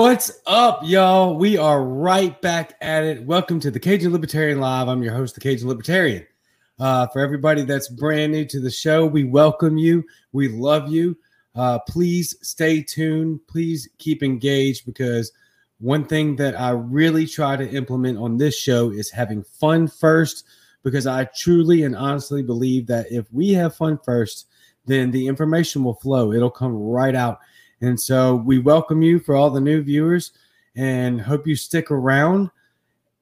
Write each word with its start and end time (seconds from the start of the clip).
What's 0.00 0.32
up, 0.46 0.80
y'all? 0.82 1.36
We 1.36 1.58
are 1.58 1.84
right 1.84 2.40
back 2.40 2.72
at 2.80 3.04
it. 3.04 3.22
Welcome 3.22 3.60
to 3.60 3.70
the 3.70 3.78
Cajun 3.78 4.10
Libertarian 4.14 4.58
Live. 4.58 4.88
I'm 4.88 5.02
your 5.02 5.12
host, 5.12 5.34
the 5.34 5.42
Cajun 5.42 5.68
Libertarian. 5.68 6.26
Uh, 6.78 7.06
for 7.08 7.20
everybody 7.20 7.64
that's 7.64 7.88
brand 7.88 8.32
new 8.32 8.46
to 8.46 8.60
the 8.60 8.70
show, 8.70 9.04
we 9.04 9.24
welcome 9.24 9.76
you. 9.76 10.02
We 10.32 10.48
love 10.48 10.90
you. 10.90 11.18
Uh, 11.54 11.80
please 11.80 12.34
stay 12.40 12.82
tuned. 12.82 13.40
Please 13.46 13.90
keep 13.98 14.22
engaged 14.22 14.86
because 14.86 15.32
one 15.80 16.06
thing 16.06 16.34
that 16.36 16.58
I 16.58 16.70
really 16.70 17.26
try 17.26 17.56
to 17.56 17.70
implement 17.70 18.16
on 18.16 18.38
this 18.38 18.58
show 18.58 18.90
is 18.92 19.10
having 19.10 19.42
fun 19.42 19.86
first. 19.86 20.46
Because 20.82 21.06
I 21.06 21.24
truly 21.24 21.82
and 21.82 21.94
honestly 21.94 22.42
believe 22.42 22.86
that 22.86 23.12
if 23.12 23.30
we 23.34 23.50
have 23.50 23.76
fun 23.76 23.98
first, 24.02 24.46
then 24.86 25.10
the 25.10 25.26
information 25.26 25.84
will 25.84 25.96
flow. 25.96 26.32
It'll 26.32 26.50
come 26.50 26.74
right 26.74 27.14
out. 27.14 27.40
And 27.80 28.00
so 28.00 28.34
we 28.34 28.58
welcome 28.58 29.02
you 29.02 29.18
for 29.18 29.34
all 29.34 29.50
the 29.50 29.60
new 29.60 29.82
viewers 29.82 30.32
and 30.76 31.20
hope 31.20 31.46
you 31.46 31.56
stick 31.56 31.90
around. 31.90 32.50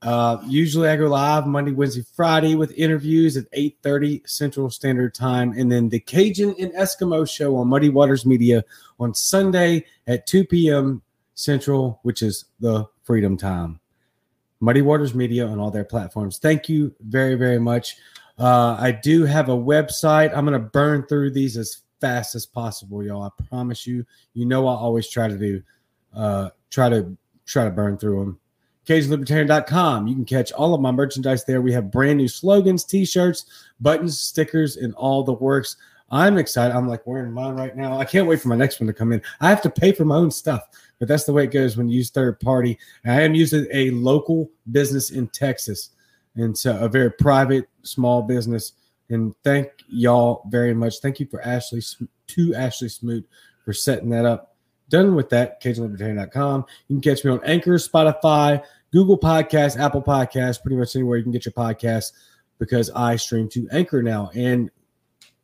Uh, 0.01 0.39
usually 0.47 0.89
I 0.89 0.97
go 0.97 1.09
live 1.09 1.47
Monday, 1.47 1.73
Wednesday, 1.73 2.05
Friday 2.15 2.55
with 2.55 2.73
interviews 2.73 3.37
at 3.37 3.51
8:30 3.53 4.23
Central 4.29 4.71
Standard 4.71 5.13
Time, 5.15 5.53
and 5.53 5.73
then 5.73 5.89
the 5.89 5.99
Cajun 5.99 6.55
and 6.59 6.73
Eskimo 6.73 7.29
show 7.29 7.57
on 7.57 7.69
Muddy 7.69 7.89
Waters 7.89 8.25
Media 8.25 8.65
on 9.01 9.13
Sunday 9.15 9.85
at 10.07 10.27
2 10.27 10.45
p.m. 10.45 11.03
Central, 11.35 11.99
which 12.03 12.23
is 12.23 12.45
the 12.61 12.87
freedom 13.03 13.37
time. 13.37 13.81
Muddy 14.61 14.83
Waters 14.83 15.15
Media 15.15 15.47
on 15.47 15.59
all 15.59 15.71
their 15.71 15.85
platforms. 15.85 16.39
Thank 16.39 16.69
you 16.69 16.95
very, 17.01 17.35
very 17.35 17.59
much. 17.59 17.97
Uh, 18.39 18.77
I 18.79 18.93
do 18.93 19.25
have 19.25 19.49
a 19.49 19.57
website. 19.57 20.37
I'm 20.37 20.45
going 20.45 20.61
to 20.61 20.69
burn 20.69 21.07
through 21.07 21.33
these 21.33 21.57
as 21.57 21.79
fast 22.01 22.35
as 22.35 22.47
possible, 22.47 23.05
y'all. 23.05 23.23
I 23.23 23.43
promise 23.49 23.87
you. 23.87 24.05
You 24.35 24.47
know, 24.47 24.67
I 24.67 24.75
always 24.75 25.09
try 25.09 25.29
to 25.29 25.39
do, 25.39 25.63
uh, 26.15 26.51
try 26.71 26.89
to 26.89 27.17
try 27.47 27.65
to 27.65 27.71
burn 27.71 27.99
through 27.99 28.21
them. 28.21 28.41
CajunLibertarian.com. 28.87 30.07
You 30.07 30.15
can 30.15 30.25
catch 30.25 30.51
all 30.53 30.75
of 30.75 30.81
my 30.81 30.91
merchandise 30.91 31.45
there. 31.45 31.61
We 31.61 31.73
have 31.73 31.91
brand 31.91 32.17
new 32.17 32.29
slogans, 32.29 32.85
t-shirts, 32.85 33.45
buttons, 33.81 34.19
stickers, 34.19 34.77
and 34.77 34.95
all 34.95 35.23
the 35.23 35.35
works. 35.35 35.77
I'm 36.11 36.39
excited. 36.39 36.75
I'm 36.75 36.89
like 36.89 37.07
wearing 37.07 37.33
mine 37.33 37.55
right 37.55 37.77
now. 37.77 37.99
I 37.99 38.07
can't 38.07 38.27
wait 38.27 38.41
for 38.41 38.49
my 38.49 38.57
next 38.57 38.81
one 38.81 38.87
to 38.87 38.95
come 38.95 39.13
in. 39.13 39.21
I 39.41 39.51
have 39.51 39.61
to 39.63 39.71
pay 39.71 39.93
for 39.93 40.07
my 40.07 40.17
own 40.17 40.31
stuff, 40.31 40.63
but 40.99 41.07
that's 41.07 41.25
the 41.25 41.35
way 41.35 41.45
it 41.45 41.51
goes 41.51 41.77
when 41.77 41.89
you 41.89 41.99
use 41.99 42.09
third 42.09 42.41
party. 42.41 42.79
I 43.05 43.21
am 43.23 43.35
using 43.35 43.67
a 43.73 43.91
local 43.91 44.51
business 44.73 45.11
in 45.11 45.29
Texas, 45.29 45.91
and 46.35 46.57
so 46.57 46.79
a 46.79 46.89
very 46.89 47.11
private 47.11 47.69
small 47.83 48.23
business. 48.23 48.73
And 49.11 49.35
thank 49.43 49.69
y'all 49.89 50.43
very 50.51 50.75
much. 50.75 50.99
Thank 51.01 51.21
you 51.21 51.27
for 51.27 51.41
Ashley 51.43 51.83
to 52.29 52.55
Ashley 52.55 52.89
Smoot 52.89 53.27
for 53.65 53.73
setting 53.73 54.11
that 54.11 54.25
up. 54.25 54.57
Done 54.91 55.15
with 55.15 55.29
that, 55.31 55.63
CajunLibertarian.com. 55.63 56.65
You 56.89 56.97
can 56.97 57.03
catch 57.03 57.25
me 57.25 57.31
on 57.31 57.45
Anchor, 57.45 57.75
Spotify, 57.75 58.63
Google 58.91 59.19
Podcasts, 59.19 59.79
Apple 59.79 60.03
Podcasts, 60.03 60.61
pretty 60.61 60.77
much 60.77 60.97
anywhere 60.97 61.19
you 61.19 61.23
can 61.23 61.33
get 61.33 61.45
your 61.45 61.53
podcast 61.53 62.13
because 62.59 62.91
I 62.95 63.17
stream 63.17 63.49
to 63.51 63.69
Anchor 63.71 64.03
now. 64.03 64.31
And 64.35 64.71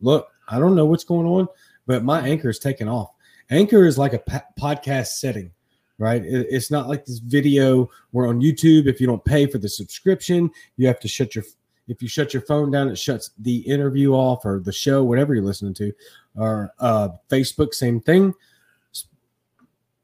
look, 0.00 0.28
I 0.48 0.58
don't 0.58 0.74
know 0.74 0.86
what's 0.86 1.04
going 1.04 1.26
on, 1.26 1.48
but 1.86 2.04
my 2.04 2.26
Anchor 2.26 2.48
is 2.48 2.58
taking 2.58 2.88
off. 2.88 3.10
Anchor 3.50 3.84
is 3.84 3.98
like 3.98 4.14
a 4.14 4.42
podcast 4.58 5.08
setting, 5.08 5.52
right? 5.98 6.22
It's 6.24 6.70
not 6.70 6.88
like 6.88 7.04
this 7.04 7.18
video 7.18 7.90
where 8.10 8.26
on 8.26 8.40
YouTube, 8.40 8.86
if 8.86 9.00
you 9.00 9.06
don't 9.06 9.24
pay 9.24 9.46
for 9.46 9.58
the 9.58 9.68
subscription, 9.68 10.50
you 10.76 10.86
have 10.86 11.00
to 11.00 11.08
shut 11.08 11.34
your 11.34 11.44
if 11.88 12.00
you 12.00 12.08
shut 12.08 12.32
your 12.32 12.42
phone 12.42 12.70
down, 12.70 12.88
it 12.88 12.98
shuts 12.98 13.30
the 13.38 13.58
interview 13.58 14.12
off 14.12 14.44
or 14.44 14.60
the 14.60 14.72
show, 14.72 15.04
whatever 15.04 15.34
you're 15.34 15.44
listening 15.44 15.74
to. 15.74 15.92
Or 16.36 16.72
uh, 16.78 17.10
Facebook, 17.30 17.74
same 17.74 18.00
thing. 18.00 18.34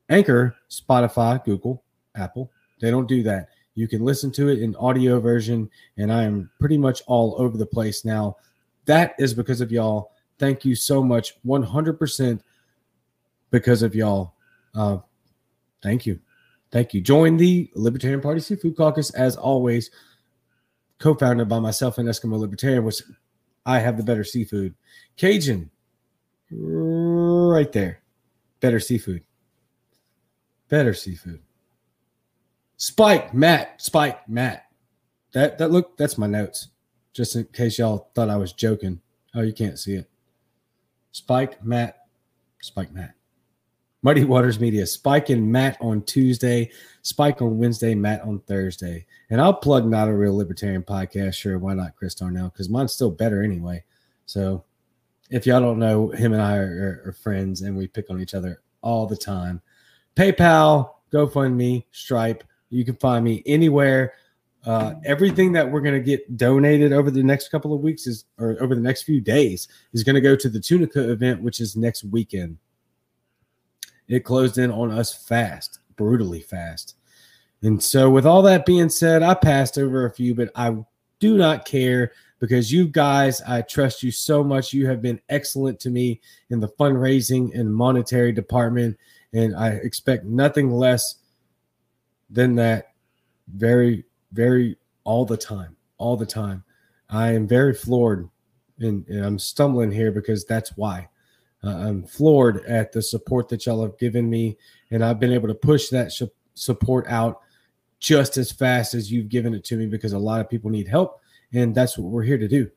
Anchor, 0.08 0.56
Spotify, 0.68 1.42
Google, 1.44 1.82
Apple, 2.14 2.50
they 2.80 2.90
don't 2.90 3.08
do 3.08 3.22
that. 3.22 3.48
You 3.74 3.88
can 3.88 4.04
listen 4.04 4.30
to 4.32 4.48
it 4.48 4.60
in 4.60 4.74
audio 4.76 5.20
version, 5.20 5.70
and 5.96 6.12
I 6.12 6.24
am 6.24 6.50
pretty 6.58 6.76
much 6.76 7.02
all 7.06 7.36
over 7.38 7.56
the 7.56 7.66
place 7.66 8.04
now. 8.04 8.36
That 8.86 9.14
is 9.18 9.32
because 9.32 9.60
of 9.60 9.70
y'all. 9.70 10.12
Thank 10.38 10.64
you 10.64 10.74
so 10.74 11.02
much. 11.02 11.40
100% 11.46 12.40
because 13.50 13.82
of 13.82 13.94
y'all. 13.94 14.34
Uh, 14.74 14.98
thank 15.82 16.06
you. 16.06 16.18
Thank 16.72 16.94
you. 16.94 17.00
Join 17.00 17.36
the 17.36 17.70
Libertarian 17.74 18.20
Party 18.20 18.40
Seafood 18.40 18.76
Caucus 18.76 19.10
as 19.10 19.36
always, 19.36 19.90
co 21.00 21.14
founded 21.14 21.48
by 21.48 21.58
myself 21.58 21.98
and 21.98 22.08
Eskimo 22.08 22.38
Libertarian, 22.38 22.84
which 22.84 23.02
I 23.66 23.80
have 23.80 23.96
the 23.96 24.04
better 24.04 24.22
seafood. 24.22 24.74
Cajun, 25.16 25.70
right 26.52 27.72
there. 27.72 28.00
Better 28.60 28.78
seafood. 28.78 29.24
Better 30.68 30.94
seafood. 30.94 31.40
Spike, 32.76 33.34
Matt, 33.34 33.82
Spike, 33.82 34.28
Matt. 34.28 34.66
That 35.32 35.58
that 35.58 35.70
look, 35.70 35.96
that's 35.96 36.18
my 36.18 36.26
notes. 36.26 36.68
Just 37.12 37.34
in 37.34 37.44
case 37.44 37.78
y'all 37.78 38.10
thought 38.14 38.30
I 38.30 38.36
was 38.36 38.52
joking. 38.52 39.00
Oh, 39.34 39.42
you 39.42 39.52
can't 39.52 39.78
see 39.78 39.94
it. 39.94 40.08
Spike, 41.12 41.62
Matt, 41.64 42.06
Spike, 42.60 42.92
Matt. 42.92 43.14
Muddy 44.02 44.24
Waters 44.24 44.58
Media, 44.58 44.86
Spike 44.86 45.28
and 45.28 45.52
Matt 45.52 45.76
on 45.80 46.02
Tuesday, 46.02 46.70
Spike 47.02 47.42
on 47.42 47.58
Wednesday, 47.58 47.94
Matt 47.94 48.22
on 48.22 48.40
Thursday. 48.40 49.04
And 49.28 49.40
I'll 49.40 49.54
plug 49.54 49.86
Not 49.86 50.08
a 50.08 50.14
Real 50.14 50.34
Libertarian 50.34 50.82
podcast. 50.82 51.34
Sure, 51.34 51.58
why 51.58 51.74
not 51.74 51.96
Chris 51.96 52.14
Darnell? 52.14 52.48
Because 52.48 52.70
mine's 52.70 52.94
still 52.94 53.10
better 53.10 53.42
anyway. 53.42 53.84
So 54.24 54.64
if 55.28 55.46
y'all 55.46 55.60
don't 55.60 55.78
know, 55.78 56.08
him 56.10 56.32
and 56.32 56.40
I 56.40 56.56
are, 56.56 57.02
are, 57.06 57.12
friends 57.12 57.60
and 57.60 57.76
we 57.76 57.86
pick 57.86 58.10
on 58.10 58.20
each 58.20 58.34
other 58.34 58.62
all 58.80 59.06
the 59.06 59.16
time. 59.16 59.60
PayPal, 60.16 60.94
GoFundMe, 61.12 61.84
Stripe. 61.92 62.42
You 62.70 62.84
can 62.84 62.96
find 62.96 63.22
me 63.22 63.42
anywhere. 63.44 64.14
Uh, 64.64 64.94
everything 65.04 65.52
that 65.52 65.70
we're 65.70 65.80
going 65.80 65.94
to 65.94 66.00
get 66.00 66.36
donated 66.36 66.92
over 66.92 67.10
the 67.10 67.22
next 67.22 67.48
couple 67.48 67.74
of 67.74 67.80
weeks 67.80 68.06
is, 68.06 68.24
or 68.38 68.56
over 68.60 68.74
the 68.74 68.80
next 68.80 69.02
few 69.02 69.20
days, 69.20 69.68
is 69.92 70.04
going 70.04 70.14
to 70.14 70.20
go 70.20 70.36
to 70.36 70.48
the 70.48 70.60
Tunica 70.60 71.10
event, 71.10 71.42
which 71.42 71.60
is 71.60 71.76
next 71.76 72.04
weekend. 72.04 72.58
It 74.10 74.24
closed 74.24 74.58
in 74.58 74.72
on 74.72 74.90
us 74.90 75.14
fast, 75.14 75.78
brutally 75.94 76.40
fast. 76.40 76.96
And 77.62 77.82
so, 77.82 78.10
with 78.10 78.26
all 78.26 78.42
that 78.42 78.66
being 78.66 78.88
said, 78.88 79.22
I 79.22 79.34
passed 79.34 79.78
over 79.78 80.04
a 80.04 80.10
few, 80.10 80.34
but 80.34 80.50
I 80.56 80.76
do 81.20 81.38
not 81.38 81.64
care 81.64 82.10
because 82.40 82.72
you 82.72 82.88
guys, 82.88 83.40
I 83.42 83.62
trust 83.62 84.02
you 84.02 84.10
so 84.10 84.42
much. 84.42 84.72
You 84.72 84.88
have 84.88 85.00
been 85.00 85.20
excellent 85.28 85.78
to 85.80 85.90
me 85.90 86.20
in 86.48 86.58
the 86.58 86.68
fundraising 86.68 87.56
and 87.56 87.72
monetary 87.72 88.32
department, 88.32 88.98
and 89.32 89.54
I 89.54 89.68
expect 89.68 90.24
nothing 90.24 90.72
less 90.72 91.16
than 92.28 92.56
that. 92.56 92.92
Very, 93.46 94.04
very, 94.32 94.76
all 95.04 95.24
the 95.24 95.36
time, 95.36 95.76
all 95.98 96.16
the 96.16 96.26
time. 96.26 96.64
I 97.10 97.32
am 97.32 97.46
very 97.46 97.74
floored, 97.74 98.28
and, 98.80 99.06
and 99.06 99.24
I'm 99.24 99.38
stumbling 99.38 99.92
here 99.92 100.10
because 100.10 100.44
that's 100.44 100.76
why. 100.76 101.08
Uh, 101.62 101.76
I'm 101.76 102.02
floored 102.04 102.64
at 102.64 102.92
the 102.92 103.02
support 103.02 103.48
that 103.50 103.66
y'all 103.66 103.82
have 103.82 103.98
given 103.98 104.28
me, 104.30 104.56
and 104.90 105.04
I've 105.04 105.20
been 105.20 105.32
able 105.32 105.48
to 105.48 105.54
push 105.54 105.88
that 105.90 106.12
sh- 106.12 106.22
support 106.54 107.06
out 107.08 107.40
just 107.98 108.38
as 108.38 108.50
fast 108.50 108.94
as 108.94 109.12
you've 109.12 109.28
given 109.28 109.52
it 109.52 109.62
to 109.64 109.76
me 109.76 109.86
because 109.86 110.14
a 110.14 110.18
lot 110.18 110.40
of 110.40 110.48
people 110.48 110.70
need 110.70 110.88
help, 110.88 111.20
and 111.52 111.74
that's 111.74 111.98
what 111.98 112.10
we're 112.10 112.22
here 112.22 112.38
to 112.38 112.48
do, 112.48 112.70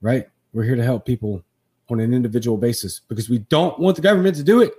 right? 0.00 0.26
We're 0.52 0.64
here 0.64 0.76
to 0.76 0.84
help 0.84 1.04
people 1.04 1.44
on 1.90 2.00
an 2.00 2.14
individual 2.14 2.56
basis 2.56 3.00
because 3.08 3.28
we 3.28 3.38
don't 3.38 3.78
want 3.78 3.96
the 3.96 4.02
government 4.02 4.36
to 4.36 4.42
do 4.42 4.62
it. 4.62 4.72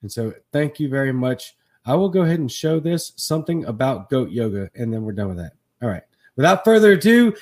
And 0.00 0.10
so, 0.10 0.32
thank 0.52 0.80
you 0.80 0.88
very 0.88 1.12
much. 1.12 1.56
I 1.84 1.94
will 1.94 2.08
go 2.08 2.22
ahead 2.22 2.38
and 2.38 2.50
show 2.50 2.80
this 2.80 3.12
something 3.16 3.64
about 3.64 4.10
goat 4.10 4.30
yoga, 4.30 4.70
and 4.74 4.92
then 4.92 5.02
we're 5.02 5.12
done 5.12 5.28
with 5.28 5.38
that. 5.38 5.52
All 5.82 5.88
right. 5.88 6.02
Without 6.36 6.64
further 6.64 6.92
ado, 6.92 7.34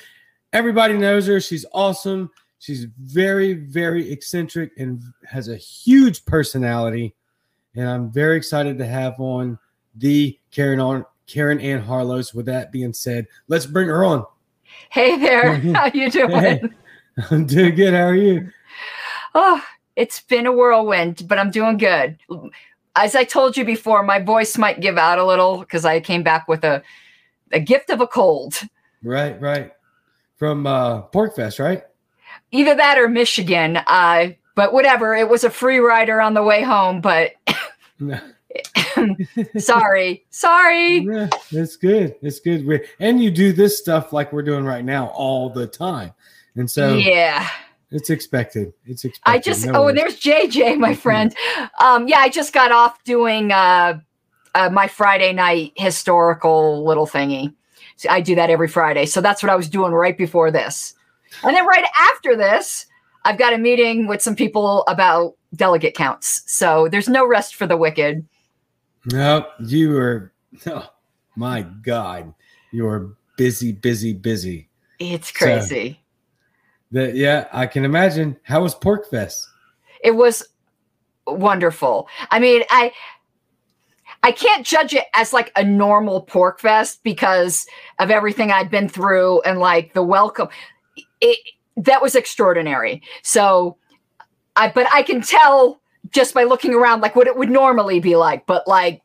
everybody 0.53 0.95
knows 0.95 1.27
her. 1.27 1.39
She's 1.39 1.65
awesome. 1.73 2.31
She's 2.59 2.85
very, 2.99 3.53
very 3.53 4.11
eccentric 4.11 4.71
and 4.77 5.01
has 5.25 5.47
a 5.47 5.57
huge 5.57 6.25
personality. 6.25 7.15
And 7.75 7.87
I'm 7.87 8.11
very 8.11 8.37
excited 8.37 8.77
to 8.79 8.85
have 8.85 9.19
on 9.19 9.59
the 9.95 10.37
Caryn 10.51 10.79
Ann 10.81 11.05
Caryn 11.27 11.61
Ann 11.61 11.83
Harlos. 11.83 12.33
With 12.33 12.47
that 12.47 12.71
being 12.71 12.93
said, 12.93 13.27
let's 13.47 13.65
bring 13.65 13.87
her 13.87 14.03
on. 14.03 14.25
Hey 14.89 15.17
there. 15.17 15.55
How 15.75 15.91
you 15.93 16.09
doing? 16.09 16.31
Hey, 16.31 16.61
I'm 17.31 17.45
doing 17.45 17.75
good. 17.75 17.93
How 17.93 18.05
are 18.05 18.15
you? 18.15 18.49
Oh, 19.35 19.63
it's 19.95 20.21
been 20.21 20.47
a 20.47 20.51
whirlwind, 20.51 21.27
but 21.27 21.37
I'm 21.37 21.51
doing 21.51 21.77
good. 21.77 22.17
As 22.95 23.15
I 23.15 23.23
told 23.23 23.55
you 23.55 23.65
before, 23.65 24.01
my 24.01 24.19
voice 24.19 24.57
might 24.57 24.79
give 24.79 24.97
out 24.97 25.19
a 25.19 25.25
little 25.25 25.59
because 25.59 25.85
I 25.85 25.99
came 25.99 26.23
back 26.23 26.47
with 26.47 26.63
a 26.63 26.81
a 27.51 27.59
gift 27.59 27.91
of 27.91 28.01
a 28.01 28.07
cold. 28.07 28.59
Right, 29.03 29.39
right. 29.39 29.71
From 30.37 30.65
uh 30.65 31.03
PorcFest, 31.03 31.63
right? 31.63 31.83
Either 32.51 32.75
that 32.75 32.97
or 32.97 33.07
Michigan. 33.07 33.77
Uh, 33.87 34.29
but 34.55 34.73
whatever, 34.73 35.15
it 35.15 35.29
was 35.29 35.43
a 35.43 35.49
free 35.49 35.79
rider 35.79 36.21
on 36.21 36.33
the 36.33 36.43
way 36.43 36.63
home. 36.63 37.01
But 37.01 37.33
sorry, 39.57 40.25
sorry. 40.29 40.97
Yeah, 40.99 41.29
it's 41.51 41.75
good. 41.75 42.15
It's 42.21 42.39
good. 42.39 42.65
We're, 42.65 42.85
and 42.99 43.21
you 43.21 43.31
do 43.31 43.53
this 43.53 43.77
stuff 43.77 44.13
like 44.13 44.33
we're 44.33 44.43
doing 44.43 44.65
right 44.65 44.83
now 44.83 45.07
all 45.07 45.49
the 45.49 45.67
time, 45.67 46.13
and 46.55 46.69
so 46.69 46.95
yeah. 46.95 47.49
It's 47.89 48.09
expected. 48.09 48.73
It's 48.85 49.05
expected. 49.05 49.31
I 49.31 49.39
just 49.39 49.65
no 49.65 49.85
oh, 49.85 49.87
and 49.87 49.97
there's 49.97 50.19
JJ, 50.19 50.77
my 50.77 50.93
friend. 50.93 51.33
um, 51.79 52.09
yeah, 52.09 52.17
I 52.17 52.27
just 52.27 52.51
got 52.51 52.73
off 52.73 53.01
doing 53.05 53.53
uh 53.53 54.01
uh, 54.57 54.69
my 54.69 54.87
Friday 54.87 55.33
night 55.33 55.71
historical 55.75 56.83
little 56.83 57.05
thingy. 57.05 57.53
So 57.95 58.09
I 58.09 58.21
do 58.21 58.35
that 58.35 58.49
every 58.49 58.67
Friday. 58.67 59.05
So 59.05 59.21
that's 59.21 59.43
what 59.43 59.51
I 59.51 59.55
was 59.55 59.69
doing 59.69 59.91
right 59.91 60.17
before 60.17 60.51
this. 60.51 60.95
And 61.43 61.55
then 61.55 61.65
right 61.65 61.85
after 61.99 62.35
this, 62.35 62.85
I've 63.25 63.37
got 63.37 63.53
a 63.53 63.57
meeting 63.57 64.07
with 64.07 64.21
some 64.21 64.35
people 64.35 64.83
about 64.87 65.35
delegate 65.55 65.95
counts. 65.95 66.43
So 66.45 66.87
there's 66.89 67.09
no 67.09 67.27
rest 67.27 67.55
for 67.55 67.67
the 67.67 67.77
wicked. 67.77 68.25
No, 69.11 69.47
you 69.59 69.97
are, 69.97 70.33
oh 70.67 70.89
my 71.35 71.61
God, 71.61 72.33
you 72.71 72.87
are 72.87 73.15
busy, 73.37 73.71
busy, 73.71 74.13
busy. 74.13 74.69
It's 74.99 75.31
crazy. 75.31 75.91
So, 75.91 75.97
the, 76.91 77.15
yeah, 77.15 77.47
I 77.51 77.67
can 77.67 77.85
imagine. 77.85 78.37
How 78.43 78.61
was 78.61 78.73
PorcFest? 78.73 79.45
It 80.03 80.11
was 80.11 80.43
wonderful. 81.25 82.07
I 82.31 82.39
mean, 82.39 82.63
I 82.69 82.91
I 84.23 84.31
can't 84.31 84.65
judge 84.65 84.93
it 84.93 85.05
as 85.13 85.33
like 85.33 85.51
a 85.55 85.63
normal 85.63 86.25
PorcFest 86.25 86.99
because 87.03 87.67
of 87.99 88.09
everything 88.09 88.51
I'd 88.51 88.71
been 88.71 88.89
through 88.89 89.41
and 89.41 89.59
like 89.59 89.93
the 89.93 90.03
welcome. 90.03 90.47
It, 91.21 91.39
that 91.77 92.01
was 92.01 92.15
extraordinary. 92.15 93.01
So 93.23 93.77
I 94.55 94.69
but 94.69 94.87
I 94.91 95.03
can 95.03 95.21
tell 95.21 95.79
just 96.11 96.33
by 96.33 96.43
looking 96.43 96.73
around 96.73 97.01
like 97.01 97.15
what 97.15 97.27
it 97.27 97.37
would 97.37 97.49
normally 97.49 97.99
be 97.99 98.15
like, 98.15 98.45
but 98.45 98.67
like 98.67 99.01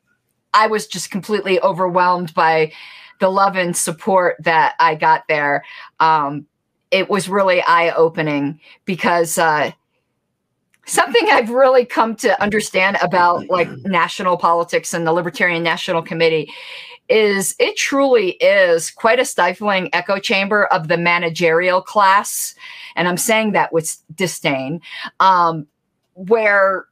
I 0.54 0.66
was 0.66 0.86
just 0.86 1.10
completely 1.10 1.60
overwhelmed 1.60 2.34
by 2.34 2.72
the 3.20 3.28
love 3.28 3.56
and 3.56 3.76
support 3.76 4.36
that 4.40 4.74
I 4.80 4.94
got 4.94 5.24
there. 5.28 5.64
Um, 6.00 6.46
it 6.90 7.08
was 7.08 7.28
really 7.28 7.62
eye 7.62 7.90
opening 7.90 8.60
because 8.84 9.38
uh, 9.38 9.70
something 10.86 11.28
I've 11.30 11.50
really 11.50 11.84
come 11.84 12.16
to 12.16 12.40
understand 12.42 12.98
about 13.00 13.48
like 13.48 13.68
national 13.84 14.36
politics 14.36 14.92
and 14.92 15.06
the 15.06 15.12
Libertarian 15.12 15.62
National 15.62 16.02
Committee 16.02 16.52
is 17.08 17.54
it 17.58 17.76
truly 17.76 18.30
is 18.32 18.90
quite 18.90 19.20
a 19.20 19.24
stifling 19.24 19.90
echo 19.92 20.18
chamber 20.18 20.66
of 20.66 20.88
the 20.88 20.96
managerial 20.96 21.82
class. 21.82 22.54
And 22.96 23.08
I'm 23.08 23.16
saying 23.16 23.52
that 23.52 23.72
with 23.72 23.96
disdain, 24.14 24.80
um, 25.20 25.66
where 26.14 26.86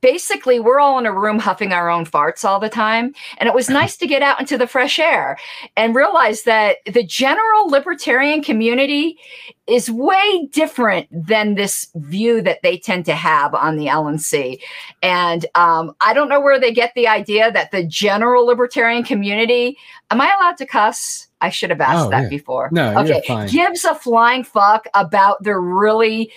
basically 0.00 0.60
we're 0.60 0.80
all 0.80 0.98
in 0.98 1.06
a 1.06 1.12
room 1.12 1.38
huffing 1.38 1.72
our 1.72 1.90
own 1.90 2.04
farts 2.04 2.44
all 2.44 2.60
the 2.60 2.68
time 2.68 3.14
and 3.38 3.48
it 3.48 3.54
was 3.54 3.68
nice 3.70 3.96
to 3.96 4.06
get 4.06 4.22
out 4.22 4.40
into 4.40 4.58
the 4.58 4.66
fresh 4.66 4.98
air 4.98 5.38
and 5.76 5.94
realize 5.94 6.42
that 6.42 6.76
the 6.86 7.04
general 7.04 7.68
libertarian 7.68 8.42
community 8.42 9.18
is 9.66 9.90
way 9.90 10.48
different 10.50 11.06
than 11.10 11.54
this 11.54 11.88
view 11.96 12.40
that 12.40 12.60
they 12.62 12.78
tend 12.78 13.04
to 13.04 13.14
have 13.14 13.54
on 13.54 13.76
the 13.76 13.86
LNC. 13.86 14.60
And 15.02 15.44
um, 15.54 15.94
I 16.00 16.14
don't 16.14 16.30
know 16.30 16.40
where 16.40 16.58
they 16.58 16.72
get 16.72 16.92
the 16.94 17.06
idea 17.06 17.52
that 17.52 17.70
the 17.70 17.84
general 17.84 18.46
libertarian 18.46 19.04
community, 19.04 19.76
am 20.10 20.22
I 20.22 20.34
allowed 20.34 20.56
to 20.56 20.66
cuss? 20.66 21.28
I 21.40 21.50
should 21.50 21.70
have 21.70 21.80
asked 21.80 22.06
oh, 22.06 22.10
that 22.10 22.24
yeah. 22.24 22.28
before. 22.28 22.68
No, 22.72 22.98
okay. 22.98 23.46
Gives 23.48 23.84
a 23.84 23.94
flying 23.94 24.42
fuck 24.42 24.88
about 24.94 25.42
the 25.42 25.56
really 25.56 26.32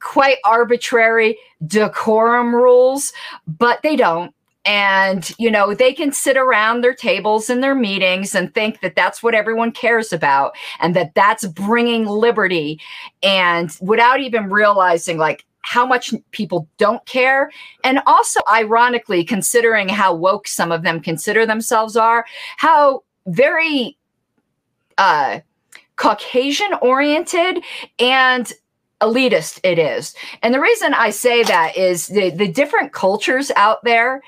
quite 0.00 0.38
arbitrary 0.44 1.38
decorum 1.66 2.54
rules, 2.54 3.12
but 3.46 3.80
they 3.82 3.96
don't. 3.96 4.34
And, 4.66 5.32
you 5.38 5.50
know, 5.50 5.72
they 5.72 5.94
can 5.94 6.12
sit 6.12 6.36
around 6.36 6.82
their 6.82 6.94
tables 6.94 7.48
in 7.48 7.60
their 7.60 7.74
meetings 7.74 8.34
and 8.34 8.52
think 8.52 8.80
that 8.80 8.94
that's 8.94 9.22
what 9.22 9.34
everyone 9.34 9.72
cares 9.72 10.12
about 10.12 10.54
and 10.80 10.94
that 10.96 11.14
that's 11.14 11.46
bringing 11.46 12.04
liberty. 12.06 12.78
And 13.22 13.74
without 13.80 14.20
even 14.20 14.50
realizing, 14.50 15.16
like, 15.16 15.46
how 15.62 15.86
much 15.86 16.14
people 16.30 16.68
don't 16.78 17.04
care. 17.06 17.50
And 17.84 18.00
also, 18.06 18.40
ironically, 18.50 19.24
considering 19.24 19.88
how 19.88 20.14
woke 20.14 20.48
some 20.48 20.72
of 20.72 20.82
them 20.82 21.00
consider 21.00 21.46
themselves 21.46 21.96
are, 21.96 22.24
how 22.56 23.02
very 23.26 23.96
uh, 24.98 25.40
Caucasian 25.96 26.74
oriented 26.80 27.62
and 27.98 28.52
elitist 29.00 29.60
it 29.62 29.78
is. 29.78 30.14
And 30.42 30.54
the 30.54 30.60
reason 30.60 30.94
I 30.94 31.10
say 31.10 31.42
that 31.44 31.76
is 31.76 32.08
the, 32.08 32.30
the 32.30 32.48
different 32.48 32.92
cultures 32.92 33.50
out 33.56 33.82
there 33.84 34.22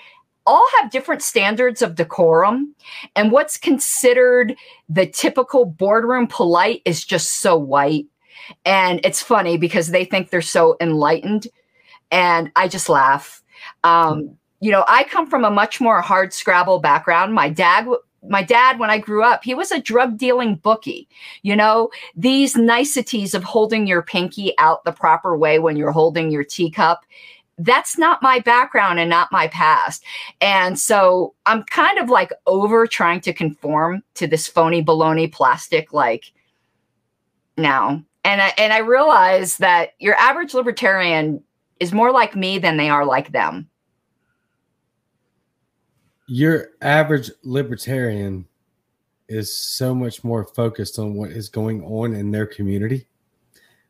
all 0.46 0.66
have 0.80 0.90
different 0.90 1.22
standards 1.22 1.82
of 1.82 1.94
decorum. 1.94 2.74
And 3.14 3.30
what's 3.30 3.56
considered 3.56 4.56
the 4.88 5.06
typical 5.06 5.64
boardroom 5.64 6.26
polite 6.26 6.82
is 6.84 7.04
just 7.04 7.40
so 7.40 7.56
white. 7.56 8.06
And 8.64 9.00
it's 9.04 9.22
funny 9.22 9.56
because 9.56 9.88
they 9.88 10.04
think 10.04 10.30
they're 10.30 10.42
so 10.42 10.76
enlightened. 10.80 11.46
And 12.10 12.50
I 12.56 12.68
just 12.68 12.88
laugh. 12.88 13.42
Um, 13.84 14.36
you 14.60 14.70
know, 14.70 14.84
I 14.88 15.04
come 15.04 15.28
from 15.28 15.44
a 15.44 15.50
much 15.50 15.80
more 15.80 16.00
hard 16.00 16.32
scrabble 16.32 16.80
background. 16.80 17.34
My 17.34 17.48
dad 17.48 17.86
my 18.28 18.42
dad, 18.42 18.78
when 18.78 18.90
I 18.90 18.98
grew 18.98 19.22
up, 19.22 19.42
he 19.42 19.54
was 19.54 19.72
a 19.72 19.80
drug 19.80 20.16
dealing 20.16 20.56
bookie. 20.56 21.08
You 21.42 21.56
know, 21.56 21.90
these 22.14 22.56
niceties 22.56 23.34
of 23.34 23.42
holding 23.42 23.86
your 23.86 24.02
pinky 24.02 24.54
out 24.58 24.84
the 24.84 24.92
proper 24.92 25.36
way 25.36 25.58
when 25.58 25.76
you're 25.76 25.92
holding 25.92 26.30
your 26.30 26.44
teacup. 26.44 27.04
That's 27.58 27.98
not 27.98 28.22
my 28.22 28.40
background 28.40 28.98
and 28.98 29.10
not 29.10 29.32
my 29.32 29.48
past. 29.48 30.04
And 30.40 30.78
so 30.78 31.34
I'm 31.46 31.64
kind 31.64 31.98
of 31.98 32.08
like 32.08 32.32
over 32.46 32.86
trying 32.86 33.20
to 33.22 33.32
conform 33.32 34.02
to 34.14 34.26
this 34.26 34.48
phony 34.48 34.82
baloney 34.82 35.30
plastic 35.30 35.92
like 35.92 36.32
now. 37.56 38.02
And 38.24 38.40
I, 38.40 38.54
and 38.56 38.72
I 38.72 38.78
realize 38.78 39.58
that 39.58 39.90
your 39.98 40.14
average 40.14 40.54
libertarian 40.54 41.42
is 41.80 41.92
more 41.92 42.12
like 42.12 42.36
me 42.36 42.58
than 42.58 42.76
they 42.76 42.88
are 42.88 43.04
like 43.04 43.32
them 43.32 43.68
your 46.26 46.70
average 46.80 47.30
libertarian 47.42 48.46
is 49.28 49.56
so 49.56 49.94
much 49.94 50.22
more 50.24 50.44
focused 50.44 50.98
on 50.98 51.14
what 51.14 51.30
is 51.30 51.48
going 51.48 51.82
on 51.84 52.14
in 52.14 52.30
their 52.30 52.46
community 52.46 53.06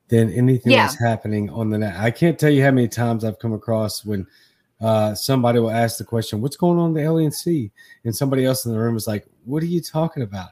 than 0.08 0.32
anything 0.32 0.72
yeah. 0.72 0.86
that's 0.86 1.00
happening 1.00 1.50
on 1.50 1.70
the 1.70 1.78
net. 1.78 1.96
I 1.98 2.10
can't 2.10 2.38
tell 2.38 2.50
you 2.50 2.62
how 2.62 2.70
many 2.70 2.88
times 2.88 3.24
I've 3.24 3.38
come 3.38 3.52
across 3.52 4.04
when 4.04 4.26
uh, 4.80 5.14
somebody 5.14 5.58
will 5.58 5.70
ask 5.70 5.98
the 5.98 6.04
question, 6.04 6.40
"What's 6.40 6.56
going 6.56 6.78
on 6.78 6.88
in 6.90 6.94
the 6.94 7.00
LNC?" 7.00 7.70
and 8.04 8.14
somebody 8.14 8.44
else 8.44 8.66
in 8.66 8.72
the 8.72 8.78
room 8.78 8.96
is 8.96 9.06
like, 9.06 9.26
"What 9.44 9.62
are 9.62 9.66
you 9.66 9.80
talking 9.80 10.22
about?" 10.22 10.50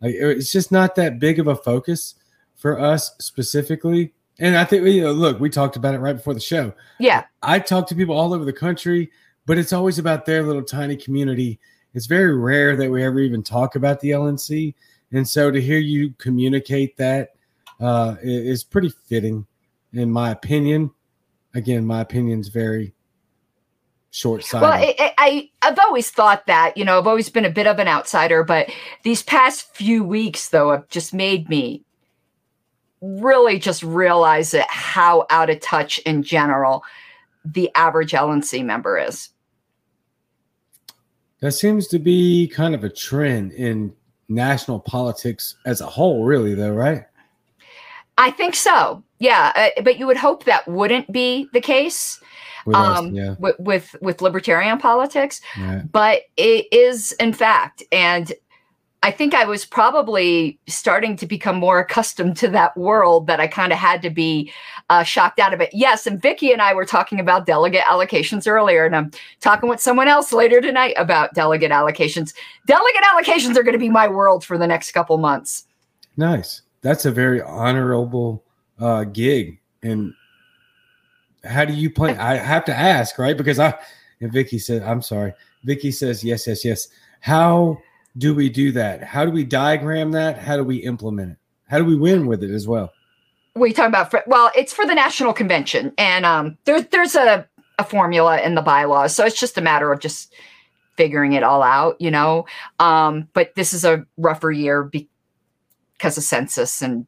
Like, 0.00 0.14
it's 0.14 0.52
just 0.52 0.70
not 0.70 0.94
that 0.94 1.18
big 1.18 1.38
of 1.38 1.48
a 1.48 1.56
focus 1.56 2.14
for 2.54 2.78
us 2.78 3.14
specifically. 3.18 4.12
And 4.38 4.56
I 4.56 4.64
think 4.64 4.86
you 4.86 5.02
know, 5.02 5.12
look, 5.12 5.40
we 5.40 5.50
talked 5.50 5.76
about 5.76 5.94
it 5.94 5.98
right 5.98 6.16
before 6.16 6.34
the 6.34 6.40
show. 6.40 6.72
Yeah, 6.98 7.24
I 7.42 7.58
talk 7.58 7.88
to 7.88 7.94
people 7.94 8.16
all 8.16 8.32
over 8.32 8.44
the 8.44 8.52
country 8.52 9.10
but 9.48 9.56
it's 9.56 9.72
always 9.72 9.98
about 9.98 10.26
their 10.26 10.42
little 10.42 10.62
tiny 10.62 10.94
community. 10.94 11.58
It's 11.94 12.04
very 12.04 12.36
rare 12.36 12.76
that 12.76 12.90
we 12.90 13.02
ever 13.02 13.18
even 13.18 13.42
talk 13.42 13.76
about 13.76 13.98
the 13.98 14.10
LNC. 14.10 14.74
And 15.10 15.26
so 15.26 15.50
to 15.50 15.58
hear 15.58 15.78
you 15.78 16.14
communicate 16.18 16.98
that 16.98 17.30
uh, 17.80 18.16
is 18.20 18.62
pretty 18.62 18.90
fitting, 18.90 19.46
in 19.94 20.10
my 20.10 20.32
opinion. 20.32 20.90
Again, 21.54 21.86
my 21.86 22.02
opinion's 22.02 22.48
very 22.48 22.92
short 24.10 24.44
sighted. 24.44 24.68
Well, 24.68 24.72
I, 24.98 25.14
I, 25.16 25.50
I've 25.62 25.78
always 25.78 26.10
thought 26.10 26.46
that, 26.46 26.76
you 26.76 26.84
know, 26.84 26.98
I've 26.98 27.06
always 27.06 27.30
been 27.30 27.46
a 27.46 27.50
bit 27.50 27.66
of 27.66 27.78
an 27.78 27.88
outsider, 27.88 28.44
but 28.44 28.68
these 29.02 29.22
past 29.22 29.74
few 29.74 30.04
weeks, 30.04 30.50
though, 30.50 30.72
have 30.72 30.88
just 30.90 31.14
made 31.14 31.48
me 31.48 31.86
really 33.00 33.58
just 33.58 33.82
realize 33.82 34.52
it, 34.52 34.66
how 34.68 35.26
out 35.30 35.48
of 35.48 35.58
touch 35.60 35.96
in 36.00 36.22
general 36.22 36.84
the 37.46 37.70
average 37.74 38.12
LNC 38.12 38.62
member 38.62 38.98
is. 38.98 39.30
That 41.40 41.52
seems 41.52 41.86
to 41.88 41.98
be 41.98 42.48
kind 42.48 42.74
of 42.74 42.84
a 42.84 42.88
trend 42.88 43.52
in 43.52 43.92
national 44.28 44.80
politics 44.80 45.56
as 45.64 45.80
a 45.80 45.86
whole, 45.86 46.24
really, 46.24 46.54
though, 46.54 46.72
right? 46.72 47.04
I 48.18 48.32
think 48.32 48.56
so. 48.56 49.02
Yeah, 49.20 49.52
uh, 49.54 49.82
but 49.82 49.98
you 49.98 50.06
would 50.06 50.16
hope 50.16 50.44
that 50.44 50.66
wouldn't 50.66 51.10
be 51.12 51.48
the 51.52 51.60
case 51.60 52.20
with, 52.66 52.76
um, 52.76 53.14
yeah. 53.14 53.36
with, 53.38 53.56
with, 53.58 53.96
with 54.02 54.20
libertarian 54.20 54.78
politics, 54.78 55.40
but 55.92 56.22
it 56.36 56.66
is 56.72 57.12
in 57.12 57.32
fact. 57.32 57.82
And 57.92 58.32
I 59.02 59.12
think 59.12 59.32
I 59.32 59.44
was 59.44 59.64
probably 59.64 60.58
starting 60.66 61.16
to 61.16 61.26
become 61.26 61.56
more 61.56 61.78
accustomed 61.78 62.36
to 62.38 62.48
that 62.48 62.76
world 62.76 63.28
that 63.28 63.38
I 63.38 63.46
kind 63.46 63.72
of 63.72 63.78
had 63.78 64.02
to 64.02 64.10
be 64.10 64.52
uh, 64.90 65.04
shocked 65.04 65.38
out 65.38 65.54
of 65.54 65.60
it. 65.60 65.70
Yes, 65.72 66.06
and 66.06 66.20
Vicky 66.20 66.52
and 66.52 66.60
I 66.60 66.74
were 66.74 66.84
talking 66.84 67.20
about 67.20 67.46
delegate 67.46 67.82
allocations 67.82 68.48
earlier, 68.48 68.84
and 68.84 68.96
I'm 68.96 69.12
talking 69.40 69.68
with 69.68 69.80
someone 69.80 70.08
else 70.08 70.32
later 70.32 70.60
tonight 70.60 70.94
about 70.96 71.34
delegate 71.34 71.70
allocations. 71.70 72.34
Delegate 72.66 73.02
allocations 73.02 73.56
are 73.56 73.62
going 73.62 73.74
to 73.74 73.78
be 73.78 73.88
my 73.88 74.08
world 74.08 74.44
for 74.44 74.58
the 74.58 74.66
next 74.66 74.90
couple 74.90 75.16
months. 75.16 75.66
Nice. 76.16 76.62
That's 76.82 77.04
a 77.04 77.12
very 77.12 77.40
honorable 77.40 78.42
uh, 78.80 79.04
gig. 79.04 79.60
And 79.82 80.12
how 81.44 81.64
do 81.64 81.72
you 81.72 81.88
plan? 81.88 82.18
I 82.18 82.34
have 82.36 82.64
to 82.64 82.74
ask, 82.76 83.16
right? 83.18 83.36
Because 83.36 83.60
I 83.60 83.78
and 84.20 84.32
Vicky 84.32 84.58
said, 84.58 84.82
I'm 84.82 85.02
sorry. 85.02 85.32
Vicky 85.64 85.90
says 85.90 86.24
yes, 86.24 86.46
yes, 86.46 86.64
yes. 86.64 86.88
How 87.20 87.78
do 88.16 88.34
we 88.34 88.48
do 88.48 88.72
that? 88.72 89.02
How 89.02 89.24
do 89.24 89.30
we 89.30 89.44
diagram 89.44 90.12
that? 90.12 90.38
How 90.38 90.56
do 90.56 90.64
we 90.64 90.76
implement 90.76 91.32
it? 91.32 91.38
How 91.68 91.78
do 91.78 91.84
we 91.84 91.96
win 91.96 92.26
with 92.26 92.42
it 92.42 92.50
as 92.50 92.66
well? 92.66 92.92
We 93.54 93.72
talk 93.72 93.88
about 93.88 94.10
for, 94.10 94.22
well, 94.26 94.50
it's 94.56 94.72
for 94.72 94.86
the 94.86 94.94
national 94.94 95.32
convention, 95.32 95.92
and 95.98 96.24
um, 96.24 96.56
there's 96.64 96.84
there's 96.86 97.14
a 97.14 97.46
a 97.78 97.84
formula 97.84 98.40
in 98.40 98.54
the 98.54 98.62
bylaws, 98.62 99.14
so 99.14 99.24
it's 99.24 99.38
just 99.38 99.58
a 99.58 99.60
matter 99.60 99.92
of 99.92 100.00
just 100.00 100.32
figuring 100.96 101.32
it 101.32 101.42
all 101.42 101.62
out, 101.62 102.00
you 102.00 102.10
know. 102.10 102.44
Um, 102.80 103.28
but 103.32 103.54
this 103.54 103.72
is 103.72 103.84
a 103.84 104.04
rougher 104.16 104.50
year 104.50 104.82
because 104.82 106.18
of 106.18 106.24
census 106.24 106.82
and 106.82 107.06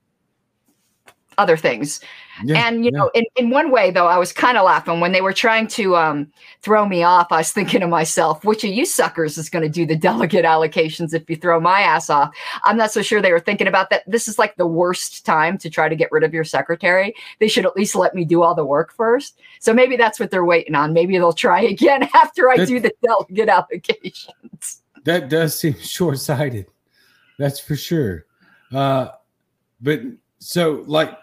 other 1.41 1.57
things. 1.57 2.01
Yeah, 2.45 2.67
and 2.67 2.85
you 2.85 2.91
yeah. 2.93 2.99
know, 2.99 3.11
in, 3.15 3.25
in 3.37 3.51
one 3.51 3.71
way 3.71 3.91
though, 3.91 4.07
I 4.07 4.19
was 4.19 4.33
kind 4.33 4.59
of 4.59 4.65
laughing 4.65 5.01
when 5.01 5.13
they 5.13 5.23
were 5.23 5.33
trying 5.33 5.67
to 5.69 5.97
um, 5.97 6.31
throw 6.61 6.87
me 6.87 7.03
off. 7.03 7.29
I 7.33 7.39
was 7.39 7.51
thinking 7.51 7.81
to 7.81 7.87
myself, 7.87 8.45
which 8.45 8.63
of 8.63 8.71
you 8.71 8.85
suckers 8.85 9.39
is 9.39 9.49
going 9.49 9.63
to 9.63 9.69
do 9.69 9.87
the 9.87 9.97
delegate 10.11 10.45
allocations 10.45 11.15
if 11.15 11.29
you 11.29 11.37
throw 11.37 11.59
my 11.61 11.81
ass 11.81 12.11
off? 12.11 12.35
I'm 12.65 12.77
not 12.77 12.93
so 12.93 13.03
sure 13.03 13.23
they 13.23 13.33
were 13.33 13.41
thinking 13.41 13.67
about 13.67 13.91
that. 13.91 14.03
This 14.07 14.29
is 14.29 14.39
like 14.39 14.57
the 14.57 14.67
worst 14.67 15.25
time 15.25 15.57
to 15.59 15.71
try 15.71 15.89
to 15.89 15.97
get 15.97 16.13
rid 16.13 16.23
of 16.23 16.35
your 16.35 16.45
secretary. 16.45 17.15
They 17.39 17.49
should 17.49 17.67
at 17.67 17.77
least 17.77 17.95
let 17.95 18.15
me 18.15 18.25
do 18.25 18.43
all 18.43 18.55
the 18.55 18.65
work 18.65 18.93
first. 18.93 19.39
So 19.61 19.73
maybe 19.73 19.97
that's 19.97 20.21
what 20.21 20.31
they're 20.31 20.45
waiting 20.45 20.75
on. 20.75 20.93
Maybe 20.93 21.17
they'll 21.17 21.33
try 21.33 21.61
again 21.77 22.09
after 22.15 22.51
I 22.51 22.59
that, 22.59 22.69
do 22.69 22.81
the 22.81 22.93
delegate 23.03 23.49
allocations. 23.49 24.81
That 25.05 25.31
does 25.31 25.59
seem 25.59 25.75
short 25.81 26.19
sighted. 26.19 26.67
That's 27.39 27.59
for 27.59 27.77
sure. 27.77 28.27
Uh, 28.73 29.09
but 29.81 30.01
so 30.39 30.85
like 30.87 31.17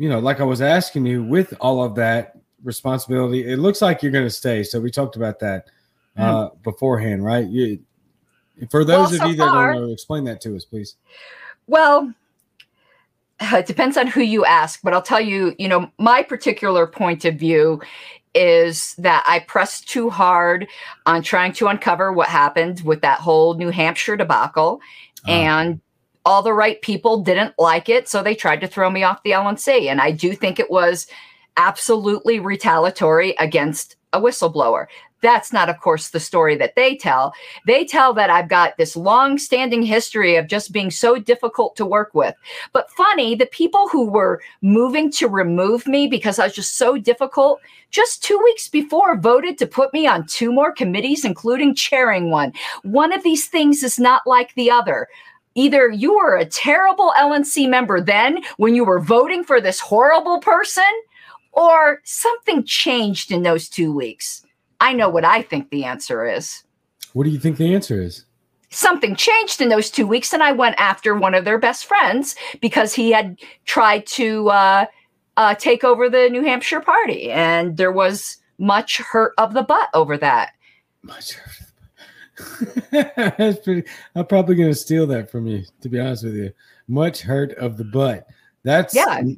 you 0.00 0.08
know, 0.08 0.18
like 0.18 0.40
I 0.40 0.44
was 0.44 0.62
asking 0.62 1.04
you, 1.04 1.22
with 1.22 1.52
all 1.60 1.84
of 1.84 1.94
that 1.96 2.38
responsibility, 2.64 3.46
it 3.46 3.58
looks 3.58 3.82
like 3.82 4.02
you're 4.02 4.10
going 4.10 4.24
to 4.24 4.30
stay. 4.30 4.62
So 4.62 4.80
we 4.80 4.90
talked 4.90 5.14
about 5.14 5.40
that 5.40 5.66
mm. 6.16 6.22
uh, 6.22 6.48
beforehand, 6.62 7.22
right? 7.22 7.46
You, 7.46 7.80
for 8.70 8.82
those 8.82 9.10
well, 9.10 9.18
so 9.18 9.24
of 9.24 9.30
you 9.30 9.36
that 9.36 9.50
far, 9.50 9.74
don't 9.74 9.82
know, 9.82 9.92
explain 9.92 10.24
that 10.24 10.40
to 10.40 10.56
us, 10.56 10.64
please. 10.64 10.96
Well, 11.66 12.14
it 13.42 13.66
depends 13.66 13.98
on 13.98 14.06
who 14.06 14.22
you 14.22 14.46
ask, 14.46 14.80
but 14.82 14.94
I'll 14.94 15.02
tell 15.02 15.20
you, 15.20 15.54
you 15.58 15.68
know, 15.68 15.90
my 15.98 16.22
particular 16.22 16.86
point 16.86 17.26
of 17.26 17.34
view 17.34 17.82
is 18.34 18.94
that 18.94 19.22
I 19.28 19.40
pressed 19.40 19.86
too 19.86 20.08
hard 20.08 20.66
on 21.04 21.20
trying 21.20 21.52
to 21.54 21.66
uncover 21.66 22.10
what 22.10 22.28
happened 22.28 22.80
with 22.86 23.02
that 23.02 23.20
whole 23.20 23.52
New 23.52 23.68
Hampshire 23.68 24.16
debacle. 24.16 24.80
Uh, 25.28 25.32
and 25.32 25.80
all 26.24 26.42
the 26.42 26.52
right 26.52 26.80
people 26.82 27.22
didn't 27.22 27.54
like 27.58 27.88
it, 27.88 28.08
so 28.08 28.22
they 28.22 28.34
tried 28.34 28.60
to 28.60 28.66
throw 28.66 28.90
me 28.90 29.02
off 29.02 29.22
the 29.22 29.30
LNC. 29.30 29.86
And 29.90 30.00
I 30.00 30.10
do 30.10 30.34
think 30.34 30.58
it 30.58 30.70
was 30.70 31.06
absolutely 31.56 32.40
retaliatory 32.40 33.34
against 33.38 33.96
a 34.12 34.20
whistleblower. 34.20 34.86
That's 35.22 35.52
not, 35.52 35.68
of 35.68 35.78
course, 35.80 36.08
the 36.08 36.20
story 36.20 36.56
that 36.56 36.76
they 36.76 36.96
tell. 36.96 37.34
They 37.66 37.84
tell 37.84 38.14
that 38.14 38.30
I've 38.30 38.48
got 38.48 38.76
this 38.78 38.96
long 38.96 39.36
standing 39.36 39.82
history 39.82 40.36
of 40.36 40.46
just 40.46 40.72
being 40.72 40.90
so 40.90 41.18
difficult 41.18 41.76
to 41.76 41.84
work 41.84 42.14
with. 42.14 42.34
But 42.72 42.90
funny, 42.90 43.34
the 43.34 43.46
people 43.46 43.88
who 43.88 44.08
were 44.08 44.40
moving 44.62 45.10
to 45.12 45.28
remove 45.28 45.86
me 45.86 46.06
because 46.06 46.38
I 46.38 46.44
was 46.44 46.54
just 46.54 46.76
so 46.76 46.96
difficult, 46.96 47.60
just 47.90 48.24
two 48.24 48.40
weeks 48.42 48.68
before 48.68 49.18
voted 49.18 49.58
to 49.58 49.66
put 49.66 49.92
me 49.92 50.06
on 50.06 50.26
two 50.26 50.52
more 50.52 50.72
committees, 50.72 51.24
including 51.24 51.74
chairing 51.74 52.30
one. 52.30 52.52
One 52.82 53.12
of 53.12 53.22
these 53.22 53.46
things 53.46 53.82
is 53.82 53.98
not 53.98 54.26
like 54.26 54.54
the 54.54 54.70
other 54.70 55.06
either 55.54 55.88
you 55.88 56.16
were 56.16 56.36
a 56.36 56.44
terrible 56.44 57.12
LNC 57.18 57.68
member 57.68 58.00
then 58.00 58.42
when 58.56 58.74
you 58.74 58.84
were 58.84 59.00
voting 59.00 59.44
for 59.44 59.60
this 59.60 59.80
horrible 59.80 60.38
person, 60.38 60.84
or 61.52 62.00
something 62.04 62.64
changed 62.64 63.32
in 63.32 63.42
those 63.42 63.68
two 63.68 63.92
weeks. 63.92 64.44
I 64.80 64.92
know 64.92 65.08
what 65.08 65.24
I 65.24 65.42
think 65.42 65.70
the 65.70 65.84
answer 65.84 66.26
is. 66.26 66.62
What 67.12 67.24
do 67.24 67.30
you 67.30 67.38
think 67.38 67.56
the 67.56 67.74
answer 67.74 68.00
is? 68.00 68.24
Something 68.70 69.16
changed 69.16 69.60
in 69.60 69.68
those 69.68 69.90
two 69.90 70.06
weeks, 70.06 70.32
and 70.32 70.42
I 70.42 70.52
went 70.52 70.76
after 70.78 71.14
one 71.14 71.34
of 71.34 71.44
their 71.44 71.58
best 71.58 71.86
friends 71.86 72.36
because 72.60 72.94
he 72.94 73.10
had 73.10 73.36
tried 73.64 74.06
to 74.06 74.48
uh, 74.50 74.86
uh, 75.36 75.54
take 75.56 75.82
over 75.82 76.08
the 76.08 76.28
New 76.30 76.42
Hampshire 76.42 76.80
party, 76.80 77.30
and 77.32 77.76
there 77.76 77.90
was 77.90 78.36
much 78.58 78.98
hurt 78.98 79.32
of 79.38 79.54
the 79.54 79.62
butt 79.62 79.88
over 79.92 80.16
that. 80.18 80.50
Much 81.02 81.32
hurt 81.32 81.69
That's 82.90 83.58
pretty. 83.60 83.84
I'm 84.14 84.26
probably 84.26 84.54
going 84.54 84.70
to 84.70 84.74
steal 84.74 85.06
that 85.08 85.30
from 85.30 85.46
you, 85.46 85.64
to 85.80 85.88
be 85.88 86.00
honest 86.00 86.24
with 86.24 86.34
you. 86.34 86.52
Much 86.88 87.20
hurt 87.22 87.52
of 87.54 87.76
the 87.76 87.84
butt. 87.84 88.26
That's 88.62 88.94
yeah. 88.94 89.22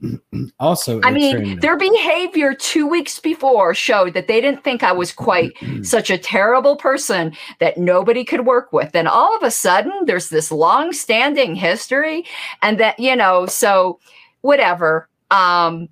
Also, 0.58 1.00
I 1.02 1.12
mean, 1.12 1.60
their 1.60 1.76
behavior 1.76 2.54
two 2.54 2.86
weeks 2.86 3.20
before 3.20 3.74
showed 3.74 4.14
that 4.14 4.26
they 4.26 4.40
didn't 4.40 4.64
think 4.64 4.82
I 4.82 4.92
was 4.92 5.12
quite 5.12 5.52
such 5.82 6.10
a 6.10 6.18
terrible 6.18 6.76
person 6.76 7.32
that 7.60 7.78
nobody 7.78 8.24
could 8.24 8.46
work 8.46 8.72
with. 8.72 8.94
And 8.94 9.06
all 9.06 9.36
of 9.36 9.42
a 9.42 9.50
sudden, 9.50 9.92
there's 10.06 10.28
this 10.28 10.50
long-standing 10.50 11.54
history, 11.54 12.24
and 12.62 12.80
that 12.80 12.98
you 12.98 13.14
know, 13.14 13.46
so 13.46 14.00
whatever. 14.40 15.08
Um, 15.30 15.88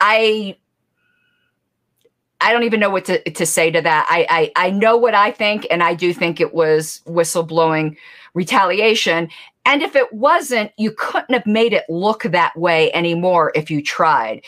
I 0.00 0.56
I 2.40 2.52
don't 2.52 2.64
even 2.64 2.80
know 2.80 2.90
what 2.90 3.04
to, 3.06 3.22
to 3.30 3.46
say 3.46 3.70
to 3.70 3.80
that. 3.82 4.06
I, 4.08 4.52
I 4.56 4.68
I 4.68 4.70
know 4.70 4.96
what 4.96 5.14
I 5.14 5.30
think, 5.30 5.66
and 5.70 5.82
I 5.82 5.94
do 5.94 6.12
think 6.12 6.40
it 6.40 6.54
was 6.54 7.02
whistleblowing 7.06 7.96
retaliation. 8.34 9.28
And 9.66 9.82
if 9.82 9.94
it 9.94 10.12
wasn't, 10.12 10.72
you 10.78 10.92
couldn't 10.92 11.34
have 11.34 11.46
made 11.46 11.72
it 11.72 11.84
look 11.88 12.22
that 12.22 12.56
way 12.56 12.92
anymore 12.92 13.52
if 13.54 13.70
you 13.70 13.82
tried. 13.82 14.42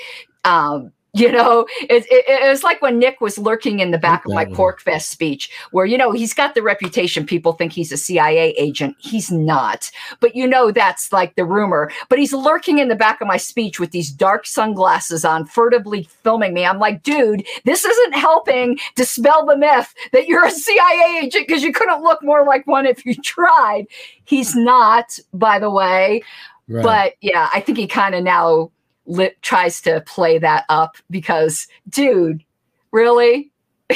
Um, 0.44 0.92
you 1.14 1.30
know, 1.30 1.66
it, 1.80 2.06
it, 2.10 2.24
it, 2.26 2.48
was 2.48 2.62
like 2.62 2.80
when 2.80 2.98
Nick 2.98 3.20
was 3.20 3.36
lurking 3.36 3.80
in 3.80 3.90
the 3.90 3.98
back 3.98 4.24
of 4.24 4.32
my 4.32 4.46
PorcFest 4.46 5.02
speech, 5.02 5.50
where, 5.70 5.84
you 5.84 5.98
know, 5.98 6.10
he's 6.10 6.32
got 6.32 6.54
the 6.54 6.62
reputation. 6.62 7.26
People 7.26 7.52
think 7.52 7.72
he's 7.72 7.92
a 7.92 7.98
CIA 7.98 8.54
agent. 8.56 8.96
He's 8.98 9.30
not. 9.30 9.90
But, 10.20 10.34
you 10.34 10.46
know, 10.46 10.70
that's 10.70 11.12
like 11.12 11.34
the 11.34 11.44
rumor. 11.44 11.90
But 12.08 12.18
he's 12.18 12.32
lurking 12.32 12.78
in 12.78 12.88
the 12.88 12.96
back 12.96 13.20
of 13.20 13.28
my 13.28 13.36
speech 13.36 13.78
with 13.78 13.90
these 13.90 14.10
dark 14.10 14.46
sunglasses 14.46 15.22
on, 15.22 15.44
furtively 15.44 16.04
filming 16.22 16.54
me. 16.54 16.64
I'm 16.64 16.78
like, 16.78 17.02
dude, 17.02 17.44
this 17.66 17.84
isn't 17.84 18.14
helping 18.14 18.78
dispel 18.96 19.44
the 19.44 19.56
myth 19.56 19.92
that 20.12 20.28
you're 20.28 20.46
a 20.46 20.50
CIA 20.50 21.20
agent 21.24 21.46
because 21.46 21.62
you 21.62 21.74
couldn't 21.74 22.02
look 22.02 22.22
more 22.22 22.46
like 22.46 22.66
one 22.66 22.86
if 22.86 23.04
you 23.04 23.14
tried. 23.16 23.86
He's 24.24 24.56
not, 24.56 25.18
by 25.34 25.58
the 25.58 25.70
way. 25.70 26.22
Right. 26.68 26.82
But 26.82 27.14
yeah, 27.20 27.50
I 27.52 27.60
think 27.60 27.76
he 27.76 27.86
kind 27.86 28.14
of 28.14 28.24
now 28.24 28.70
Lip 29.06 29.36
tries 29.42 29.80
to 29.82 30.00
play 30.02 30.38
that 30.38 30.64
up 30.68 30.96
because, 31.10 31.66
dude, 31.88 32.44
really? 32.92 33.50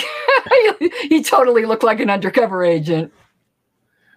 you 1.10 1.22
totally 1.22 1.64
look 1.64 1.82
like 1.82 2.00
an 2.00 2.10
undercover 2.10 2.64
agent. 2.64 3.12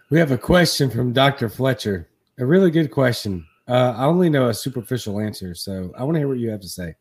We 0.09 0.17
have 0.19 0.31
a 0.31 0.37
question 0.37 0.89
from 0.89 1.13
Dr. 1.13 1.49
Fletcher. 1.49 2.09
A 2.39 2.45
really 2.45 2.71
good 2.71 2.89
question. 2.89 3.45
Uh, 3.67 3.93
I 3.95 4.05
only 4.05 4.29
know 4.29 4.49
a 4.49 4.53
superficial 4.53 5.19
answer, 5.19 5.53
so 5.53 5.91
I 5.95 6.03
want 6.03 6.15
to 6.15 6.19
hear 6.19 6.27
what 6.27 6.39
you 6.39 6.49
have 6.49 6.61
to 6.61 6.69
say. 6.69 6.95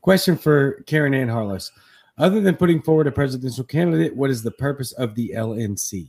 Question 0.00 0.38
for 0.38 0.82
Caryn 0.86 1.14
Ann 1.14 1.28
Harlos. 1.28 1.70
Other 2.16 2.40
than 2.40 2.56
putting 2.56 2.80
forward 2.80 3.06
a 3.06 3.12
presidential 3.12 3.64
candidate, 3.64 4.16
what 4.16 4.30
is 4.30 4.42
the 4.42 4.50
purpose 4.50 4.92
of 4.92 5.14
the 5.14 5.32
LNC? 5.36 6.08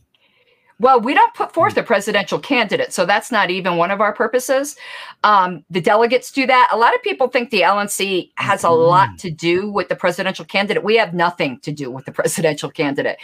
Well, 0.79 1.01
we 1.01 1.13
don't 1.13 1.33
put 1.33 1.53
forth 1.53 1.75
a 1.75 1.83
presidential 1.83 2.39
candidate, 2.39 2.93
so 2.93 3.05
that's 3.05 3.31
not 3.31 3.50
even 3.50 3.75
one 3.75 3.91
of 3.91 4.00
our 4.00 4.13
purposes. 4.13 4.77
Um, 5.25 5.65
the 5.69 5.81
delegates 5.81 6.31
do 6.31 6.48
that. 6.48 6.69
A 6.71 6.77
lot 6.77 6.95
of 6.95 7.01
people 7.03 7.27
think 7.27 7.50
the 7.50 7.62
LNC 7.62 8.31
has 8.36 8.63
a 8.63 8.69
lot 8.69 9.17
to 9.19 9.29
do 9.29 9.69
with 9.69 9.89
the 9.89 9.95
presidential 9.98 10.45
candidate. 10.45 10.83
We 10.83 10.95
have 10.95 11.13
nothing 11.13 11.59
to 11.59 11.74
do 11.74 11.91
with 11.91 12.05
the 12.05 12.12
presidential 12.13 12.71
candidate. 12.71 13.17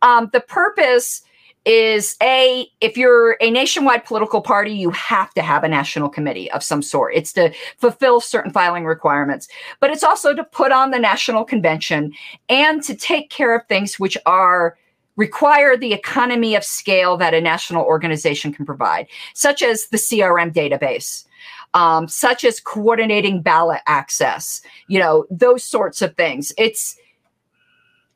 Um, 0.00 0.30
the 0.32 0.40
purpose 0.40 1.22
is 1.64 2.16
a 2.20 2.66
if 2.80 2.96
you're 2.96 3.36
a 3.40 3.48
nationwide 3.48 4.04
political 4.04 4.40
party 4.40 4.72
you 4.72 4.90
have 4.90 5.32
to 5.32 5.40
have 5.40 5.62
a 5.62 5.68
national 5.68 6.08
committee 6.08 6.50
of 6.50 6.60
some 6.60 6.82
sort 6.82 7.14
it's 7.14 7.32
to 7.32 7.52
fulfill 7.78 8.20
certain 8.20 8.50
filing 8.50 8.84
requirements 8.84 9.46
but 9.78 9.88
it's 9.88 10.02
also 10.02 10.34
to 10.34 10.42
put 10.42 10.72
on 10.72 10.90
the 10.90 10.98
national 10.98 11.44
convention 11.44 12.12
and 12.48 12.82
to 12.82 12.96
take 12.96 13.30
care 13.30 13.54
of 13.54 13.64
things 13.68 14.00
which 14.00 14.18
are 14.26 14.76
require 15.16 15.76
the 15.76 15.92
economy 15.92 16.54
of 16.54 16.64
scale 16.64 17.16
that 17.16 17.34
a 17.34 17.40
national 17.40 17.84
organization 17.84 18.52
can 18.52 18.64
provide, 18.64 19.06
such 19.34 19.62
as 19.62 19.86
the 19.88 19.98
CRM 19.98 20.52
database, 20.52 21.26
um, 21.74 22.08
such 22.08 22.44
as 22.44 22.60
coordinating 22.60 23.42
ballot 23.42 23.80
access, 23.86 24.62
you 24.88 24.98
know, 24.98 25.26
those 25.30 25.64
sorts 25.64 26.02
of 26.02 26.16
things. 26.16 26.52
It's 26.56 26.96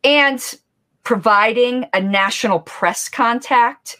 and 0.05 0.55
providing 1.03 1.87
a 1.93 2.01
national 2.01 2.61
press 2.61 3.09
contact. 3.09 3.97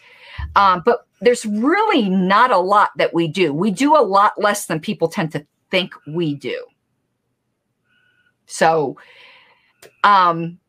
Um, 0.55 0.81
but 0.85 1.07
there's 1.21 1.45
really 1.45 2.09
not 2.09 2.51
a 2.51 2.57
lot 2.57 2.91
that 2.97 3.13
we 3.13 3.27
do. 3.27 3.53
We 3.53 3.71
do 3.71 3.95
a 3.95 4.03
lot 4.03 4.33
less 4.37 4.65
than 4.65 4.79
people 4.79 5.07
tend 5.07 5.31
to 5.31 5.45
think 5.71 5.93
we 6.07 6.35
do. 6.35 6.65
So, 8.45 8.97
um, 10.03 10.59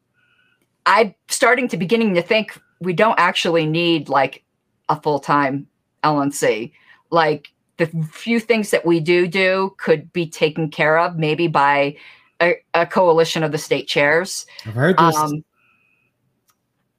I'm 0.88 1.14
starting 1.28 1.68
to 1.68 1.76
beginning 1.76 2.14
to 2.14 2.22
think 2.22 2.58
we 2.80 2.94
don't 2.94 3.20
actually 3.20 3.66
need 3.66 4.08
like 4.08 4.42
a 4.88 5.00
full 5.00 5.20
time 5.20 5.66
LNC. 6.02 6.72
Like 7.10 7.48
the 7.76 7.86
few 8.10 8.40
things 8.40 8.70
that 8.70 8.86
we 8.86 8.98
do 8.98 9.28
do 9.28 9.74
could 9.76 10.10
be 10.14 10.26
taken 10.26 10.70
care 10.70 10.98
of 10.98 11.18
maybe 11.18 11.46
by 11.46 11.96
a, 12.40 12.54
a 12.72 12.86
coalition 12.86 13.42
of 13.42 13.52
the 13.52 13.58
state 13.58 13.86
chairs. 13.86 14.46
I've 14.64 14.72
heard 14.72 14.98
this. 14.98 15.14
Um, 15.14 15.44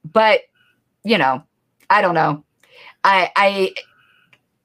but 0.04 0.42
you 1.02 1.18
know, 1.18 1.42
I 1.90 2.00
don't 2.00 2.14
know. 2.14 2.44
I 3.02 3.30
I 3.34 3.74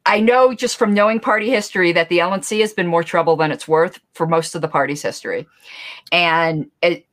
I 0.06 0.20
know 0.20 0.54
just 0.54 0.78
from 0.78 0.94
knowing 0.94 1.20
party 1.20 1.50
history 1.50 1.92
that 1.94 2.10
the 2.10 2.20
LNC 2.20 2.62
has 2.62 2.74
been 2.74 2.86
more 2.86 3.04
trouble 3.04 3.36
than 3.38 3.52
it's 3.52 3.68
worth 3.68 4.00
for 4.14 4.28
most 4.28 4.54
of 4.54 4.62
the 4.62 4.68
party's 4.68 5.02
history, 5.02 5.48
and 6.12 6.70
it 6.84 7.08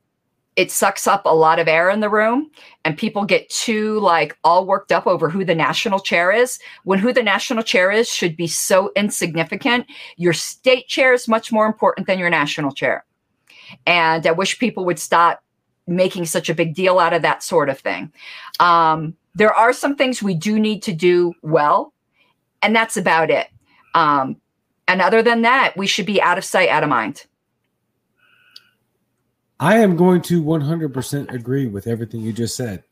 it 0.56 0.71
sucks 0.71 1.06
up 1.06 1.25
a 1.25 1.35
lot 1.35 1.59
of 1.59 1.66
air 1.66 1.88
in 1.88 2.00
the 2.00 2.11
room 2.11 2.50
and 2.85 2.99
people 2.99 3.25
get 3.25 3.49
too 3.49 3.99
like 4.00 4.37
all 4.44 4.66
worked 4.66 4.92
up 4.92 5.06
over 5.06 5.30
who 5.30 5.44
the 5.44 5.54
national 5.54 5.99
chair 5.99 6.30
is. 6.30 6.59
When 6.85 6.99
who 6.99 7.12
the 7.12 7.23
national 7.23 7.62
chair 7.62 7.90
is 7.90 8.09
should 8.09 8.37
be 8.37 8.47
so 8.47 8.92
insignificant. 8.94 9.87
Your 10.16 10.35
state 10.35 10.88
chair 10.88 11.14
is 11.14 11.26
much 11.26 11.52
more 11.52 11.66
important 11.66 12.06
than 12.06 12.18
your 12.18 12.30
national 12.30 12.73
chair. 12.73 13.04
And 13.87 14.26
i 14.26 14.32
wish 14.32 14.59
people 14.59 14.85
would 14.85 14.99
stop 14.99 15.42
making 15.87 16.26
such 16.26 16.50
a 16.50 16.54
big 16.54 16.75
deal 16.75 16.99
out 16.99 17.14
of 17.14 17.23
that 17.23 17.42
sort 17.42 17.71
of 17.71 17.78
thing. 17.78 18.12
Um, 18.61 19.16
there 19.35 19.54
are 19.54 19.73
some 19.73 19.97
things 19.97 20.23
we 20.23 20.35
do 20.35 20.61
need 20.61 20.82
to 20.82 20.92
do 20.92 21.32
well 21.42 21.94
and 22.61 22.76
that's 22.76 22.99
about 22.99 23.30
it. 23.30 23.49
Um, 23.94 24.37
and 24.87 25.00
other 25.00 25.23
than 25.23 25.42
that 25.42 25.75
we 25.78 25.87
should 25.87 26.06
be 26.06 26.21
out 26.21 26.37
of 26.37 26.44
sight 26.44 26.68
out 26.68 26.82
of 26.82 26.90
mind 26.90 27.26
I 29.62 29.78
am 29.78 29.95
going 29.95 30.23
to 30.23 30.42
100% 30.42 31.33
agree 31.33 31.69
with 31.69 31.87
everything 31.87 32.21
you 32.21 32.33
just 32.33 32.57
said. 32.57 32.83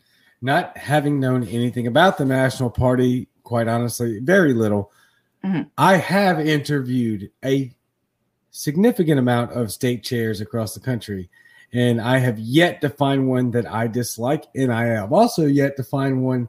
Not 0.41 0.77
having 0.79 1.19
known 1.19 1.43
anything 1.49 1.89
about 1.89 2.17
the 2.17 2.25
National 2.25 2.71
Party, 2.71 3.27
quite 3.43 3.67
honestly, 3.67 4.21
very 4.21 4.55
little, 4.55 4.93
mm-hmm. 5.45 5.63
I 5.77 5.97
have 5.97 6.39
interviewed 6.39 7.29
a 7.45 7.73
significant 8.53 9.19
amount 9.19 9.51
of 9.51 9.73
state 9.73 10.05
chairs 10.05 10.41
across 10.41 10.73
the 10.73 10.79
country, 10.79 11.29
and 11.73 12.01
I 12.01 12.19
have 12.19 12.39
yet 12.39 12.81
to 12.83 12.89
find 12.89 13.29
one 13.29 13.51
that 13.51 13.69
I 13.69 13.89
dislike, 13.89 14.45
and 14.55 14.73
I 14.73 14.85
have 14.85 15.13
also 15.13 15.47
yet 15.47 15.77
to 15.77 15.83
find 15.83 16.23
one 16.23 16.49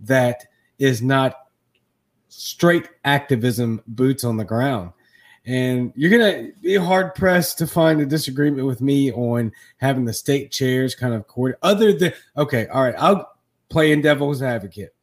that 0.00 0.44
is 0.78 1.00
not 1.00 1.46
straight 2.28 2.90
activism, 3.06 3.80
boots 3.86 4.22
on 4.22 4.36
the 4.36 4.44
ground. 4.44 4.92
And 5.44 5.92
you're 5.96 6.10
gonna 6.10 6.50
be 6.60 6.76
hard 6.76 7.14
pressed 7.16 7.58
to 7.58 7.66
find 7.66 8.00
a 8.00 8.06
disagreement 8.06 8.66
with 8.66 8.80
me 8.80 9.10
on 9.12 9.52
having 9.78 10.04
the 10.04 10.12
state 10.12 10.52
chairs 10.52 10.94
kind 10.94 11.14
of 11.14 11.26
court. 11.26 11.58
Other 11.62 11.92
than 11.92 12.12
okay, 12.36 12.68
all 12.68 12.84
right, 12.84 12.94
I'll 12.96 13.32
play 13.68 13.90
in 13.90 14.02
devil's 14.02 14.40
advocate. 14.40 14.94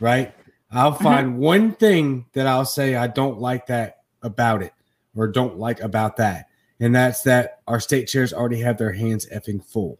Right, 0.00 0.34
I'll 0.72 0.92
mm-hmm. 0.92 1.04
find 1.04 1.26
mm-hmm. 1.28 1.38
one 1.38 1.72
thing 1.72 2.26
that 2.32 2.48
I'll 2.48 2.64
say 2.64 2.96
I 2.96 3.06
don't 3.06 3.40
like 3.40 3.66
that 3.68 4.02
about 4.22 4.62
it, 4.62 4.72
or 5.14 5.28
don't 5.28 5.56
like 5.56 5.80
about 5.80 6.16
that, 6.16 6.48
and 6.80 6.92
that's 6.92 7.22
that 7.22 7.60
our 7.68 7.78
state 7.78 8.06
chairs 8.06 8.32
already 8.32 8.60
have 8.60 8.76
their 8.76 8.92
hands 8.92 9.26
effing 9.32 9.64
full. 9.64 9.98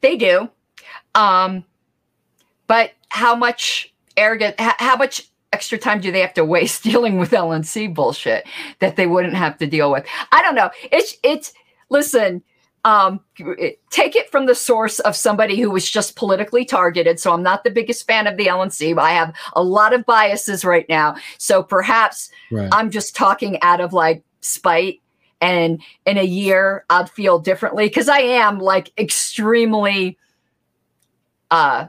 They 0.00 0.16
do, 0.16 0.50
um, 1.14 1.64
but 2.66 2.90
how 3.08 3.36
much 3.36 3.94
arrogant? 4.16 4.56
How 4.58 4.96
much 4.96 5.28
extra 5.52 5.78
time 5.78 6.00
do 6.00 6.10
they 6.10 6.20
have 6.20 6.34
to 6.34 6.44
waste 6.44 6.82
dealing 6.82 7.18
with 7.18 7.30
LNC 7.30 7.94
bullshit 7.94 8.46
that 8.80 8.96
they 8.96 9.06
wouldn't 9.06 9.34
have 9.34 9.58
to 9.58 9.66
deal 9.66 9.90
with? 9.90 10.06
I 10.32 10.42
don't 10.42 10.54
know. 10.54 10.70
It's 10.90 11.16
it's 11.22 11.52
listen, 11.90 12.42
um, 12.84 13.20
take 13.90 14.16
it 14.16 14.30
from 14.30 14.46
the 14.46 14.54
source 14.54 14.98
of 15.00 15.14
somebody 15.14 15.60
who 15.60 15.70
was 15.70 15.88
just 15.88 16.16
politically 16.16 16.64
targeted. 16.64 17.20
So 17.20 17.32
I'm 17.32 17.42
not 17.42 17.62
the 17.62 17.70
biggest 17.70 18.06
fan 18.06 18.26
of 18.26 18.36
the 18.36 18.46
LNC. 18.46 18.98
I 18.98 19.12
have 19.12 19.34
a 19.52 19.62
lot 19.62 19.92
of 19.92 20.04
biases 20.04 20.64
right 20.64 20.88
now. 20.88 21.16
So 21.38 21.62
perhaps 21.62 22.30
right. 22.50 22.68
I'm 22.72 22.90
just 22.90 23.14
talking 23.14 23.60
out 23.62 23.80
of 23.80 23.92
like 23.92 24.24
spite. 24.40 25.00
And 25.40 25.80
in 26.06 26.18
a 26.18 26.24
year, 26.24 26.84
I'd 26.90 27.10
feel 27.10 27.38
differently 27.38 27.86
because 27.86 28.08
I 28.08 28.20
am 28.20 28.58
like 28.58 28.92
extremely 28.98 30.18
uh 31.50 31.86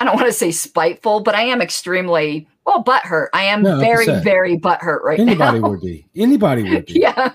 I 0.00 0.04
don't 0.04 0.14
want 0.14 0.26
to 0.26 0.32
say 0.32 0.50
spiteful, 0.50 1.20
but 1.20 1.34
I 1.34 1.42
am 1.42 1.60
extremely 1.60 2.48
well 2.66 2.84
butthurt. 2.84 3.28
I 3.32 3.44
am 3.44 3.62
no, 3.62 3.78
very, 3.80 4.06
very 4.06 4.58
butthurt 4.58 5.02
right 5.02 5.18
Anybody 5.18 5.60
now. 5.60 5.68
Anybody 5.68 5.70
would 5.70 5.80
be. 5.80 6.06
Anybody 6.14 6.62
would 6.70 6.86
be. 6.86 7.00
yeah. 7.00 7.32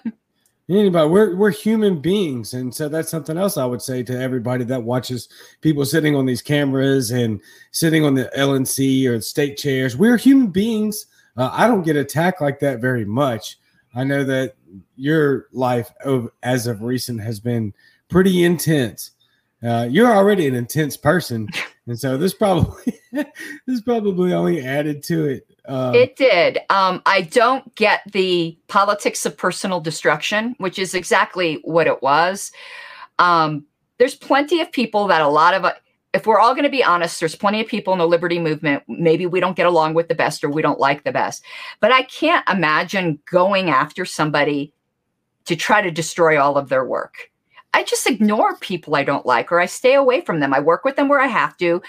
Anybody. 0.70 1.10
We're 1.10 1.36
we're 1.36 1.52
human 1.52 2.00
beings, 2.00 2.54
and 2.54 2.74
so 2.74 2.88
that's 2.88 3.10
something 3.10 3.38
else 3.38 3.58
I 3.58 3.66
would 3.66 3.82
say 3.82 4.04
to 4.04 4.20
everybody 4.20 4.64
that 4.66 4.84
watches 4.84 5.28
people 5.62 5.86
sitting 5.86 6.16
on 6.16 6.26
these 6.26 6.42
cameras 6.42 7.12
and 7.12 7.42
sitting 7.72 8.06
on 8.06 8.14
the 8.14 8.32
LNC 8.38 9.10
or 9.10 9.20
state 9.22 9.58
chairs. 9.58 9.98
We're 9.98 10.18
human 10.18 10.48
beings. 10.48 11.08
Uh, 11.36 11.50
I 11.52 11.68
don't 11.68 11.84
get 11.84 11.96
attacked 11.96 12.42
like 12.42 12.60
that 12.60 12.80
very 12.80 13.06
much. 13.06 13.58
I 13.94 14.04
know 14.04 14.24
that 14.24 14.56
your 14.96 15.48
life 15.52 15.92
of, 16.06 16.30
as 16.44 16.68
of 16.68 16.82
recent 16.82 17.22
has 17.22 17.40
been 17.40 17.74
pretty 18.10 18.44
intense. 18.44 19.12
Uh, 19.64 19.88
you're 19.90 20.12
already 20.12 20.48
an 20.48 20.56
intense 20.56 20.98
person, 20.98 21.48
and 21.88 22.00
so 22.00 22.18
this 22.18 22.34
probably 22.34 23.00
this 23.68 23.82
probably 23.82 24.34
only 24.34 24.66
added 24.66 25.04
to 25.04 25.26
it. 25.26 25.48
Um, 25.66 25.94
it 25.94 26.16
did. 26.16 26.60
Um, 26.70 27.02
I 27.06 27.22
don't 27.22 27.74
get 27.76 28.02
the 28.12 28.58
politics 28.68 29.26
of 29.26 29.38
personal 29.38 29.80
destruction, 29.80 30.56
which 30.58 30.80
is 30.80 30.96
exactly 30.96 31.60
what 31.64 31.88
it 31.88 32.02
was. 32.02 32.52
Um, 33.20 33.66
there's 33.98 34.16
plenty 34.16 34.62
of 34.62 34.72
people 34.72 35.08
that 35.08 35.22
a 35.22 35.28
lot 35.28 35.54
of, 35.54 35.72
if 36.14 36.26
we're 36.26 36.40
all 36.40 36.54
going 36.54 36.64
to 36.64 36.72
be 36.72 36.84
honest, 36.84 37.20
there's 37.20 37.36
plenty 37.36 37.62
of 37.62 37.68
people 37.68 37.94
in 37.94 38.00
the 38.00 38.08
liberty 38.08 38.40
movement. 38.40 38.84
Maybe 38.88 39.28
we 39.28 39.40
don't 39.40 39.56
get 39.56 39.68
along 39.68 39.94
with 39.94 40.08
the 40.08 40.16
best 40.16 40.44
or 40.44 40.50
we 40.50 40.64
don't 40.64 40.80
like 40.80 41.04
the 41.04 41.12
best, 41.12 41.44
but 41.80 41.92
I 41.92 42.02
can't 42.04 42.48
imagine 42.50 43.20
going 43.30 43.70
after 43.70 44.06
somebody 44.06 44.74
to 45.46 45.56
try 45.56 45.82
to 45.82 45.92
destroy 45.92 46.42
all 46.42 46.58
of 46.58 46.70
their 46.70 46.84
work. 46.84 47.31
I 47.74 47.84
just 47.84 48.08
ignore 48.08 48.56
people 48.58 48.96
I 48.96 49.04
don't 49.04 49.26
like 49.26 49.52
or 49.52 49.60
I 49.60 49.66
stay 49.66 49.94
away 49.94 50.22
from 50.22 50.40
them. 50.40 50.54
I 50.54 50.60
work 50.60 50.84
with 50.84 50.96
them 50.96 51.08
where 51.08 51.22
I 51.22 51.28
have 51.28 51.56
to, 51.58 51.82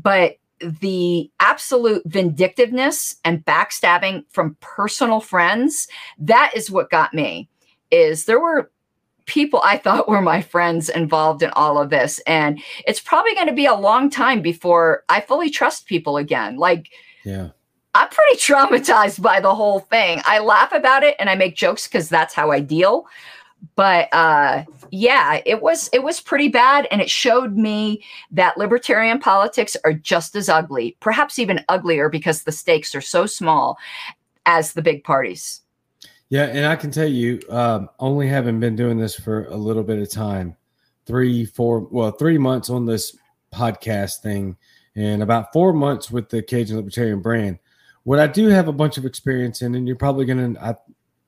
but 0.00 0.36
the 0.60 1.30
absolute 1.40 2.02
vindictiveness 2.04 3.16
and 3.24 3.44
backstabbing 3.44 4.24
from 4.30 4.56
personal 4.60 5.20
friends, 5.20 5.88
that 6.18 6.52
is 6.54 6.70
what 6.70 6.90
got 6.90 7.14
me. 7.14 7.48
Is 7.90 8.26
there 8.26 8.40
were 8.40 8.70
people 9.26 9.60
I 9.64 9.78
thought 9.78 10.08
were 10.08 10.20
my 10.20 10.42
friends 10.42 10.88
involved 10.88 11.42
in 11.42 11.50
all 11.50 11.80
of 11.80 11.90
this 11.90 12.18
and 12.26 12.60
it's 12.86 13.00
probably 13.00 13.34
going 13.34 13.46
to 13.46 13.52
be 13.52 13.66
a 13.66 13.74
long 13.74 14.10
time 14.10 14.42
before 14.42 15.04
I 15.08 15.20
fully 15.20 15.50
trust 15.50 15.86
people 15.86 16.16
again. 16.16 16.56
Like 16.56 16.90
Yeah. 17.24 17.50
I'm 17.94 18.08
pretty 18.08 18.36
traumatized 18.36 19.22
by 19.22 19.40
the 19.40 19.54
whole 19.54 19.80
thing. 19.80 20.20
I 20.24 20.40
laugh 20.40 20.72
about 20.72 21.02
it 21.04 21.16
and 21.18 21.30
I 21.30 21.34
make 21.36 21.54
jokes 21.56 21.86
cuz 21.86 22.08
that's 22.08 22.34
how 22.34 22.50
I 22.50 22.60
deal 22.60 23.06
but 23.76 24.08
uh, 24.12 24.64
yeah, 24.90 25.40
it 25.46 25.62
was 25.62 25.88
it 25.92 26.02
was 26.02 26.20
pretty 26.20 26.48
bad, 26.48 26.86
and 26.90 27.00
it 27.00 27.10
showed 27.10 27.56
me 27.56 28.02
that 28.30 28.58
libertarian 28.58 29.18
politics 29.18 29.76
are 29.84 29.92
just 29.92 30.36
as 30.36 30.48
ugly, 30.48 30.96
perhaps 31.00 31.38
even 31.38 31.64
uglier, 31.68 32.08
because 32.08 32.42
the 32.42 32.52
stakes 32.52 32.94
are 32.94 33.00
so 33.00 33.26
small 33.26 33.78
as 34.46 34.72
the 34.72 34.82
big 34.82 35.04
parties. 35.04 35.62
Yeah, 36.28 36.44
and 36.44 36.66
I 36.66 36.76
can 36.76 36.90
tell 36.90 37.08
you, 37.08 37.40
um, 37.50 37.88
only 37.98 38.28
having 38.28 38.60
been 38.60 38.76
doing 38.76 38.98
this 38.98 39.16
for 39.16 39.46
a 39.46 39.56
little 39.56 39.82
bit 39.82 39.98
of 39.98 40.10
time, 40.10 40.56
three, 41.04 41.44
four, 41.44 41.80
well, 41.80 42.12
three 42.12 42.38
months 42.38 42.70
on 42.70 42.86
this 42.86 43.16
podcast 43.52 44.20
thing, 44.20 44.56
and 44.94 45.22
about 45.22 45.52
four 45.52 45.72
months 45.72 46.10
with 46.10 46.28
the 46.28 46.42
Cajun 46.42 46.76
Libertarian 46.76 47.20
brand. 47.20 47.58
What 48.04 48.20
I 48.20 48.28
do 48.28 48.46
have 48.48 48.68
a 48.68 48.72
bunch 48.72 48.96
of 48.96 49.04
experience 49.04 49.60
in, 49.62 49.74
and 49.74 49.86
you're 49.86 49.96
probably 49.96 50.24
going 50.24 50.54
to, 50.54 50.78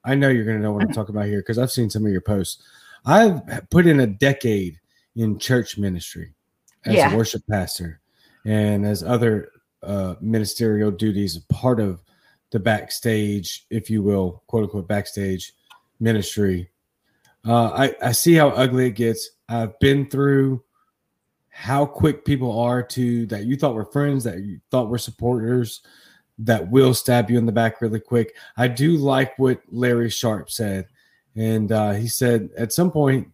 I 0.04 0.14
know 0.14 0.28
you're 0.28 0.44
going 0.44 0.56
to 0.56 0.62
know 0.62 0.72
what 0.72 0.82
I'm 0.82 0.92
talking 0.92 1.14
about 1.14 1.26
here 1.26 1.40
because 1.40 1.58
I've 1.58 1.70
seen 1.70 1.90
some 1.90 2.04
of 2.04 2.12
your 2.12 2.20
posts. 2.20 2.62
I've 3.04 3.42
put 3.70 3.86
in 3.86 4.00
a 4.00 4.06
decade 4.06 4.78
in 5.16 5.38
church 5.38 5.78
ministry 5.78 6.34
as 6.84 6.94
yeah. 6.94 7.12
a 7.12 7.16
worship 7.16 7.42
pastor 7.48 8.00
and 8.44 8.86
as 8.86 9.02
other 9.02 9.50
uh, 9.82 10.14
ministerial 10.20 10.90
duties, 10.90 11.38
part 11.48 11.80
of 11.80 12.02
the 12.50 12.60
backstage, 12.60 13.66
if 13.70 13.90
you 13.90 14.02
will, 14.02 14.42
quote 14.46 14.64
unquote, 14.64 14.88
backstage 14.88 15.52
ministry. 16.00 16.70
Uh, 17.46 17.70
I, 17.70 17.94
I 18.08 18.12
see 18.12 18.34
how 18.34 18.50
ugly 18.50 18.86
it 18.86 18.92
gets. 18.92 19.30
I've 19.48 19.78
been 19.80 20.08
through 20.08 20.62
how 21.48 21.84
quick 21.84 22.24
people 22.24 22.58
are 22.58 22.82
to 22.82 23.26
that 23.26 23.44
you 23.44 23.56
thought 23.56 23.74
were 23.74 23.84
friends, 23.84 24.24
that 24.24 24.38
you 24.38 24.60
thought 24.70 24.88
were 24.88 24.98
supporters, 24.98 25.82
that 26.44 26.70
will 26.70 26.94
stab 26.94 27.30
you 27.30 27.38
in 27.38 27.46
the 27.46 27.52
back 27.52 27.80
really 27.80 28.00
quick. 28.00 28.34
I 28.56 28.68
do 28.68 28.96
like 28.96 29.38
what 29.38 29.60
Larry 29.70 30.10
Sharpe 30.10 30.50
said, 30.50 30.86
and 31.34 31.70
uh, 31.70 31.92
he 31.92 32.08
said 32.08 32.50
at 32.58 32.72
some 32.72 32.90
point, 32.90 33.28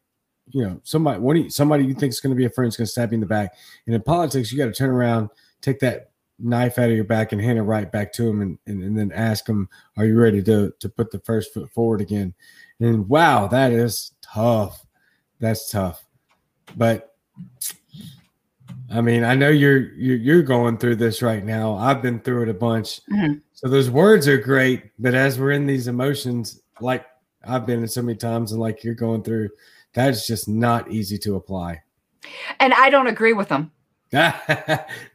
you 0.50 0.62
know, 0.62 0.80
somebody 0.84 1.20
what 1.20 1.36
you, 1.36 1.50
somebody 1.50 1.84
you 1.84 1.94
think 1.94 2.10
is 2.10 2.20
going 2.20 2.34
to 2.34 2.38
be 2.38 2.44
a 2.44 2.50
friend 2.50 2.68
is 2.68 2.76
going 2.76 2.86
to 2.86 2.90
stab 2.90 3.12
you 3.12 3.16
in 3.16 3.20
the 3.20 3.26
back. 3.26 3.54
And 3.86 3.94
in 3.94 4.02
politics, 4.02 4.50
you 4.50 4.58
got 4.58 4.66
to 4.66 4.72
turn 4.72 4.90
around, 4.90 5.30
take 5.60 5.80
that 5.80 6.10
knife 6.38 6.78
out 6.78 6.90
of 6.90 6.96
your 6.96 7.04
back, 7.04 7.32
and 7.32 7.40
hand 7.40 7.58
it 7.58 7.62
right 7.62 7.90
back 7.90 8.12
to 8.14 8.28
him, 8.28 8.40
and, 8.40 8.58
and, 8.66 8.82
and 8.82 8.98
then 8.98 9.12
ask 9.12 9.48
him, 9.48 9.68
"Are 9.96 10.06
you 10.06 10.18
ready 10.18 10.42
to 10.44 10.72
to 10.78 10.88
put 10.88 11.10
the 11.10 11.20
first 11.20 11.52
foot 11.52 11.70
forward 11.70 12.00
again?" 12.00 12.34
And 12.80 13.08
wow, 13.08 13.46
that 13.48 13.72
is 13.72 14.12
tough. 14.22 14.84
That's 15.40 15.70
tough, 15.70 16.04
but 16.76 17.14
I 18.90 19.00
mean, 19.00 19.22
I 19.22 19.34
know 19.34 19.50
you're 19.50 19.92
you're, 19.94 20.16
you're 20.16 20.42
going 20.42 20.78
through 20.78 20.96
this 20.96 21.20
right 21.20 21.44
now. 21.44 21.74
I've 21.74 22.00
been 22.00 22.20
through 22.20 22.44
it 22.44 22.48
a 22.48 22.54
bunch. 22.54 23.04
Mm-hmm. 23.06 23.34
So 23.52 23.68
those 23.68 23.90
words 23.90 24.26
are 24.28 24.38
great, 24.38 24.84
but 24.98 25.14
as 25.14 25.38
we're 25.38 25.52
in 25.52 25.66
these 25.66 25.88
emotions, 25.88 26.62
like 26.80 27.04
I've 27.46 27.66
been 27.66 27.80
in 27.80 27.88
so 27.88 28.02
many 28.02 28.16
times, 28.16 28.52
and 28.52 28.60
like 28.60 28.82
you're 28.82 28.94
going 28.94 29.22
through, 29.22 29.50
that's 29.92 30.26
just 30.26 30.48
not 30.48 30.90
easy 30.90 31.18
to 31.18 31.36
apply. 31.36 31.82
And 32.60 32.72
I 32.74 32.90
don't 32.90 33.06
agree 33.06 33.32
with 33.32 33.48
them. 33.48 33.72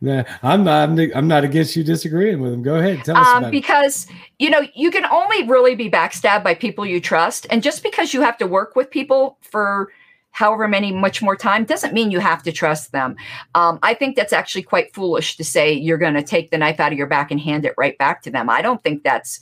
no, 0.01 0.23
I'm 0.43 0.63
not. 0.63 0.89
I'm 1.15 1.27
not 1.27 1.43
against 1.43 1.75
you 1.75 1.83
disagreeing 1.83 2.41
with 2.41 2.51
them. 2.51 2.61
Go 2.61 2.75
ahead, 2.75 3.03
tell 3.03 3.17
us 3.17 3.43
um, 3.43 3.49
because 3.49 4.05
it. 4.05 4.15
you 4.37 4.51
know 4.51 4.61
you 4.75 4.91
can 4.91 5.05
only 5.05 5.47
really 5.47 5.73
be 5.73 5.89
backstabbed 5.89 6.43
by 6.43 6.53
people 6.53 6.85
you 6.85 7.01
trust, 7.01 7.47
and 7.49 7.63
just 7.63 7.81
because 7.81 8.13
you 8.13 8.21
have 8.21 8.37
to 8.37 8.45
work 8.45 8.75
with 8.75 8.91
people 8.91 9.39
for 9.41 9.91
however 10.33 10.67
many 10.67 10.91
much 10.91 11.21
more 11.21 11.35
time 11.35 11.63
doesn't 11.63 11.93
mean 11.93 12.11
you 12.11 12.19
have 12.19 12.43
to 12.43 12.51
trust 12.51 12.91
them. 12.91 13.15
Um, 13.55 13.79
i 13.81 13.93
think 13.93 14.15
that's 14.15 14.33
actually 14.33 14.63
quite 14.63 14.93
foolish 14.93 15.37
to 15.37 15.43
say 15.43 15.71
you're 15.73 15.97
going 15.97 16.15
to 16.15 16.23
take 16.23 16.51
the 16.51 16.57
knife 16.57 16.79
out 16.79 16.91
of 16.91 16.97
your 16.97 17.07
back 17.07 17.31
and 17.31 17.39
hand 17.39 17.65
it 17.65 17.73
right 17.77 17.97
back 17.97 18.21
to 18.23 18.31
them. 18.31 18.49
I 18.49 18.61
don't 18.61 18.83
think 18.83 19.03
that's 19.03 19.39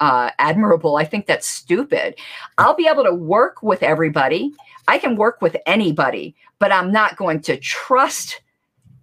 uh, 0.00 0.30
admirable. 0.38 0.96
I 0.96 1.04
think 1.04 1.26
that's 1.26 1.46
stupid. 1.46 2.16
I'll 2.58 2.74
be 2.74 2.88
able 2.88 3.04
to 3.04 3.14
work 3.14 3.62
with 3.62 3.82
everybody. 3.82 4.52
I 4.88 4.98
can 4.98 5.16
work 5.16 5.42
with 5.42 5.56
anybody 5.66 6.34
but 6.62 6.70
i'm 6.70 6.92
not 6.92 7.16
going 7.16 7.40
to 7.40 7.56
trust 7.56 8.40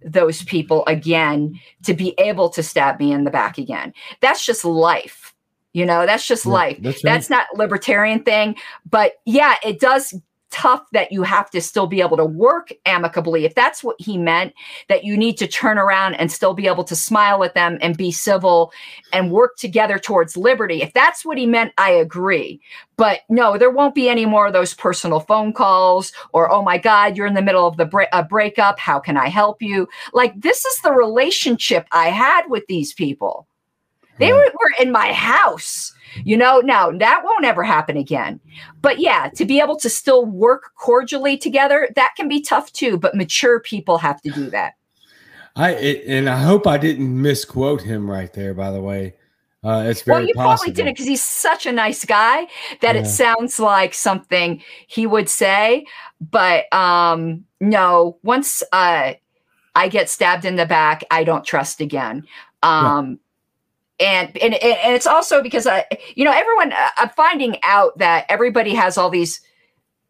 those 0.02 0.42
people 0.44 0.82
again 0.86 1.60
to 1.82 1.92
be 1.92 2.14
able 2.16 2.48
to 2.48 2.62
stab 2.62 2.98
me 2.98 3.12
in 3.12 3.24
the 3.24 3.30
back 3.30 3.58
again. 3.58 3.92
That's 4.20 4.44
just 4.44 4.64
life 4.64 5.34
you 5.72 5.86
know? 5.86 6.04
That's 6.04 6.26
just 6.26 6.46
yeah, 6.46 6.52
life. 6.52 6.78
that's, 6.80 7.04
right. 7.04 7.12
that's 7.12 7.30
not 7.30 7.46
libertarian 7.54 8.24
thing 8.24 8.56
but 8.88 9.12
yeah 9.24 9.54
it 9.64 9.78
does 9.78 10.14
tough 10.50 10.88
that 10.92 11.12
you 11.12 11.22
have 11.22 11.50
to 11.50 11.60
still 11.60 11.86
be 11.86 12.00
able 12.00 12.16
to 12.16 12.24
work 12.24 12.72
amicably. 12.86 13.44
If 13.44 13.54
that's 13.54 13.82
what 13.82 13.96
he 13.98 14.18
meant, 14.18 14.52
that 14.88 15.04
you 15.04 15.16
need 15.16 15.38
to 15.38 15.46
turn 15.46 15.78
around 15.78 16.14
and 16.14 16.30
still 16.30 16.54
be 16.54 16.66
able 16.66 16.84
to 16.84 16.96
smile 16.96 17.42
at 17.44 17.54
them 17.54 17.78
and 17.80 17.96
be 17.96 18.10
civil 18.10 18.72
and 19.12 19.30
work 19.30 19.56
together 19.56 19.98
towards 19.98 20.36
liberty. 20.36 20.82
If 20.82 20.92
that's 20.92 21.24
what 21.24 21.38
he 21.38 21.46
meant, 21.46 21.72
I 21.78 21.90
agree. 21.90 22.60
But 22.96 23.20
no, 23.28 23.56
there 23.56 23.70
won't 23.70 23.94
be 23.94 24.08
any 24.08 24.26
more 24.26 24.46
of 24.46 24.52
those 24.52 24.74
personal 24.74 25.20
phone 25.20 25.52
calls 25.52 26.12
or, 26.32 26.50
oh 26.52 26.62
my 26.62 26.78
God, 26.78 27.16
you're 27.16 27.26
in 27.26 27.34
the 27.34 27.42
middle 27.42 27.66
of 27.66 27.76
the 27.76 27.86
bre- 27.86 28.04
breakup. 28.28 28.78
How 28.78 28.98
can 28.98 29.16
I 29.16 29.28
help 29.28 29.62
you? 29.62 29.88
Like, 30.12 30.38
this 30.40 30.64
is 30.64 30.78
the 30.82 30.92
relationship 30.92 31.86
I 31.92 32.08
had 32.08 32.42
with 32.48 32.66
these 32.66 32.92
people. 32.92 33.46
They 34.18 34.32
were, 34.32 34.52
were 34.52 34.74
in 34.78 34.92
my 34.92 35.14
house 35.14 35.94
you 36.24 36.36
know, 36.36 36.60
now 36.60 36.90
that 36.90 37.22
won't 37.24 37.44
ever 37.44 37.62
happen 37.62 37.96
again. 37.96 38.40
But 38.82 38.98
yeah, 38.98 39.30
to 39.34 39.44
be 39.44 39.60
able 39.60 39.76
to 39.76 39.90
still 39.90 40.26
work 40.26 40.72
cordially 40.76 41.36
together, 41.36 41.88
that 41.96 42.12
can 42.16 42.28
be 42.28 42.40
tough 42.40 42.72
too. 42.72 42.98
But 42.98 43.14
mature 43.14 43.60
people 43.60 43.98
have 43.98 44.20
to 44.22 44.30
do 44.30 44.50
that. 44.50 44.74
I 45.56 45.72
it, 45.72 46.04
and 46.06 46.28
I 46.28 46.38
hope 46.38 46.66
I 46.66 46.78
didn't 46.78 47.20
misquote 47.20 47.82
him 47.82 48.10
right 48.10 48.32
there. 48.32 48.54
By 48.54 48.70
the 48.70 48.80
way, 48.80 49.14
uh, 49.64 49.84
it's 49.86 50.02
very 50.02 50.20
well. 50.20 50.28
You 50.28 50.34
possible. 50.34 50.56
probably 50.56 50.72
didn't 50.72 50.92
because 50.94 51.06
he's 51.06 51.24
such 51.24 51.66
a 51.66 51.72
nice 51.72 52.04
guy 52.04 52.46
that 52.80 52.94
yeah. 52.94 53.02
it 53.02 53.06
sounds 53.06 53.58
like 53.58 53.94
something 53.94 54.62
he 54.86 55.06
would 55.06 55.28
say. 55.28 55.86
But 56.20 56.72
um, 56.72 57.44
no, 57.60 58.18
once 58.22 58.62
uh, 58.72 59.14
I 59.74 59.88
get 59.88 60.08
stabbed 60.08 60.44
in 60.44 60.56
the 60.56 60.66
back, 60.66 61.04
I 61.10 61.24
don't 61.24 61.44
trust 61.44 61.80
again. 61.80 62.26
Um, 62.62 63.10
yeah 63.10 63.16
and, 64.00 64.36
and 64.38 64.54
and 64.54 64.94
it's 64.94 65.06
also 65.06 65.42
because 65.42 65.66
I, 65.66 65.84
you 66.14 66.24
know, 66.24 66.32
everyone. 66.32 66.72
Uh, 66.72 66.88
I'm 66.98 67.10
finding 67.10 67.56
out 67.62 67.98
that 67.98 68.26
everybody 68.28 68.74
has 68.74 68.96
all 68.96 69.10
these 69.10 69.40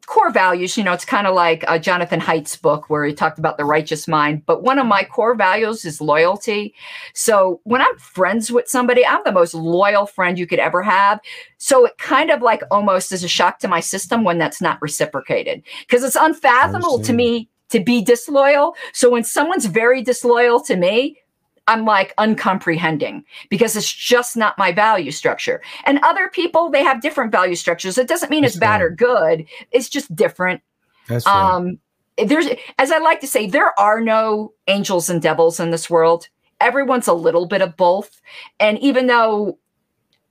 core 0.07 0.31
values. 0.31 0.77
You 0.77 0.83
know, 0.83 0.93
it's 0.93 1.05
kind 1.05 1.27
of 1.27 1.35
like 1.35 1.65
uh, 1.69 1.79
Jonathan 1.79 2.21
Haidt's 2.21 2.57
book 2.57 2.91
where 2.91 3.05
he 3.05 3.15
talked 3.15 3.39
about 3.39 3.59
the 3.59 3.65
righteous 3.65 4.09
mind. 4.09 4.45
But 4.45 4.63
one 4.63 4.79
of 4.79 4.87
my 4.87 5.05
core 5.05 5.37
values 5.37 5.85
is 5.85 6.01
loyalty. 6.01 6.75
So 7.15 7.61
when 7.65 7.81
I'm 7.81 7.97
friends 7.99 8.51
with 8.51 8.69
somebody, 8.69 9.07
I'm 9.07 9.21
the 9.25 9.33
most 9.33 9.55
loyal 9.55 10.07
friend 10.07 10.39
you 10.39 10.47
could 10.47 10.59
ever 10.59 10.83
have. 10.83 11.21
So 11.59 11.87
it 11.87 11.97
kind 11.99 12.31
of 12.31 12.43
like 12.43 12.63
almost 12.71 13.13
is 13.13 13.23
a 13.23 13.29
shock 13.29 13.61
to 13.61 13.69
my 13.69 13.81
system 13.81 14.25
when 14.25 14.39
that's 14.39 14.61
not 14.61 14.83
reciprocated 14.83 15.63
because 15.81 16.03
it's 16.03 16.17
unfathomable 16.17 17.01
to 17.03 17.13
me 17.13 17.49
to 17.69 17.79
be 17.81 18.03
disloyal. 18.03 18.75
So 18.93 19.11
when 19.11 19.23
someone's 19.25 19.67
very 19.67 20.03
disloyal 20.03 20.61
to 20.65 20.77
me, 20.77 21.19
I'm 21.67 21.85
like 21.85 22.15
uncomprehending 22.19 23.25
because 23.49 23.77
it's 23.77 23.93
just 23.93 24.37
not 24.37 24.59
my 24.59 24.73
value 24.73 25.11
structure. 25.11 25.63
And 25.85 26.01
other 26.03 26.29
people, 26.29 26.71
they 26.71 26.83
have 26.83 27.01
different 27.01 27.33
value 27.33 27.55
structures. 27.55 27.97
It 27.97 28.09
doesn't 28.09 28.31
mean 28.31 28.43
That's 28.43 28.55
it's 28.55 28.61
bad 28.61 28.83
or 28.83 28.91
good. 28.91 29.47
It's 29.71 29.89
just 29.89 30.15
different. 30.15 30.63
That's 31.07 31.27
right. 31.27 31.55
Um, 31.55 31.79
there's, 32.19 32.47
as 32.79 32.91
I 32.91 32.99
like 32.99 33.21
to 33.21 33.27
say, 33.27 33.47
there 33.47 33.79
are 33.79 34.01
no 34.01 34.53
angels 34.67 35.09
and 35.09 35.23
devils 35.23 35.61
in 35.61 35.71
this 35.71 35.89
world. 35.89 36.29
Everyone's 36.61 37.09
a 37.09 37.15
little 37.15 37.47
bit 37.47 37.63
of 37.63 37.77
both. 37.77 38.21
And 38.59 38.79
even 38.81 39.07
though 39.07 39.59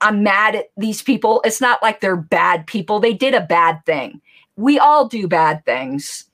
I'm 0.00 0.22
mad 0.22 0.54
at 0.54 0.66
these 0.76 1.02
people, 1.02 1.42
it's 1.44 1.60
not 1.60 1.82
like 1.82 2.00
they're 2.00 2.16
bad 2.16 2.66
people. 2.66 3.00
They 3.00 3.12
did 3.12 3.34
a 3.34 3.40
bad 3.40 3.84
thing. 3.86 4.20
We 4.56 4.78
all 4.78 5.08
do 5.08 5.26
bad 5.26 5.64
things. 5.64 6.26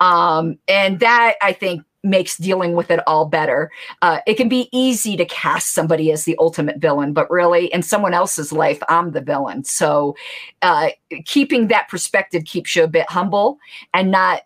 Um, 0.00 0.58
and 0.68 1.00
that 1.00 1.34
I 1.42 1.52
think 1.52 1.82
makes 2.04 2.36
dealing 2.36 2.74
with 2.74 2.90
it 2.90 3.00
all 3.06 3.26
better. 3.26 3.70
Uh, 4.02 4.20
it 4.26 4.34
can 4.34 4.48
be 4.48 4.68
easy 4.72 5.16
to 5.16 5.24
cast 5.24 5.72
somebody 5.72 6.12
as 6.12 6.24
the 6.24 6.36
ultimate 6.38 6.78
villain, 6.78 7.12
but 7.12 7.30
really, 7.30 7.66
in 7.66 7.82
someone 7.82 8.14
else's 8.14 8.52
life, 8.52 8.80
I'm 8.88 9.12
the 9.12 9.20
villain. 9.20 9.64
So, 9.64 10.16
uh, 10.62 10.90
keeping 11.24 11.68
that 11.68 11.88
perspective 11.88 12.44
keeps 12.44 12.76
you 12.76 12.84
a 12.84 12.88
bit 12.88 13.10
humble 13.10 13.58
and 13.92 14.10
not, 14.10 14.42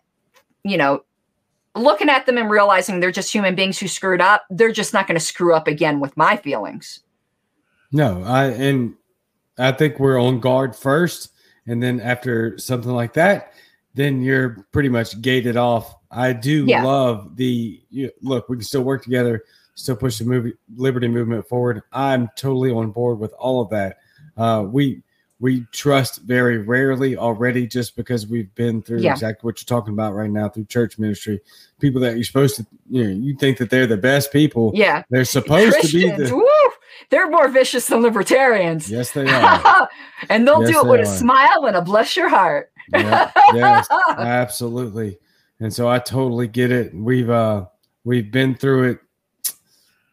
you 0.63 0.77
know, 0.77 1.03
looking 1.75 2.09
at 2.09 2.25
them 2.25 2.37
and 2.37 2.49
realizing 2.49 2.99
they're 2.99 3.11
just 3.11 3.31
human 3.31 3.55
beings 3.55 3.79
who 3.79 3.87
screwed 3.87 4.21
up. 4.21 4.45
They're 4.49 4.71
just 4.71 4.93
not 4.93 5.07
going 5.07 5.19
to 5.19 5.25
screw 5.25 5.53
up 5.53 5.67
again 5.67 5.99
with 5.99 6.15
my 6.17 6.37
feelings. 6.37 7.01
No, 7.91 8.23
I 8.23 8.45
and 8.45 8.95
I 9.57 9.71
think 9.71 9.99
we're 9.99 10.19
on 10.19 10.39
guard 10.39 10.75
first, 10.75 11.29
and 11.67 11.81
then 11.81 11.99
after 11.99 12.57
something 12.57 12.91
like 12.91 13.13
that, 13.13 13.53
then 13.93 14.21
you're 14.21 14.65
pretty 14.71 14.89
much 14.89 15.21
gated 15.21 15.57
off 15.57 15.95
I 16.13 16.33
do 16.33 16.65
yeah. 16.65 16.83
love 16.83 17.35
the 17.35 17.81
you, 17.89 18.11
look. 18.21 18.49
We 18.49 18.57
can 18.57 18.63
still 18.63 18.83
work 18.83 19.03
together, 19.03 19.43
still 19.75 19.95
push 19.95 20.19
the 20.19 20.25
movie 20.25 20.53
liberty 20.75 21.07
movement 21.07 21.47
forward. 21.47 21.81
I'm 21.91 22.29
totally 22.35 22.71
on 22.71 22.91
board 22.91 23.19
with 23.19 23.33
all 23.33 23.61
of 23.61 23.69
that. 23.71 23.97
Uh, 24.37 24.65
we 24.67 25.01
we 25.39 25.65
trust 25.71 26.21
very 26.21 26.59
rarely 26.59 27.17
already, 27.17 27.67
just 27.67 27.95
because 27.95 28.27
we've 28.27 28.53
been 28.55 28.81
through 28.81 28.99
yeah. 28.99 29.11
exactly 29.11 29.45
what 29.45 29.59
you're 29.59 29.77
talking 29.77 29.93
about 29.93 30.13
right 30.13 30.29
now 30.29 30.47
through 30.47 30.65
church 30.65 30.97
ministry. 30.97 31.41
People 31.79 31.99
that 32.01 32.15
you're 32.15 32.23
supposed 32.23 32.55
to, 32.57 32.65
you 32.89 33.03
know, 33.03 33.09
you 33.09 33.35
think 33.35 33.57
that 33.57 33.69
they're 33.69 33.87
the 33.87 33.97
best 33.97 34.31
people. 34.31 34.71
Yeah, 34.73 35.03
they're 35.09 35.25
supposed 35.25 35.73
Christians, 35.73 36.17
to 36.17 36.17
be. 36.17 36.29
The, 36.29 36.35
woo, 36.35 36.71
they're 37.09 37.29
more 37.29 37.47
vicious 37.49 37.87
than 37.87 38.01
libertarians. 38.01 38.89
Yes, 38.89 39.11
they 39.11 39.27
are. 39.29 39.89
and 40.29 40.47
they'll 40.47 40.61
yes, 40.61 40.71
do 40.71 40.79
it 40.79 40.87
with 40.87 40.99
are. 41.01 41.03
a 41.03 41.07
smile 41.07 41.65
and 41.65 41.75
a 41.75 41.81
bless 41.81 42.15
your 42.15 42.29
heart. 42.29 42.71
yeah, 42.93 43.31
yes, 43.53 43.87
absolutely 44.17 45.17
and 45.59 45.73
so 45.73 45.87
I 45.89 45.99
totally 45.99 46.47
get 46.47 46.71
it. 46.71 46.93
We've 46.93 47.29
uh 47.29 47.65
we've 48.03 48.31
been 48.31 48.55
through 48.55 48.91
it, 48.91 48.99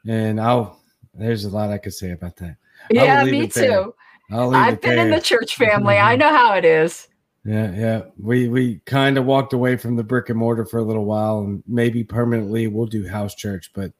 and 0.06 0.40
I'll 0.40 0.80
there's 1.14 1.44
a 1.44 1.50
lot 1.50 1.70
I 1.70 1.78
could 1.78 1.94
say 1.94 2.12
about 2.12 2.36
that. 2.36 2.56
Yeah, 2.90 3.24
me 3.24 3.48
too. 3.48 3.94
I've 4.32 4.80
been 4.80 4.96
there. 4.96 5.04
in 5.06 5.10
the 5.10 5.20
church 5.20 5.56
family. 5.56 5.96
I 5.96 6.16
know 6.16 6.30
how 6.30 6.54
it 6.54 6.64
is. 6.64 7.08
Yeah, 7.44 7.72
yeah. 7.74 8.02
We 8.18 8.48
we 8.48 8.80
kind 8.84 9.16
of 9.16 9.24
walked 9.24 9.52
away 9.52 9.76
from 9.76 9.96
the 9.96 10.04
brick 10.04 10.28
and 10.28 10.38
mortar 10.38 10.64
for 10.64 10.78
a 10.78 10.84
little 10.84 11.04
while, 11.04 11.40
and 11.40 11.62
maybe 11.66 12.04
permanently 12.04 12.66
we'll 12.66 12.86
do 12.86 13.08
house 13.08 13.34
church. 13.34 13.70
But 13.74 13.92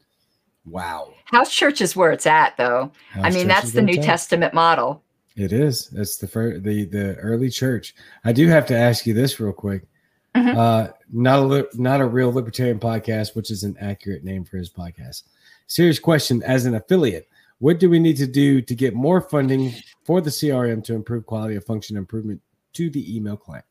wow, 0.66 1.12
house 1.24 1.50
church 1.50 1.80
is 1.80 1.96
where 1.96 2.12
it's 2.12 2.26
at, 2.26 2.56
though. 2.58 2.92
House 3.10 3.24
I 3.24 3.30
mean, 3.30 3.48
that's 3.48 3.72
the 3.72 3.82
New 3.82 4.00
Testament 4.02 4.52
model. 4.52 5.02
It 5.36 5.52
is. 5.52 5.90
It's 5.94 6.18
the 6.18 6.28
first, 6.28 6.64
the 6.64 6.84
the 6.84 7.14
early 7.16 7.48
church. 7.48 7.94
I 8.24 8.32
do 8.32 8.46
have 8.48 8.66
to 8.66 8.76
ask 8.76 9.06
you 9.06 9.14
this 9.14 9.40
real 9.40 9.54
quick. 9.54 9.84
Mm-hmm. 10.34 10.58
Uh, 10.58 10.88
not 11.12 11.50
a 11.50 11.68
not 11.74 12.00
a 12.00 12.06
real 12.06 12.32
libertarian 12.32 12.78
podcast, 12.78 13.34
which 13.34 13.50
is 13.50 13.64
an 13.64 13.76
accurate 13.80 14.22
name 14.22 14.44
for 14.44 14.58
his 14.58 14.70
podcast. 14.70 15.24
Serious 15.66 15.98
question: 15.98 16.42
As 16.44 16.66
an 16.66 16.74
affiliate, 16.74 17.28
what 17.58 17.80
do 17.80 17.90
we 17.90 17.98
need 17.98 18.16
to 18.18 18.26
do 18.26 18.62
to 18.62 18.74
get 18.74 18.94
more 18.94 19.20
funding 19.20 19.74
for 20.04 20.20
the 20.20 20.30
CRM 20.30 20.84
to 20.84 20.94
improve 20.94 21.26
quality 21.26 21.56
of 21.56 21.64
function 21.64 21.96
improvement 21.96 22.40
to 22.74 22.90
the 22.90 23.16
email 23.16 23.36
client? 23.36 23.64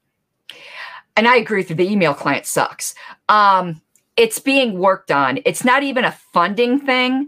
And 1.15 1.27
I 1.27 1.37
agree 1.37 1.57
with 1.59 1.69
you. 1.69 1.75
The 1.75 1.89
email 1.89 2.13
client 2.13 2.45
sucks. 2.45 2.93
Um, 3.29 3.81
it's 4.15 4.39
being 4.39 4.79
worked 4.79 5.11
on. 5.11 5.39
It's 5.45 5.63
not 5.63 5.83
even 5.83 6.05
a 6.05 6.11
funding 6.11 6.79
thing. 6.79 7.27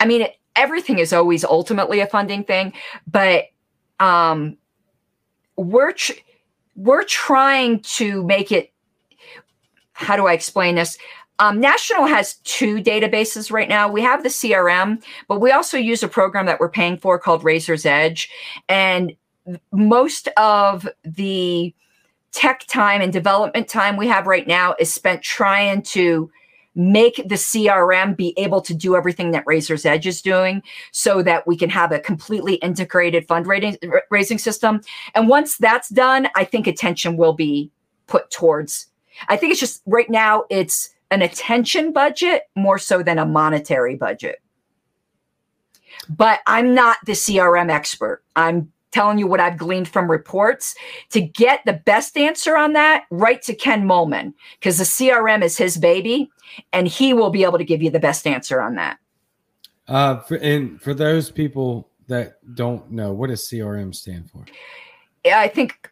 I 0.00 0.06
mean, 0.06 0.22
it, 0.22 0.36
everything 0.56 0.98
is 0.98 1.12
always 1.12 1.44
ultimately 1.44 2.00
a 2.00 2.06
funding 2.06 2.44
thing, 2.44 2.72
but 3.06 3.44
um, 4.00 4.56
we're. 5.56 5.94
We're 6.76 7.04
trying 7.04 7.80
to 7.80 8.22
make 8.24 8.50
it 8.52 8.72
how 9.94 10.16
do 10.16 10.26
I 10.26 10.32
explain 10.32 10.74
this? 10.74 10.98
Um, 11.38 11.60
National 11.60 12.06
has 12.06 12.34
two 12.44 12.76
databases 12.76 13.50
right 13.50 13.68
now. 13.68 13.88
We 13.88 14.02
have 14.02 14.22
the 14.22 14.28
CRM, 14.28 15.02
but 15.26 15.40
we 15.40 15.50
also 15.50 15.76
use 15.76 16.02
a 16.02 16.08
program 16.08 16.46
that 16.46 16.60
we're 16.60 16.68
paying 16.68 16.98
for 16.98 17.18
called 17.18 17.42
Raiser's 17.42 17.86
Edge. 17.86 18.28
And 18.68 19.14
most 19.72 20.28
of 20.36 20.88
the 21.04 21.74
tech 22.32 22.64
time 22.66 23.00
and 23.00 23.12
development 23.12 23.68
time 23.68 23.96
we 23.96 24.06
have 24.08 24.26
right 24.26 24.46
now 24.46 24.74
is 24.78 24.92
spent 24.92 25.22
trying 25.22 25.82
to 25.82 26.30
make 26.74 27.16
the 27.16 27.36
CRM 27.36 28.16
be 28.16 28.34
able 28.36 28.60
to 28.60 28.74
do 28.74 28.96
everything 28.96 29.30
that 29.30 29.44
Raiser's 29.46 29.86
Edge 29.86 30.06
is 30.06 30.20
doing 30.20 30.62
so 30.92 31.22
that 31.22 31.46
we 31.46 31.56
can 31.56 31.70
have 31.70 31.92
a 31.92 32.00
completely 32.00 32.54
integrated 32.56 33.26
fundraising 33.28 33.76
raising 34.10 34.38
system. 34.38 34.80
And 35.14 35.28
once 35.28 35.56
that's 35.56 35.88
done, 35.88 36.28
I 36.34 36.44
think 36.44 36.66
attention 36.66 37.16
will 37.16 37.32
be 37.32 37.70
put 38.06 38.30
towards. 38.30 38.88
I 39.28 39.36
think 39.36 39.52
it's 39.52 39.60
just 39.60 39.82
right 39.86 40.10
now 40.10 40.44
it's 40.50 40.90
an 41.10 41.22
attention 41.22 41.92
budget 41.92 42.42
more 42.56 42.78
so 42.78 43.02
than 43.02 43.18
a 43.18 43.26
monetary 43.26 43.94
budget. 43.94 44.42
But 46.08 46.40
I'm 46.46 46.74
not 46.74 46.98
the 47.06 47.12
CRM 47.12 47.70
expert. 47.70 48.22
I'm 48.34 48.72
telling 48.94 49.18
you 49.18 49.26
what 49.26 49.40
I've 49.40 49.58
gleaned 49.58 49.88
from 49.88 50.10
reports. 50.10 50.74
To 51.10 51.20
get 51.20 51.60
the 51.66 51.72
best 51.72 52.16
answer 52.16 52.56
on 52.56 52.72
that, 52.74 53.04
write 53.10 53.42
to 53.42 53.54
Ken 53.54 53.84
Moellman 53.84 54.32
because 54.58 54.78
the 54.78 54.84
CRM 54.84 55.42
is 55.42 55.58
his 55.58 55.76
baby 55.76 56.30
and 56.72 56.86
he 56.86 57.12
will 57.12 57.30
be 57.30 57.42
able 57.42 57.58
to 57.58 57.64
give 57.64 57.82
you 57.82 57.90
the 57.90 58.00
best 58.00 58.26
answer 58.26 58.60
on 58.60 58.76
that. 58.76 58.98
Uh, 59.88 60.20
for, 60.20 60.36
and 60.36 60.80
for 60.80 60.94
those 60.94 61.30
people 61.30 61.90
that 62.06 62.38
don't 62.54 62.90
know, 62.90 63.12
what 63.12 63.28
does 63.28 63.42
CRM 63.42 63.94
stand 63.94 64.30
for? 64.30 64.46
I 65.26 65.48
think 65.48 65.90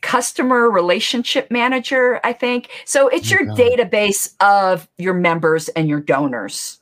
customer 0.00 0.70
relationship 0.70 1.50
manager, 1.50 2.20
I 2.24 2.32
think. 2.32 2.70
So 2.84 3.08
it's 3.08 3.30
your 3.30 3.50
Okay. 3.50 3.76
database 3.76 4.34
of 4.40 4.88
your 4.98 5.14
members 5.14 5.68
and 5.70 5.88
your 5.88 6.00
donors. 6.00 6.80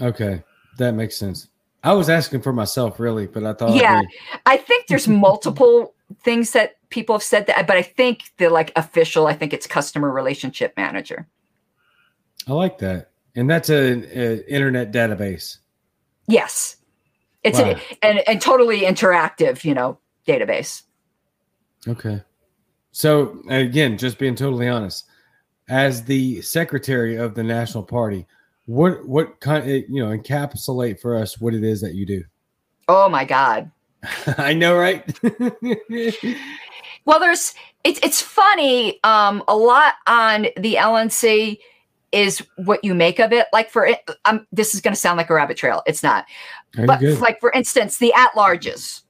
Okay, 0.00 0.42
that 0.78 0.92
makes 0.92 1.16
sense. 1.16 1.48
I 1.82 1.92
was 1.94 2.10
asking 2.10 2.42
for 2.42 2.52
myself, 2.52 3.00
really, 3.00 3.26
but 3.26 3.44
I 3.44 3.52
thought, 3.54 3.74
Yeah. 3.74 4.02
I 4.46 4.56
think 4.56 4.86
there's 4.86 5.08
multiple 5.28 5.94
things 6.22 6.52
that 6.52 6.76
people 6.90 7.14
have 7.14 7.22
said 7.22 7.46
that, 7.46 7.66
but 7.66 7.76
I 7.76 7.82
think 7.82 8.20
the 8.36 8.50
like 8.50 8.72
official, 8.76 9.26
I 9.26 9.32
think 9.34 9.52
it's 9.52 9.66
customer 9.66 10.10
relationship 10.10 10.74
manager. 10.76 11.26
I 12.48 12.52
like 12.52 12.78
that, 12.78 13.10
and 13.34 13.48
that's 13.48 13.68
an 13.68 14.04
internet 14.04 14.92
database. 14.92 15.58
Yes. 16.26 16.76
It's 17.42 17.58
Wow. 17.58 17.70
an, 17.70 17.80
and, 18.02 18.28
and 18.28 18.40
totally 18.40 18.80
interactive, 18.80 19.64
you 19.64 19.74
know, 19.74 19.98
database. 20.26 20.82
Okay. 21.88 22.22
So 22.92 23.40
again, 23.48 23.96
just 23.96 24.18
being 24.18 24.34
totally 24.34 24.68
honest, 24.68 25.06
as 25.68 26.04
the 26.04 26.42
secretary 26.42 27.16
of 27.16 27.34
the 27.34 27.42
national 27.42 27.84
party, 27.84 28.26
what 28.70 29.04
what 29.08 29.40
kind 29.40 29.66
you 29.66 30.00
know 30.00 30.16
encapsulate 30.16 31.00
for 31.00 31.16
us 31.16 31.40
what 31.40 31.54
it 31.54 31.64
is 31.64 31.80
that 31.80 31.94
you 31.94 32.06
do? 32.06 32.22
Oh 32.88 33.08
my 33.08 33.24
God. 33.24 33.70
I 34.38 34.54
know, 34.54 34.76
right? 34.78 35.04
Well, 37.06 37.18
there's 37.18 37.54
it's 37.82 37.98
it's 38.02 38.20
funny. 38.20 39.02
Um, 39.02 39.42
a 39.48 39.56
lot 39.56 39.94
on 40.06 40.48
the 40.56 40.74
LNC 40.74 41.58
is 42.12 42.46
what 42.56 42.84
you 42.84 42.94
make 42.94 43.18
of 43.18 43.32
it. 43.32 43.46
Like 43.52 43.70
for 43.70 43.86
it, 43.86 44.08
um, 44.26 44.46
this 44.52 44.74
is 44.74 44.80
going 44.80 44.94
to 44.94 45.00
sound 45.00 45.16
like 45.16 45.30
a 45.30 45.34
rabbit 45.34 45.56
trail. 45.56 45.82
It's 45.86 46.02
not. 46.02 46.26
You 46.76 46.86
but 46.86 47.00
good? 47.00 47.18
like 47.20 47.40
for 47.40 47.50
instance, 47.52 47.98
the 47.98 48.12
at 48.12 48.32
larges. 48.32 49.02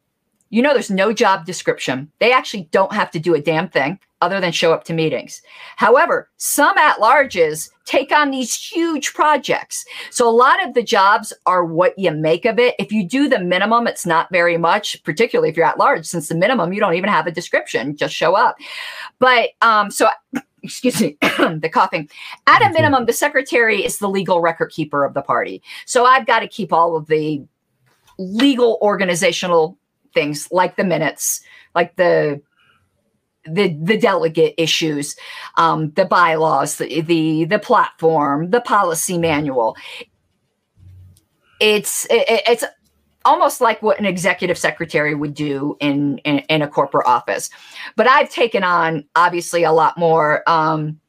You 0.48 0.62
know, 0.62 0.72
there's 0.72 0.90
no 0.90 1.12
job 1.12 1.44
description. 1.44 2.10
They 2.20 2.32
actually 2.32 2.68
don't 2.70 2.92
have 2.92 3.10
to 3.10 3.18
do 3.18 3.34
a 3.34 3.40
damn 3.40 3.68
thing 3.68 3.98
other 4.20 4.40
than 4.40 4.52
show 4.52 4.72
up 4.72 4.84
to 4.84 4.92
meetings. 4.92 5.42
However, 5.76 6.28
some 6.36 6.76
at 6.78 6.98
larges 6.98 7.70
take 7.84 8.12
on 8.12 8.30
these 8.30 8.54
huge 8.54 9.14
projects. 9.14 9.84
So 10.10 10.28
a 10.28 10.30
lot 10.30 10.64
of 10.64 10.74
the 10.74 10.82
jobs 10.82 11.32
are 11.46 11.64
what 11.64 11.98
you 11.98 12.10
make 12.12 12.44
of 12.44 12.58
it. 12.58 12.74
If 12.78 12.92
you 12.92 13.06
do 13.06 13.28
the 13.28 13.40
minimum, 13.40 13.86
it's 13.86 14.06
not 14.06 14.28
very 14.30 14.56
much, 14.58 15.02
particularly 15.04 15.48
if 15.48 15.56
you're 15.56 15.66
at 15.66 15.78
large, 15.78 16.06
since 16.06 16.28
the 16.28 16.34
minimum, 16.34 16.72
you 16.72 16.80
don't 16.80 16.94
even 16.94 17.10
have 17.10 17.26
a 17.26 17.32
description, 17.32 17.96
just 17.96 18.14
show 18.14 18.34
up. 18.34 18.56
But 19.18 19.50
um, 19.62 19.90
so 19.90 20.08
excuse 20.62 21.00
me, 21.00 21.16
the 21.22 21.70
coughing. 21.72 22.08
At 22.46 22.62
a 22.62 22.72
minimum, 22.72 23.06
the 23.06 23.12
secretary 23.12 23.84
is 23.84 23.98
the 23.98 24.08
legal 24.08 24.40
record 24.40 24.70
keeper 24.70 25.04
of 25.04 25.14
the 25.14 25.22
party. 25.22 25.62
So 25.86 26.04
I've 26.04 26.26
got 26.26 26.40
to 26.40 26.48
keep 26.48 26.72
all 26.72 26.96
of 26.96 27.06
the 27.06 27.42
legal 28.18 28.78
organizational 28.82 29.78
things 30.12 30.48
like 30.50 30.76
the 30.76 30.84
minutes, 30.84 31.40
like 31.74 31.96
the 31.96 32.40
the 33.52 33.76
the 33.82 33.98
delegate 33.98 34.54
issues, 34.56 35.16
um, 35.56 35.90
the 35.92 36.04
bylaws, 36.04 36.76
the, 36.76 37.00
the 37.02 37.44
the 37.44 37.58
platform, 37.58 38.50
the 38.50 38.60
policy 38.60 39.18
manual. 39.18 39.76
It's 41.60 42.06
it, 42.06 42.42
it's 42.46 42.64
almost 43.24 43.60
like 43.60 43.82
what 43.82 43.98
an 43.98 44.06
executive 44.06 44.56
secretary 44.56 45.14
would 45.14 45.34
do 45.34 45.76
in, 45.80 46.18
in 46.18 46.38
in 46.40 46.62
a 46.62 46.68
corporate 46.68 47.06
office, 47.06 47.50
but 47.96 48.06
I've 48.06 48.30
taken 48.30 48.64
on 48.64 49.04
obviously 49.16 49.64
a 49.64 49.72
lot 49.72 49.98
more. 49.98 50.42
Um, 50.48 51.00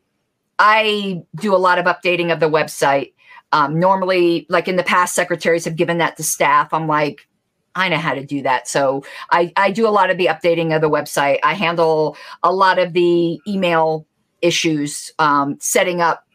I 0.60 1.24
do 1.36 1.56
a 1.56 1.58
lot 1.58 1.80
of 1.80 1.86
updating 1.86 2.32
of 2.32 2.40
the 2.40 2.50
website. 2.50 3.14
Um, 3.52 3.80
normally, 3.80 4.46
like 4.48 4.68
in 4.68 4.76
the 4.76 4.84
past, 4.84 5.16
secretaries 5.16 5.66
have 5.66 5.76
given 5.76 5.98
that 5.98 6.16
to 6.18 6.24
staff. 6.24 6.74
I'm 6.74 6.88
like, 6.88 7.28
I 7.76 7.90
know 7.90 7.98
how 7.98 8.14
to 8.14 8.26
do 8.26 8.42
that. 8.42 8.68
So 8.68 9.04
I, 9.32 9.54
I 9.56 9.72
do 9.72 9.88
a 9.88 9.90
lot 9.90 10.10
of 10.10 10.18
the 10.18 10.28
updating 10.28 10.76
of 10.76 10.82
the 10.82 10.90
website. 10.90 11.40
I 11.44 11.54
handle 11.54 12.18
a 12.44 12.54
lot 12.54 12.80
of 12.80 12.94
the 12.94 13.40
email 13.48 14.06
issues, 14.42 15.12
um, 15.20 15.58
setting 15.60 16.02
up 16.02 16.26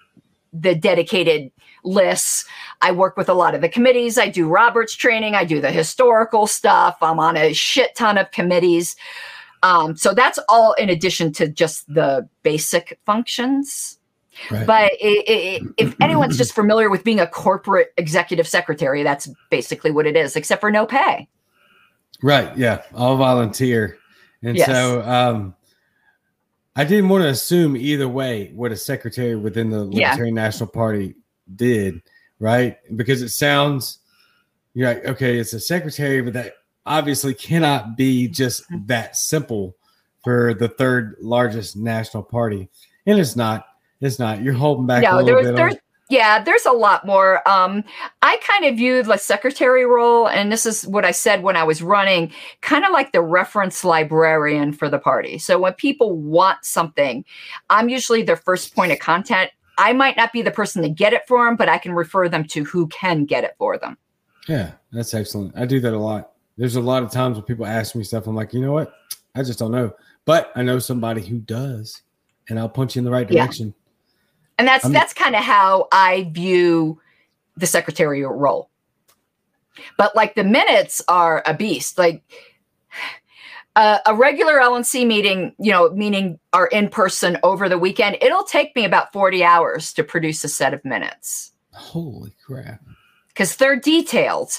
the 0.52 0.74
dedicated 0.74 1.52
lists. 1.84 2.46
I 2.82 2.92
work 2.92 3.16
with 3.16 3.28
a 3.28 3.34
lot 3.34 3.54
of 3.54 3.60
the 3.60 3.68
committees. 3.68 4.18
I 4.18 4.28
do 4.28 4.48
Roberts 4.48 4.94
training. 4.94 5.34
I 5.34 5.44
do 5.44 5.60
the 5.60 5.70
historical 5.70 6.46
stuff. 6.46 6.96
I'm 7.02 7.20
on 7.20 7.36
a 7.36 7.52
shit 7.52 7.94
ton 7.94 8.18
of 8.18 8.30
committees. 8.30 8.96
Um, 9.62 9.96
so 9.96 10.14
that's 10.14 10.38
all 10.48 10.72
in 10.74 10.88
addition 10.90 11.32
to 11.34 11.48
just 11.48 11.92
the 11.92 12.28
basic 12.42 12.98
functions. 13.04 13.95
Right. 14.50 14.66
But 14.66 14.92
i 15.02 15.24
i 15.28 15.60
if 15.76 15.96
anyone's 16.00 16.36
just 16.36 16.54
familiar 16.54 16.90
with 16.90 17.04
being 17.04 17.20
a 17.20 17.26
corporate 17.26 17.92
executive 17.96 18.46
secretary, 18.46 19.02
that's 19.02 19.28
basically 19.50 19.90
what 19.90 20.06
it 20.06 20.16
is, 20.16 20.36
except 20.36 20.60
for 20.60 20.70
no 20.70 20.86
pay. 20.86 21.28
Right. 22.22 22.56
Yeah. 22.56 22.82
All 22.94 23.16
volunteer. 23.16 23.98
And 24.42 24.56
Yes. 24.56 24.66
so 24.68 25.02
um 25.02 25.54
I 26.74 26.84
didn't 26.84 27.08
want 27.08 27.22
to 27.22 27.28
assume 27.28 27.76
either 27.76 28.06
way 28.08 28.52
what 28.54 28.72
a 28.72 28.76
secretary 28.76 29.34
within 29.36 29.70
the 29.70 29.88
Yeah. 29.90 30.08
Libertarian 30.10 30.34
National 30.34 30.68
Party 30.68 31.14
did, 31.54 32.02
right? 32.38 32.76
Because 32.96 33.22
it 33.22 33.30
sounds 33.30 33.98
you're 34.74 34.88
like, 34.88 35.04
okay, 35.06 35.38
it's 35.38 35.54
a 35.54 35.60
secretary, 35.60 36.20
but 36.20 36.34
that 36.34 36.52
obviously 36.84 37.32
cannot 37.34 37.96
be 37.96 38.28
just 38.28 38.62
Mm-hmm. 38.70 38.86
that 38.86 39.16
simple 39.16 39.74
for 40.22 40.52
the 40.54 40.68
third 40.68 41.16
largest 41.22 41.76
national 41.76 42.22
party. 42.24 42.68
And 43.06 43.18
it's 43.18 43.36
not. 43.36 43.64
It's 44.00 44.18
not. 44.18 44.42
You're 44.42 44.54
holding 44.54 44.86
back 44.86 45.02
a 45.02 45.06
no, 45.06 45.16
little 45.16 45.26
there's 45.26 45.46
bit. 45.46 45.50
on- 45.50 45.54
there's 45.56 45.74
yeah, 46.08 46.40
there's 46.42 46.64
a 46.64 46.72
lot 46.72 47.04
more. 47.04 47.46
Um, 47.48 47.82
I 48.22 48.38
kind 48.46 48.64
of 48.64 48.76
viewed 48.76 49.06
the 49.06 49.16
secretary 49.16 49.84
role, 49.84 50.28
and 50.28 50.52
this 50.52 50.64
is 50.64 50.86
what 50.86 51.04
I 51.04 51.10
said 51.10 51.42
when 51.42 51.56
I 51.56 51.64
was 51.64 51.82
running, 51.82 52.30
kind 52.60 52.84
of 52.84 52.92
like 52.92 53.10
the 53.10 53.20
reference 53.20 53.84
librarian 53.84 54.72
for 54.72 54.88
the 54.88 55.00
party. 55.00 55.38
So 55.38 55.58
when 55.58 55.72
people 55.72 56.16
want 56.16 56.64
something, 56.64 57.24
I'm 57.70 57.88
usually 57.88 58.22
their 58.22 58.36
first 58.36 58.74
point 58.74 58.92
of 58.92 59.00
contact. 59.00 59.54
I 59.78 59.92
might 59.92 60.16
not 60.16 60.32
be 60.32 60.42
the 60.42 60.52
person 60.52 60.82
to 60.82 60.88
get 60.88 61.12
it 61.12 61.26
for 61.26 61.44
them, 61.44 61.56
but 61.56 61.68
I 61.68 61.78
can 61.78 61.92
refer 61.92 62.28
them 62.28 62.44
to 62.44 62.62
who 62.62 62.86
can 62.86 63.24
get 63.24 63.42
it 63.42 63.56
for 63.58 63.76
them. 63.76 63.98
Yeah, 64.48 64.72
that's 64.92 65.12
excellent. 65.12 65.58
I 65.58 65.66
do 65.66 65.80
that 65.80 65.92
a 65.92 65.98
lot. 65.98 66.32
There's 66.56 66.76
a 66.76 66.80
lot 66.80 67.02
of 67.02 67.10
times 67.10 67.36
when 67.36 67.44
people 67.44 67.66
ask 67.66 67.96
me 67.96 68.04
stuff, 68.04 68.28
I'm 68.28 68.36
like, 68.36 68.54
you 68.54 68.60
know 68.60 68.72
what? 68.72 68.94
I 69.34 69.42
just 69.42 69.58
don't 69.58 69.72
know. 69.72 69.92
But 70.24 70.52
I 70.54 70.62
know 70.62 70.78
somebody 70.78 71.20
who 71.20 71.38
does, 71.38 72.02
and 72.48 72.60
I'll 72.60 72.68
punch 72.68 72.94
you 72.94 73.00
in 73.00 73.04
the 73.04 73.10
right 73.10 73.28
Yeah. 73.28 73.44
And 74.58 74.66
that's 74.66 74.84
I'm- 74.84 74.92
that's 74.92 75.12
kind 75.12 75.34
of 75.36 75.42
how 75.42 75.88
I 75.92 76.28
view 76.32 77.00
the 77.56 77.66
secretarial 77.66 78.32
role. 78.32 78.70
But 79.98 80.16
like 80.16 80.34
the 80.34 80.44
minutes 80.44 81.02
are 81.08 81.42
a 81.46 81.54
beast. 81.54 81.98
Like 81.98 82.22
uh, 83.76 83.98
a 84.06 84.14
regular 84.14 84.54
LNC 84.54 85.06
meeting, 85.06 85.54
you 85.58 85.70
know, 85.70 85.90
meaning 85.90 86.38
are 86.54 86.66
in 86.68 86.88
person 86.88 87.38
over 87.42 87.68
the 87.68 87.78
weekend, 87.78 88.16
it'll 88.22 88.44
take 88.44 88.74
me 88.74 88.84
about 88.86 89.12
40 89.12 89.44
hours 89.44 89.92
to 89.94 90.02
produce 90.02 90.42
a 90.44 90.48
set 90.48 90.72
of 90.72 90.82
minutes 90.84 91.52
Holy 91.74 92.34
crap. 92.44 92.80
because 93.28 93.56
they're 93.56 93.76
detailed. 93.78 94.58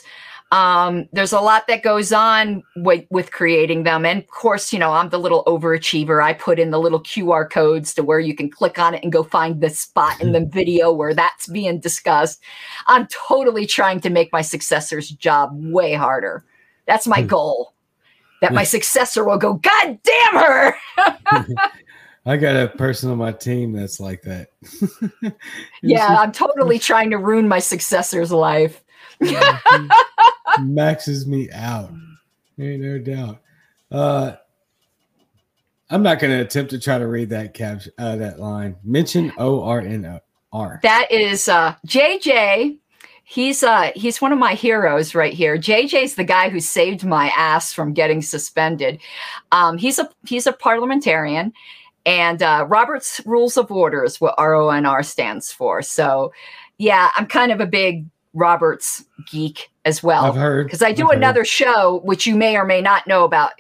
Um, 0.52 1.10
there's 1.12 1.34
a 1.34 1.42
lot 1.42 1.68
that 1.68 1.84
goes 1.84 2.14
on 2.14 2.64
with, 2.78 3.06
with 3.10 3.32
creating 3.32 3.84
them. 3.84 4.06
And 4.06 4.20
of 4.20 4.28
course, 4.28 4.72
you 4.72 4.80
know, 4.80 4.94
I'm 4.94 5.10
the 5.10 5.20
little 5.20 5.44
overachiever. 5.44 6.24
I 6.24 6.34
put 6.34 6.58
in 6.58 6.72
the 6.72 6.80
little 6.80 7.02
QR 7.02 7.50
codes 7.50 7.94
to 7.96 8.04
where 8.04 8.20
you 8.20 8.34
can 8.34 8.50
click 8.50 8.80
on 8.80 8.94
it 8.94 9.04
and 9.04 9.12
go 9.12 9.24
find 9.24 9.60
the 9.60 9.70
spot 9.70 10.22
in 10.22 10.32
the 10.32 10.46
video 10.54 10.92
where 10.92 11.14
that's 11.14 11.48
being 11.48 11.80
discussed. 11.80 12.42
I'm 12.88 13.08
totally 13.08 13.66
trying 13.66 14.00
to 14.02 14.10
make 14.10 14.32
my 14.32 14.42
successor's 14.42 15.10
job 15.10 15.50
way 15.54 15.94
harder. 15.94 16.46
That's 16.86 17.08
my 17.08 17.22
Hmm. 17.22 17.28
goal. 17.28 17.74
That 18.40 18.54
my 18.54 18.64
successor 18.64 19.26
will 19.26 19.40
go, 19.40 19.56
God 19.56 20.00
damn 20.04 20.36
her. 20.36 20.76
I 22.26 22.38
got 22.38 22.56
a 22.56 22.68
person 22.68 23.10
on 23.10 23.18
my 23.18 23.32
team 23.32 23.72
that's 23.74 24.00
like 24.00 24.22
that. 24.24 24.50
Yeah, 25.82 26.18
I'm 26.20 26.32
totally 26.32 26.78
trying 26.78 27.10
to 27.12 27.18
ruin 27.18 27.48
my 27.48 27.60
successor's 27.60 28.32
life. 28.32 28.84
Maxes 30.62 31.28
me 31.28 31.50
out. 31.52 31.92
Ain't 32.60 32.82
no 32.82 33.00
doubt. 33.00 33.40
Uh, 33.92 34.36
I'm 35.90 36.04
not 36.04 36.20
going 36.20 36.38
to 36.38 36.44
attempt 36.44 36.72
to 36.72 36.80
try 36.80 36.98
to 36.98 37.08
read 37.08 37.30
that 37.30 37.54
cap 37.54 37.82
uh, 37.98 38.16
that 38.18 38.40
line. 38.40 38.76
Mention 38.84 39.32
O 39.38 39.64
R 39.64 39.80
N 39.80 40.06
O 40.06 40.20
R. 40.52 40.80
That 40.84 41.12
is 41.12 41.48
uh 41.48 41.76
JJ. 41.86 42.78
He's 43.24 43.64
uh 43.64 43.92
he's 43.96 44.22
one 44.22 44.32
of 44.32 44.40
my 44.40 44.54
heroes 44.54 45.16
right 45.16 45.34
here. 45.34 45.58
JJ's 45.58 46.16
the 46.16 46.24
guy 46.24 46.50
who 46.50 46.60
saved 46.60 47.06
my 47.06 47.28
ass 47.36 47.74
from 47.74 47.94
getting 47.94 48.22
suspended. 48.22 49.00
Um 49.52 49.78
he's 49.78 50.00
a 50.00 50.10
he's 50.26 50.48
a 50.48 50.54
parliamentarian 50.54 51.54
and 52.06 52.42
uh 52.42 52.66
Robert's 52.68 53.22
Rules 53.26 53.58
of 53.58 53.72
Order 53.72 54.04
is 54.04 54.20
what 54.20 54.38
RONR 54.38 55.06
stands 55.06 55.52
for. 55.52 55.82
So 55.82 56.34
yeah, 56.78 57.10
I'm 57.16 57.26
kind 57.26 57.52
of 57.52 57.60
a 57.60 57.66
big 57.66 58.06
Roberts 58.38 59.04
geek 59.30 59.70
as 59.84 60.04
well. 60.04 60.26
I've 60.26 60.36
heard 60.36 60.68
because 60.68 60.82
I 60.84 60.92
do 60.92 61.06
I've 61.06 61.10
heard. 61.10 61.18
another 61.18 61.44
show 61.44 62.02
which 62.04 62.28
you 62.28 62.36
may 62.36 62.56
or 62.56 62.66
may 62.66 62.82
not 62.82 63.08
know 63.08 63.24
about. 63.26 63.52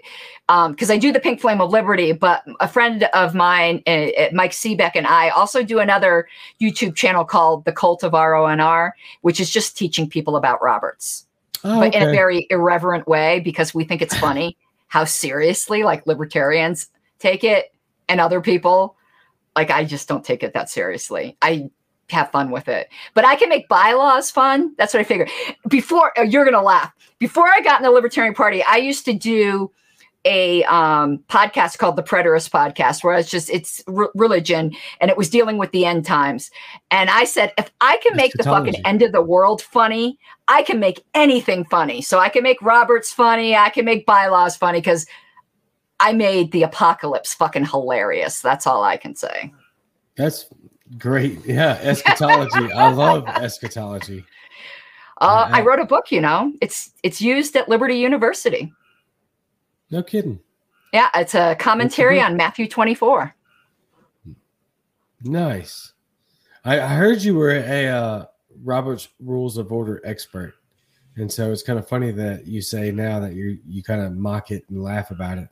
Because 0.70 0.90
I 0.90 0.98
do 0.98 1.12
the 1.12 1.20
Pink 1.20 1.42
Flame 1.42 1.60
of 1.60 1.72
Liberty, 1.72 2.13
but 2.13 2.42
a 2.62 2.70
friend 2.70 3.04
of 3.13 3.36
mine, 3.36 3.84
uh, 3.86 3.90
uh, 3.90 4.30
Mike 4.32 4.52
Seebeck, 4.52 4.92
and 4.96 5.06
I 5.06 5.28
also 5.28 5.62
do 5.62 5.80
another 5.80 6.26
YouTube 6.62 6.96
channel 6.96 7.26
called 7.26 7.66
The 7.66 7.74
Cult 7.74 8.02
of 8.02 8.13
RONR, 8.13 8.92
which 9.24 9.42
is 9.42 9.50
just 9.50 9.76
teaching 9.76 10.08
people 10.10 10.38
about 10.38 10.62
Roberts, 10.62 11.26
Oh, 11.66 11.82
but 11.82 11.94
in 11.94 12.02
a 12.02 12.12
very 12.13 12.48
irreverent 12.50 13.10
way 13.10 13.42
because 13.42 13.74
we 13.74 13.84
think 13.84 14.02
it's 14.02 14.18
funny 14.18 14.56
how 14.88 15.04
seriously 15.04 15.84
like 15.84 16.08
libertarians 16.08 16.88
take 17.20 17.44
it 17.44 17.74
and 18.08 18.22
other 18.22 18.40
people. 18.40 18.96
Like 19.54 19.70
I 19.70 19.84
just 19.84 20.08
don't 20.08 20.24
take 20.24 20.44
it 20.44 20.54
that 20.54 20.70
seriously. 20.70 21.36
I 21.42 21.70
have 22.10 22.32
fun 22.32 22.52
with 22.52 22.67
it. 22.67 22.89
But 23.13 23.26
I 23.26 23.36
can 23.36 23.50
make 23.50 23.67
bylaws 23.67 24.32
fun. 24.32 24.74
That's 24.78 24.93
what 24.93 25.02
I 25.02 25.04
figure. 25.04 25.28
Before 25.67 26.12
oh, 26.17 26.24
you're 26.24 26.46
gonna 26.46 26.62
laugh. 26.62 26.93
Before 27.20 27.48
I 27.48 27.62
got 27.62 27.80
in 27.80 27.84
the 27.84 27.91
Libertarian 27.91 28.34
Party, 28.34 28.63
I 28.63 28.78
used 28.78 29.06
to 29.06 29.13
do 29.13 29.72
a 30.26 30.63
um, 30.65 31.20
podcast 31.30 31.78
called 31.78 31.96
the 31.96 32.04
Preterist 32.04 32.50
Podcast, 32.50 33.04
where 33.04 33.17
it's 33.17 33.30
just 33.30 33.50
it's 33.50 33.82
re- 33.88 34.10
religion 34.13 34.76
and 35.00 35.10
it 35.10 35.17
was 35.17 35.30
dealing 35.30 35.58
with 35.58 35.72
the 35.72 35.86
end 35.86 36.06
times. 36.06 36.52
And 36.91 37.10
I 37.10 37.24
said, 37.24 37.54
if 37.58 37.72
I 37.82 37.98
can 38.04 38.15
make 38.15 38.34
the 38.34 38.43
fucking 38.43 38.86
end 38.86 39.02
of 39.02 39.13
the 39.13 39.22
world 39.22 39.62
funny, 39.62 40.20
I 40.48 40.63
can 40.63 40.80
make 40.80 41.04
anything 41.13 41.63
funny. 41.65 42.02
So 42.02 42.20
I 42.20 42.30
can 42.30 42.43
make 42.43 42.62
Roberts 42.62 43.12
funny. 43.12 43.56
I 43.56 43.70
can 43.70 43.86
make 43.86 44.06
bylaws 44.06 44.58
funny 44.58 44.80
because 44.80 45.06
I 46.00 46.13
made 46.13 46.52
the 46.52 46.63
apocalypse 46.63 47.34
fucking 47.34 47.65
hilarious. 47.65 48.41
That's 48.41 48.67
all 48.67 48.84
I 48.84 48.98
can 48.98 49.15
say. 49.15 49.54
That's 50.17 50.48
great. 50.97 51.45
Yeah, 51.45 51.78
eschatology. 51.82 52.71
I 52.73 52.91
love 52.91 53.28
eschatology. 53.28 54.23
Uh, 55.19 55.50
I- 55.52 55.58
I 55.58 55.62
wrote 55.63 55.80
a 55.80 55.86
book. 55.86 56.12
You 56.12 56.21
know, 56.21 56.54
it's 56.62 56.91
it's 57.02 57.19
used 57.19 57.56
at 57.56 57.67
Liberty 57.67 57.95
University. 57.95 58.71
No 59.89 60.04
kidding. 60.04 60.39
Yeah, 60.93 61.10
it's 61.15 61.34
a 61.34 61.56
commentary 61.56 62.21
on 62.21 62.38
Matthew 62.38 62.67
24. 62.67 63.34
Nice. 65.23 65.93
I, 66.63 66.80
I 66.80 66.88
heard 66.88 67.23
you 67.23 67.34
were 67.36 67.52
a 67.52 67.88
uh, 67.88 68.26
Robert's 68.63 69.08
Rules 69.19 69.58
of 69.58 69.71
Order 69.71 70.02
expert, 70.06 70.54
and 71.15 71.32
so 71.32 71.52
it's 71.52 71.63
kind 71.63 71.80
of 71.80 71.88
funny 71.88 72.12
that 72.12 72.45
you 72.45 72.62
say 72.62 72.91
now 72.91 73.19
that 73.19 73.34
you 73.34 73.58
you 73.67 73.82
kind 73.82 74.02
of 74.02 74.15
mock 74.15 74.52
it 74.52 74.65
and 74.69 74.84
laugh 74.84 75.10
about 75.12 75.39
it. 75.39 75.47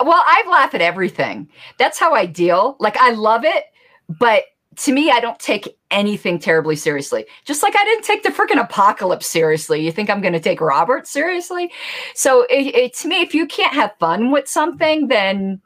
Well, 0.00 0.22
I 0.26 0.44
laugh 0.50 0.74
at 0.74 0.82
everything. 0.82 1.48
That's 1.78 1.98
how 1.98 2.12
I 2.12 2.26
deal. 2.26 2.76
Like 2.80 2.98
I 2.98 3.12
love 3.12 3.44
it, 3.46 3.64
but 4.10 4.44
to 4.76 4.92
me, 4.92 5.10
I 5.10 5.20
don't 5.20 5.38
take 5.38 5.78
anything 5.90 6.38
terribly 6.38 6.76
seriously. 6.76 7.26
Just 7.44 7.62
like 7.62 7.74
I 7.76 7.84
didn't 7.84 8.04
take 8.04 8.22
the 8.22 8.28
freaking 8.28 8.62
apocalypse 8.62 9.26
seriously. 9.26 9.84
You 9.84 9.92
think 9.92 10.10
I'm 10.10 10.20
going 10.20 10.34
to 10.34 10.40
take 10.40 10.60
Robert 10.60 11.06
seriously? 11.06 11.72
So 12.14 12.42
it, 12.44 12.74
it, 12.74 12.94
to 12.96 13.08
me, 13.08 13.22
if 13.22 13.34
you 13.34 13.46
can't 13.46 13.74
have 13.74 13.94
fun 13.98 14.30
with 14.30 14.48
something, 14.48 15.08
then 15.08 15.60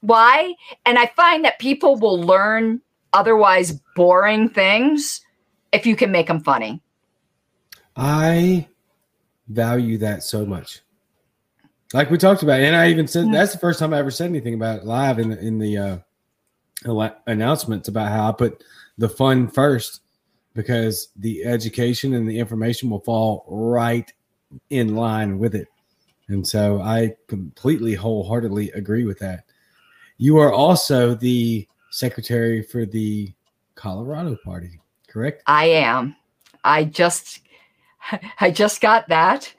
why? 0.00 0.54
And 0.84 0.98
I 0.98 1.06
find 1.16 1.44
that 1.44 1.58
people 1.58 1.96
will 1.96 2.20
learn 2.20 2.80
otherwise 3.12 3.72
boring 3.96 4.48
things 4.48 5.20
if 5.72 5.86
you 5.86 5.96
can 5.96 6.12
make 6.12 6.28
them 6.28 6.40
funny. 6.40 6.80
I 7.96 8.68
value 9.48 9.98
that 9.98 10.22
so 10.22 10.46
much. 10.46 10.82
Like 11.92 12.10
we 12.10 12.18
talked 12.18 12.42
about, 12.42 12.60
and 12.60 12.76
I 12.76 12.90
even 12.90 13.06
said 13.06 13.26
Mhm. 13.26 13.32
that's 13.32 13.52
the 13.52 13.58
first 13.58 13.78
time 13.78 13.94
I 13.94 13.98
ever 13.98 14.10
said 14.10 14.28
anything 14.28 14.54
about 14.54 14.80
it 14.80 14.84
live 14.84 15.18
in 15.18 15.30
the, 15.30 15.38
in 15.38 15.58
the 15.58 15.76
uh, 15.78 15.98
announcements 16.84 17.88
about 17.88 18.10
how 18.10 18.28
I 18.28 18.32
put 18.32 18.64
the 18.98 19.08
fun 19.08 19.48
first 19.48 20.00
because 20.54 21.08
the 21.16 21.44
education 21.44 22.14
and 22.14 22.28
the 22.28 22.38
information 22.38 22.90
will 22.90 23.00
fall 23.00 23.44
right 23.48 24.10
in 24.70 24.96
line 24.96 25.38
with 25.38 25.54
it. 25.54 25.68
And 26.28 26.46
so 26.46 26.80
I 26.80 27.14
completely 27.28 27.94
wholeheartedly 27.94 28.70
agree 28.72 29.04
with 29.04 29.18
that. 29.20 29.44
You 30.18 30.38
are 30.38 30.52
also 30.52 31.14
the 31.14 31.68
secretary 31.90 32.62
for 32.62 32.86
the 32.86 33.32
Colorado 33.74 34.36
party, 34.44 34.80
correct? 35.06 35.42
I 35.46 35.66
am. 35.66 36.16
I 36.64 36.84
just, 36.84 37.40
I 38.40 38.50
just 38.50 38.80
got 38.80 39.08
that. 39.08 39.52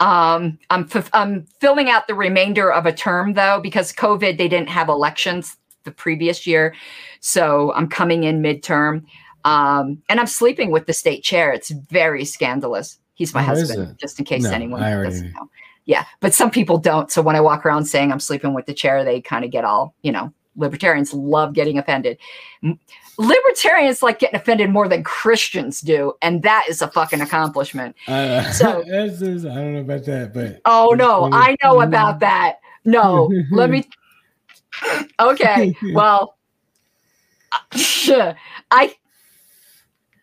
Um, 0.00 0.58
I'm 0.70 0.88
f- 0.92 1.10
I'm 1.12 1.46
filling 1.60 1.88
out 1.88 2.08
the 2.08 2.16
remainder 2.16 2.72
of 2.72 2.84
a 2.84 2.92
term 2.92 3.34
though 3.34 3.60
because 3.62 3.92
COVID 3.92 4.38
they 4.38 4.48
didn't 4.48 4.68
have 4.68 4.88
elections 4.88 5.56
the 5.84 5.92
previous 5.92 6.46
year, 6.46 6.74
so 7.20 7.72
I'm 7.74 7.88
coming 7.88 8.24
in 8.24 8.42
midterm. 8.42 9.04
Um, 9.44 10.02
and 10.08 10.18
I'm 10.20 10.26
sleeping 10.26 10.70
with 10.70 10.86
the 10.86 10.92
state 10.94 11.22
chair. 11.22 11.52
It's 11.52 11.70
very 11.70 12.24
scandalous. 12.24 12.98
He's 13.14 13.34
my 13.34 13.42
Oh, 13.42 13.46
husband, 13.46 13.96
just 14.00 14.18
in 14.18 14.24
case 14.24 14.42
No, 14.44 14.50
anyone 14.52 14.82
already 14.82 15.10
doesn't 15.10 15.32
know. 15.34 15.48
Yeah, 15.84 16.04
but 16.20 16.32
some 16.32 16.50
people 16.50 16.78
don't. 16.78 17.12
So 17.12 17.20
when 17.20 17.36
I 17.36 17.40
walk 17.42 17.66
around 17.66 17.84
saying 17.84 18.10
I'm 18.10 18.20
sleeping 18.20 18.54
with 18.54 18.64
the 18.66 18.72
chair, 18.72 19.04
they 19.04 19.20
kind 19.20 19.44
of 19.44 19.50
get 19.50 19.64
all, 19.64 19.94
you 20.02 20.10
know, 20.12 20.32
libertarians 20.56 21.12
love 21.12 21.52
getting 21.52 21.76
offended. 21.78 22.16
Libertarians 23.18 24.02
like 24.02 24.18
getting 24.18 24.34
offended 24.36 24.70
more 24.70 24.88
than 24.88 25.04
Christians 25.04 25.80
do, 25.82 26.14
and 26.22 26.42
that 26.42 26.64
is 26.68 26.82
a 26.82 26.88
fucking 26.88 27.20
accomplishment. 27.20 27.94
Uh, 28.08 28.50
So- 28.50 28.82
just- 28.86 29.22
I 29.46 29.54
don't 29.54 29.74
know 29.74 29.80
about 29.80 30.04
that, 30.06 30.32
but 30.34 30.60
Oh 30.64 30.94
no, 30.96 31.28
I 31.32 31.54
know 31.62 31.80
about 31.82 32.20
that. 32.20 32.60
No, 32.84 33.30
let 33.50 33.70
me. 33.70 33.84
Okay, 35.20 35.74
well, 35.92 36.36
I. 38.70 38.94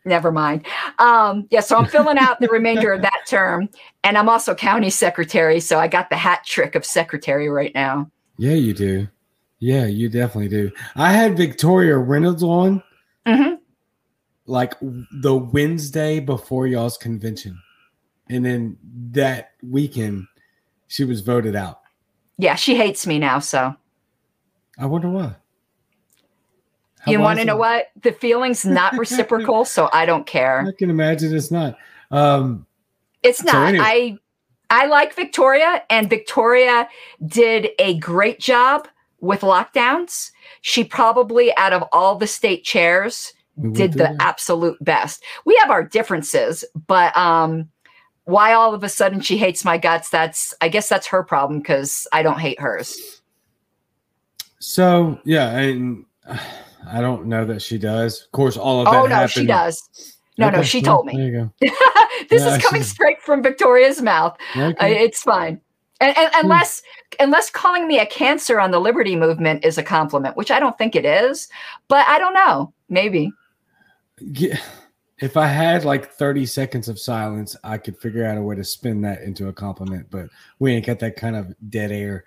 Never 0.04 0.32
mind. 0.32 0.66
Um, 0.98 1.48
yeah, 1.52 1.60
so 1.60 1.78
I'm 1.78 1.86
filling 1.86 2.18
out 2.18 2.40
the 2.40 2.48
remainder 2.48 2.92
of 2.92 3.04
that 3.04 3.22
term, 3.28 3.70
and 4.04 4.18
I'm 4.18 4.30
also 4.30 4.56
county 4.56 4.90
secretary, 4.90 5.60
so 5.60 5.78
I 5.80 5.88
got 5.88 6.10
the 6.10 6.18
hat 6.18 6.44
trick 6.44 6.74
of 6.74 6.84
secretary 6.84 7.50
right 7.50 7.72
now. 7.76 8.10
Yeah, 8.38 8.54
you 8.54 8.74
do. 8.74 9.08
Yeah, 9.60 9.86
you 9.86 10.10
definitely 10.10 10.50
do. 10.50 10.72
I 10.96 11.14
had 11.14 11.38
Victoria 11.38 11.96
Reynolds 12.00 12.42
on 12.42 12.82
Mhm. 13.28 13.60
like 14.48 14.74
the 14.82 15.36
Wednesday 15.36 16.20
before 16.20 16.66
y'all's 16.66 16.98
convention. 16.98 17.62
And 18.28 18.44
then 18.44 18.78
that 19.12 19.52
weekend, 19.62 20.26
she 20.88 21.04
was 21.04 21.22
voted 21.22 21.56
out. 21.56 21.82
Yeah, 22.40 22.56
she 22.56 22.76
hates 22.76 23.06
me 23.06 23.20
now, 23.20 23.38
so 23.38 23.76
I 24.78 24.86
wonder 24.86 25.10
why. 25.10 25.36
How- 27.02 27.12
you 27.12 27.20
want 27.20 27.40
to 27.40 27.46
know 27.46 27.58
what? 27.58 27.88
The 28.02 28.12
feeling's 28.12 28.66
not 28.66 28.96
reciprocal, 28.98 29.66
so 29.66 29.90
I 29.92 30.06
don't 30.06 30.26
care. 30.28 30.66
I 30.68 30.72
can 30.72 30.90
imagine 30.90 31.36
it's 31.36 31.52
not. 31.52 31.78
Um, 32.12 32.66
It's 33.24 33.40
So 33.40 33.52
not. 33.52 33.70
anyway. 33.70 33.86
I 33.86 34.18
I 34.74 34.86
like 34.86 35.14
Victoria, 35.16 35.84
and 35.90 36.10
Victoria 36.10 36.88
did 37.26 37.70
a 37.78 37.98
great 38.00 38.40
job 38.40 38.88
with 39.20 39.42
lockdowns. 39.42 40.32
She 40.62 40.84
probably, 40.86 41.56
out 41.58 41.74
of 41.74 41.84
all 41.92 42.16
the 42.16 42.26
state 42.28 42.64
chairs, 42.64 43.34
we 43.58 43.72
did 43.74 43.94
the 43.94 44.16
absolute 44.22 44.78
best. 44.82 45.22
We 45.46 45.56
have 45.58 45.70
our 45.72 45.84
differences, 45.84 46.64
but 46.88 47.16
um, 47.18 47.70
why 48.24 48.54
all 48.54 48.74
of 48.74 48.84
a 48.84 48.90
sudden 48.90 49.20
she 49.20 49.38
hates 49.38 49.66
my 49.66 49.78
guts? 49.78 50.10
That's 50.10 50.54
I 50.62 50.70
guess 50.70 50.88
that's 50.88 51.08
her 51.08 51.22
problem 51.24 51.60
because 51.60 52.08
I 52.14 52.24
don't 52.24 52.40
hate 52.40 52.60
hers. 52.60 53.21
So 54.62 55.20
yeah, 55.26 55.58
and 55.58 56.06
I 56.88 57.02
don't 57.02 57.26
know 57.26 57.46
that 57.46 57.62
she 57.62 57.78
does. 57.78 58.24
Of 58.24 58.32
course, 58.32 58.58
all 58.58 58.82
of 58.82 58.86
that. 58.92 59.04
Oh 59.04 59.08
no, 59.08 59.28
she 59.28 59.46
does. 59.46 60.18
No, 60.38 60.50
no, 60.50 60.64
she 60.64 60.82
told 60.82 61.06
me. 61.06 61.18
There 61.18 61.26
you 61.26 61.32
go. 61.32 61.54
this 62.30 62.44
Yeah, 62.44 62.56
is 62.56 62.64
coming 62.64 62.84
straight 62.84 63.22
from 63.22 63.44
Victoria's 63.44 64.02
mouth. 64.02 64.38
Uh, 64.56 64.74
it's 64.80 65.22
fine. 65.22 65.60
And, 66.00 66.18
and 66.18 66.32
Hmm. 66.34 66.46
unless 66.46 66.82
unless 67.20 67.50
calling 67.50 67.88
me 67.88 68.00
a 68.00 68.06
cancer 68.06 68.60
on 68.60 68.72
the 68.72 68.80
liberty 68.80 69.16
movement 69.16 69.66
is 69.66 69.78
a 69.78 69.84
compliment, 69.84 70.38
which 70.38 70.50
I 70.52 70.60
don't 70.60 70.78
think 70.78 70.96
it 70.96 71.06
is, 71.06 71.48
but 71.88 72.08
I 72.08 72.18
don't 72.18 72.34
know. 72.34 72.74
Maybe. 72.90 73.32
Yeah. 74.20 74.60
If 75.20 75.38
I 75.38 75.46
had 75.46 75.86
like 75.86 76.12
30 76.14 76.48
seconds 76.48 76.90
of 76.90 77.00
silence, 77.00 77.56
I 77.64 77.78
could 77.78 77.96
figure 78.00 78.26
out 78.26 78.40
a 78.40 78.42
way 78.42 78.56
to 78.56 78.64
spin 78.64 79.02
that 79.02 79.22
into 79.22 79.50
a 79.50 79.54
compliment, 79.54 80.08
but 80.10 80.28
we 80.58 80.72
ain't 80.74 80.88
got 80.88 80.98
that 81.00 81.16
kind 81.16 81.36
of 81.36 81.54
dead 81.70 81.92
air. 81.92 82.26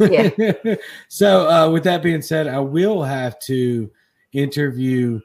Yeah. 0.00 0.74
so, 1.08 1.48
uh, 1.48 1.70
with 1.70 1.84
that 1.84 2.02
being 2.02 2.22
said, 2.22 2.46
I 2.48 2.58
will 2.60 3.02
have 3.02 3.38
to 3.40 3.90
interview 4.32 5.20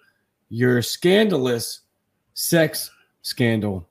your 0.49 0.82
scandalous 0.82 1.82
sex 2.34 2.91
scandal 3.21 3.88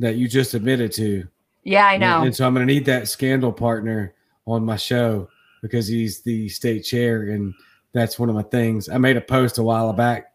that 0.00 0.16
you 0.16 0.28
just 0.28 0.54
admitted 0.54 0.92
to. 0.92 1.26
Yeah, 1.62 1.86
I 1.86 1.96
know. 1.96 2.22
And 2.22 2.34
so 2.34 2.46
I'm 2.46 2.54
going 2.54 2.66
to 2.66 2.72
need 2.72 2.84
that 2.86 3.08
scandal 3.08 3.52
partner 3.52 4.14
on 4.46 4.64
my 4.64 4.76
show 4.76 5.28
because 5.62 5.86
he's 5.86 6.20
the 6.22 6.48
state 6.48 6.80
chair. 6.82 7.30
And 7.30 7.54
that's 7.92 8.18
one 8.18 8.28
of 8.28 8.34
my 8.34 8.42
things. 8.42 8.88
I 8.88 8.98
made 8.98 9.16
a 9.16 9.20
post 9.22 9.56
a 9.56 9.62
while 9.62 9.92
back, 9.94 10.32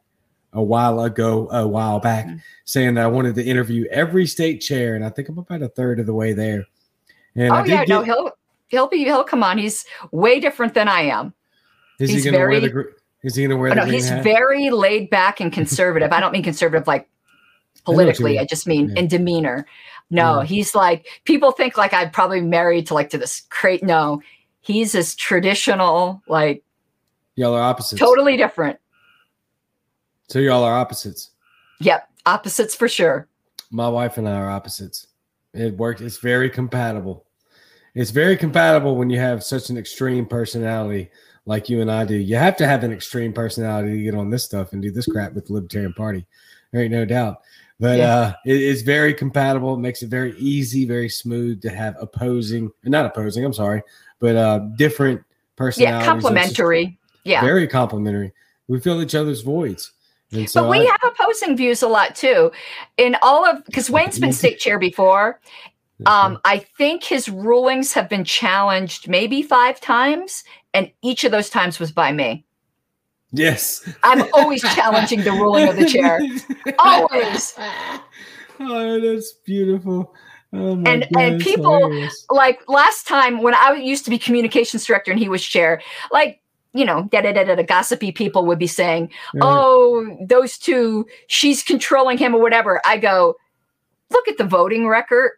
a 0.54 0.64
while 0.64 1.02
ago, 1.02 1.48
a 1.52 1.68
while 1.68 2.00
back, 2.00 2.26
Mhm. 2.26 2.42
saying 2.66 2.96
that 2.96 3.04
I 3.04 3.08
wanted 3.08 3.36
to 3.36 3.44
interview 3.44 3.86
every 3.92 4.26
state 4.26 4.58
chair. 4.60 4.96
And 4.96 5.06
I 5.06 5.10
think 5.10 5.30
I'm 5.30 5.38
about 5.38 5.62
a 5.62 5.68
third 5.70 6.00
of 6.00 6.08
the 6.08 6.14
way 6.14 6.34
there. 6.34 6.66
And 7.36 7.54
I 7.54 7.60
oh 7.60 7.64
did 7.64 7.72
yeah, 7.72 7.84
no, 7.88 8.00
get- 8.00 8.06
he'll 8.16 8.32
he'll 8.70 8.88
be 8.88 9.04
he'll 9.04 9.24
come 9.24 9.44
on. 9.44 9.58
He's 9.58 9.86
way 10.12 10.40
different 10.40 10.74
than 10.74 10.88
I 10.88 11.02
am. 11.02 11.34
is 12.00 12.10
he 12.10 12.16
he's 12.16 12.24
going 12.24 12.34
to 12.34 12.40
wear 12.40 12.48
very- 12.50 12.60
the 12.62 12.70
gr- 12.70 12.82
is 13.24 13.36
he 13.36 13.42
going 13.44 13.50
to 13.52 13.58
wear 13.58 13.72
Oh, 13.72 13.76
the 13.76 13.82
no, 13.82 13.86
he's 13.92 14.08
hat? 14.08 14.24
very 14.24 14.70
laid 14.70 15.10
back 15.10 15.42
and 15.42 15.52
conservative. 15.52 16.14
I 16.14 16.22
don't 16.22 16.32
mean 16.32 16.44
conservative 16.44 16.88
like 16.88 17.10
politically. 17.86 18.32
mean. 18.34 18.40
I, 18.40 18.46
just 18.46 18.66
mean 18.66 18.90
Yeah. 18.90 19.00
in 19.02 19.08
demeanor. 19.08 19.66
No, 20.10 20.40
Yeah. 20.40 20.46
he's 20.46 20.74
like 20.74 21.06
people 21.26 21.52
think 21.52 21.78
like 21.78 21.94
I'd 21.94 22.14
probably 22.14 22.42
married 22.42 22.88
to 22.88 22.94
like 22.94 23.10
to 23.12 23.18
this 23.18 23.42
crate. 23.50 23.84
No, 23.84 24.22
he's 24.62 24.96
as 24.96 25.14
traditional, 25.16 26.22
like 26.28 26.64
Y'all 27.36 27.54
are 27.54 27.62
opposites. 27.62 28.00
totally 28.00 28.38
different. 28.38 28.80
So 30.30 30.40
y'all 30.40 30.64
are 30.64 30.74
opposites. 30.78 31.32
Yep, 31.82 32.08
opposites 32.26 32.76
for 32.76 32.88
sure. 32.88 33.28
My 33.72 33.88
wife 33.90 34.18
and 34.18 34.28
I 34.28 34.34
are 34.34 34.50
opposites. 34.50 35.08
It 35.54 35.76
worked. 35.78 36.02
It's 36.02 36.18
very 36.18 36.50
compatible. 36.50 37.26
It's 38.00 38.12
very 38.12 38.38
compatible 38.38 38.96
when 38.96 39.10
you 39.10 39.20
have 39.20 39.44
such 39.44 39.70
an 39.70 39.78
extreme 39.78 40.26
personality 40.26 41.10
like 41.46 41.68
you 41.68 41.82
and 41.82 41.92
I 41.92 42.06
do. 42.06 42.16
You 42.16 42.38
have 42.38 42.56
to 42.56 42.66
have 42.66 42.86
an 42.86 42.94
extreme 42.94 43.34
personality 43.34 43.92
to 43.98 44.04
get 44.04 44.16
on 44.16 44.30
this 44.30 44.46
stuff 44.46 44.72
and 44.72 44.82
do 44.82 44.90
this 44.90 45.06
crap 45.06 45.34
with 45.34 45.48
the 45.48 45.54
Libertarian 45.54 45.92
Party. 45.92 46.26
There 46.72 46.82
ain't 46.82 46.94
no 46.94 47.04
doubt. 47.04 47.42
But 47.78 47.98
Yeah. 47.98 48.16
uh, 48.16 48.34
it, 48.46 48.54
it's 48.54 48.84
very 48.84 49.14
compatible. 49.14 49.74
It 49.74 49.80
makes 49.80 50.02
it 50.02 50.08
very 50.08 50.34
easy, 50.38 50.86
very 50.86 51.10
smooth 51.10 51.62
to 51.64 51.70
have 51.72 51.98
opposing, 52.00 52.72
not 52.86 53.06
opposing. 53.06 53.44
I'm 53.44 53.52
sorry, 53.52 53.84
but 54.22 54.38
uh, 54.38 54.60
different 54.78 55.22
personalities. 55.58 56.00
Yeah, 56.06 56.10
complementary. 56.10 56.98
Yeah. 57.26 57.42
Very 57.42 57.68
complimentary. 57.68 58.32
We 58.70 58.80
fill 58.80 59.02
each 59.02 59.14
other's 59.14 59.42
voids. 59.42 59.92
And 60.32 60.50
so 60.50 60.62
but 60.62 60.70
we 60.70 60.88
I- 60.88 60.92
have 60.92 61.12
opposing 61.14 61.58
views 61.58 61.82
a 61.82 61.88
lot 61.90 62.16
too. 62.16 62.50
In 62.96 63.18
all 63.22 63.46
of 63.46 63.66
because 63.66 63.90
Wayne's 63.90 64.20
been 64.20 64.32
state 64.42 64.58
chair 64.58 64.80
before. 64.80 65.42
Um, 66.06 66.40
I 66.46 66.60
think 66.78 67.04
his 67.04 67.28
rulings 67.30 67.92
have 67.94 68.08
been 68.08 68.24
challenged 68.24 69.08
maybe 69.10 69.42
five 69.42 69.82
times, 69.82 70.44
and 70.74 70.90
each 71.02 71.24
of 71.24 71.32
those 71.32 71.50
times 71.50 71.80
was 71.80 71.92
by 71.92 72.12
me. 72.14 72.46
yes. 73.32 73.88
I'm 74.04 74.24
always 74.34 74.62
challenging 74.62 75.24
the 75.24 75.32
ruling 75.32 75.68
of 75.68 75.76
the 75.76 75.86
chair. 75.86 76.20
Always. 76.80 77.54
Oh, 78.60 79.00
that's 79.00 79.34
beautiful. 79.46 80.14
Oh 80.52 80.72
And- 80.86 81.06
God, 81.14 81.22
and 81.22 81.42
people- 81.42 81.78
hilarious. 81.80 82.26
Like 82.30 82.62
last 82.68 83.08
time 83.08 83.42
when 83.42 83.54
I 83.54 83.74
used 83.74 84.04
to 84.06 84.10
be 84.10 84.18
communications 84.18 84.86
director 84.86 85.12
and 85.12 85.20
he 85.20 85.30
was 85.30 85.44
chair, 85.44 85.82
like 86.12 86.42
you 86.74 86.86
know, 86.86 87.04
da 87.12 87.22
da 87.22 87.34
da 87.34 87.44
da, 87.56 87.64
gossipy 87.64 88.12
people 88.12 88.46
would 88.46 88.60
be 88.60 88.68
saying, 88.68 89.10
Right. 89.34 89.42
"Oh, 89.44 90.18
those 90.22 90.58
two, 90.58 91.06
she's 91.28 91.64
controlling 91.64 92.18
him 92.20 92.34
or 92.36 92.42
whatever." 92.42 92.80
I 92.86 92.98
go, 92.98 93.36
"Look 94.12 94.28
at 94.28 94.38
the 94.38 94.44
voting 94.44 94.88
record. 94.88 95.32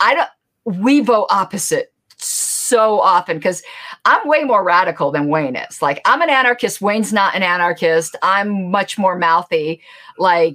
I 0.00 0.14
don't. 0.14 0.28
We 0.82 1.00
vote 1.00 1.26
opposite 1.30 1.92
so 2.16 3.00
often 3.00 3.38
because 3.38 3.62
I'm 4.04 4.26
way 4.28 4.44
more 4.44 4.62
radical 4.62 5.10
than 5.10 5.28
Wayne 5.28 5.56
is. 5.56 5.82
Like 5.82 6.00
I'm 6.04 6.22
an 6.22 6.30
anarchist. 6.30 6.80
Wayne's 6.80 7.12
not 7.12 7.34
an 7.34 7.42
anarchist. 7.42 8.16
I'm 8.22 8.70
much 8.70 8.98
more 8.98 9.18
mouthy. 9.18 9.82
Like 10.18 10.54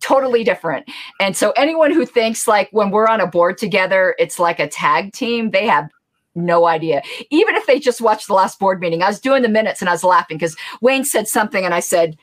totally 0.00 0.44
different. 0.44 0.88
And 1.20 1.36
so 1.36 1.52
anyone 1.52 1.92
who 1.92 2.06
thinks 2.06 2.46
like 2.46 2.68
when 2.72 2.90
we're 2.90 3.08
on 3.08 3.20
a 3.20 3.26
board 3.26 3.58
together, 3.58 4.14
it's 4.18 4.38
like 4.38 4.60
a 4.60 4.68
tag 4.68 5.12
team, 5.12 5.50
they 5.50 5.66
have 5.66 5.88
no 6.34 6.66
idea. 6.66 7.02
Even 7.30 7.54
if 7.54 7.66
they 7.66 7.78
just 7.78 8.00
watched 8.00 8.26
the 8.26 8.34
last 8.34 8.58
board 8.58 8.80
meeting, 8.80 9.02
I 9.02 9.08
was 9.08 9.20
doing 9.20 9.42
the 9.42 9.48
minutes 9.48 9.80
and 9.80 9.88
I 9.88 9.92
was 9.92 10.04
laughing 10.04 10.36
because 10.36 10.56
Wayne 10.80 11.04
said 11.04 11.28
something 11.28 11.64
and 11.64 11.74
I 11.74 11.80
said, 11.80 12.16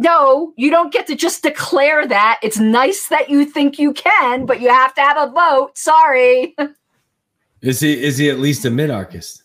no, 0.00 0.54
you 0.56 0.70
don't 0.70 0.92
get 0.92 1.06
to 1.08 1.14
just 1.14 1.42
declare 1.42 2.06
that. 2.06 2.40
It's 2.42 2.58
nice 2.58 3.08
that 3.08 3.28
you 3.28 3.44
think 3.44 3.78
you 3.78 3.92
can, 3.92 4.46
but 4.46 4.60
you 4.62 4.70
have 4.70 4.94
to 4.94 5.02
have 5.02 5.18
a 5.18 5.30
vote. 5.30 5.72
Sorry. 5.76 6.56
Is 7.62 7.78
he 7.80 8.02
is 8.02 8.16
he 8.16 8.30
at 8.30 8.38
least 8.38 8.64
a 8.64 8.70
minarchist? 8.70 9.42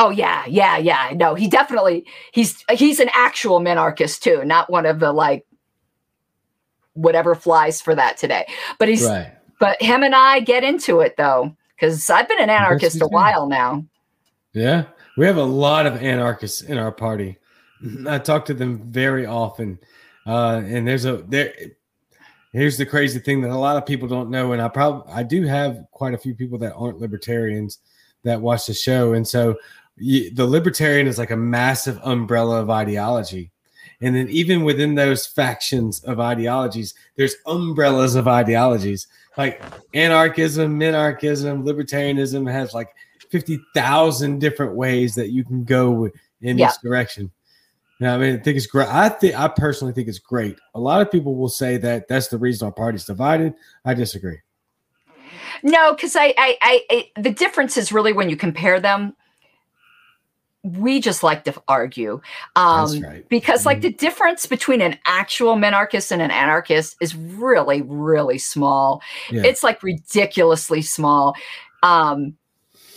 Oh 0.00 0.10
yeah, 0.10 0.44
yeah, 0.48 0.76
yeah. 0.78 1.12
No, 1.14 1.36
he 1.36 1.46
definitely 1.46 2.04
he's 2.32 2.64
he's 2.72 2.98
an 2.98 3.08
actual 3.14 3.60
minarchist 3.60 4.18
too, 4.22 4.44
not 4.44 4.68
one 4.68 4.84
of 4.84 4.98
the 4.98 5.12
like 5.12 5.46
whatever 6.94 7.36
flies 7.36 7.80
for 7.80 7.94
that 7.94 8.16
today. 8.16 8.46
But 8.80 8.88
he's 8.88 9.04
Right. 9.04 9.32
but 9.60 9.80
him 9.80 10.02
and 10.02 10.12
I 10.12 10.40
get 10.40 10.64
into 10.64 10.98
it 10.98 11.16
though 11.16 11.54
because 11.76 12.10
I've 12.10 12.26
been 12.28 12.42
an 12.42 12.50
anarchist 12.50 13.00
a 13.00 13.06
while 13.06 13.46
now. 13.48 13.84
Yeah. 14.52 14.86
We 15.16 15.24
have 15.26 15.36
a 15.36 15.44
lot 15.44 15.86
of 15.86 16.02
anarchists 16.02 16.62
in 16.62 16.78
our 16.78 16.90
party. 16.90 17.38
I 18.08 18.18
talk 18.18 18.44
to 18.46 18.54
them 18.54 18.90
very 18.90 19.26
often. 19.26 19.78
Uh, 20.26 20.62
and 20.64 20.86
there's 20.86 21.04
a 21.04 21.18
there 21.28 21.54
here's 22.52 22.78
the 22.78 22.86
crazy 22.86 23.18
thing 23.18 23.40
that 23.42 23.50
a 23.50 23.56
lot 23.56 23.76
of 23.76 23.86
people 23.86 24.08
don't 24.08 24.30
know. 24.30 24.52
And 24.52 24.62
I 24.62 24.68
probably 24.68 25.12
I 25.12 25.22
do 25.22 25.42
have 25.44 25.84
quite 25.92 26.14
a 26.14 26.18
few 26.18 26.34
people 26.34 26.58
that 26.58 26.74
aren't 26.74 26.98
libertarians 27.00 27.78
that 28.24 28.40
watch 28.40 28.66
the 28.66 28.74
show. 28.74 29.12
And 29.12 29.26
so 29.26 29.56
y 30.00 30.30
the 30.34 30.46
libertarian 30.46 31.06
is 31.06 31.18
like 31.18 31.30
a 31.30 31.36
massive 31.36 32.00
umbrella 32.02 32.60
of 32.60 32.70
ideology. 32.70 33.50
And 34.00 34.14
then 34.14 34.28
even 34.28 34.64
within 34.64 34.94
those 34.94 35.26
factions 35.26 36.00
of 36.04 36.20
ideologies, 36.20 36.94
there's 37.16 37.36
umbrellas 37.46 38.14
of 38.14 38.28
ideologies 38.28 39.06
like 39.36 39.62
anarchism, 39.94 40.78
minarchism, 40.78 41.62
libertarianism 41.62 42.50
has 42.50 42.72
like 42.74 42.94
50,000 43.30 44.38
different 44.38 44.74
ways 44.74 45.14
that 45.14 45.30
you 45.30 45.44
can 45.44 45.64
go 45.64 46.10
in 46.40 46.58
Yeah. 46.58 46.70
each 46.70 46.80
direction. 46.82 47.30
Yeah, 47.98 48.14
I 48.14 48.18
mean, 48.18 48.34
I 48.34 48.42
think 48.42 48.56
it's 48.56 48.66
great. 48.66 48.88
I 48.88 49.08
think 49.08 49.38
I 49.38 49.48
personally 49.48 49.94
think 49.94 50.08
it's 50.08 50.18
great. 50.18 50.58
A 50.74 50.80
lot 50.80 51.00
of 51.00 51.10
people 51.10 51.34
will 51.34 51.48
say 51.48 51.78
that 51.78 52.08
that's 52.08 52.28
the 52.28 52.36
reason 52.38 52.66
our 52.66 52.72
party's 52.72 53.04
divided. 53.06 53.54
I 53.84 53.94
disagree. 53.94 54.38
No, 55.62 55.94
because 55.94 56.14
I, 56.14 56.34
I, 56.36 56.58
I, 56.60 56.82
I, 56.90 57.20
the 57.20 57.30
difference 57.30 57.78
is 57.78 57.92
really 57.92 58.12
when 58.12 58.28
you 58.28 58.36
compare 58.36 58.80
them. 58.80 59.16
We 60.62 61.00
just 61.00 61.22
like 61.22 61.44
to 61.44 61.54
argue, 61.68 62.20
um, 62.56 63.00
right. 63.00 63.26
because 63.28 63.64
like 63.64 63.78
Mhm. 63.78 63.82
the 63.82 63.92
difference 63.92 64.46
between 64.46 64.80
an 64.82 64.98
actual 65.06 65.54
minarchist 65.54 66.10
and 66.10 66.20
an 66.20 66.32
anarchist 66.32 66.96
is 67.00 67.14
really, 67.14 67.82
really 67.82 68.38
small. 68.38 69.00
Yeah. 69.30 69.44
It's 69.44 69.62
like 69.62 69.80
ridiculously 69.84 70.82
small. 70.82 71.36
Um, 71.84 72.36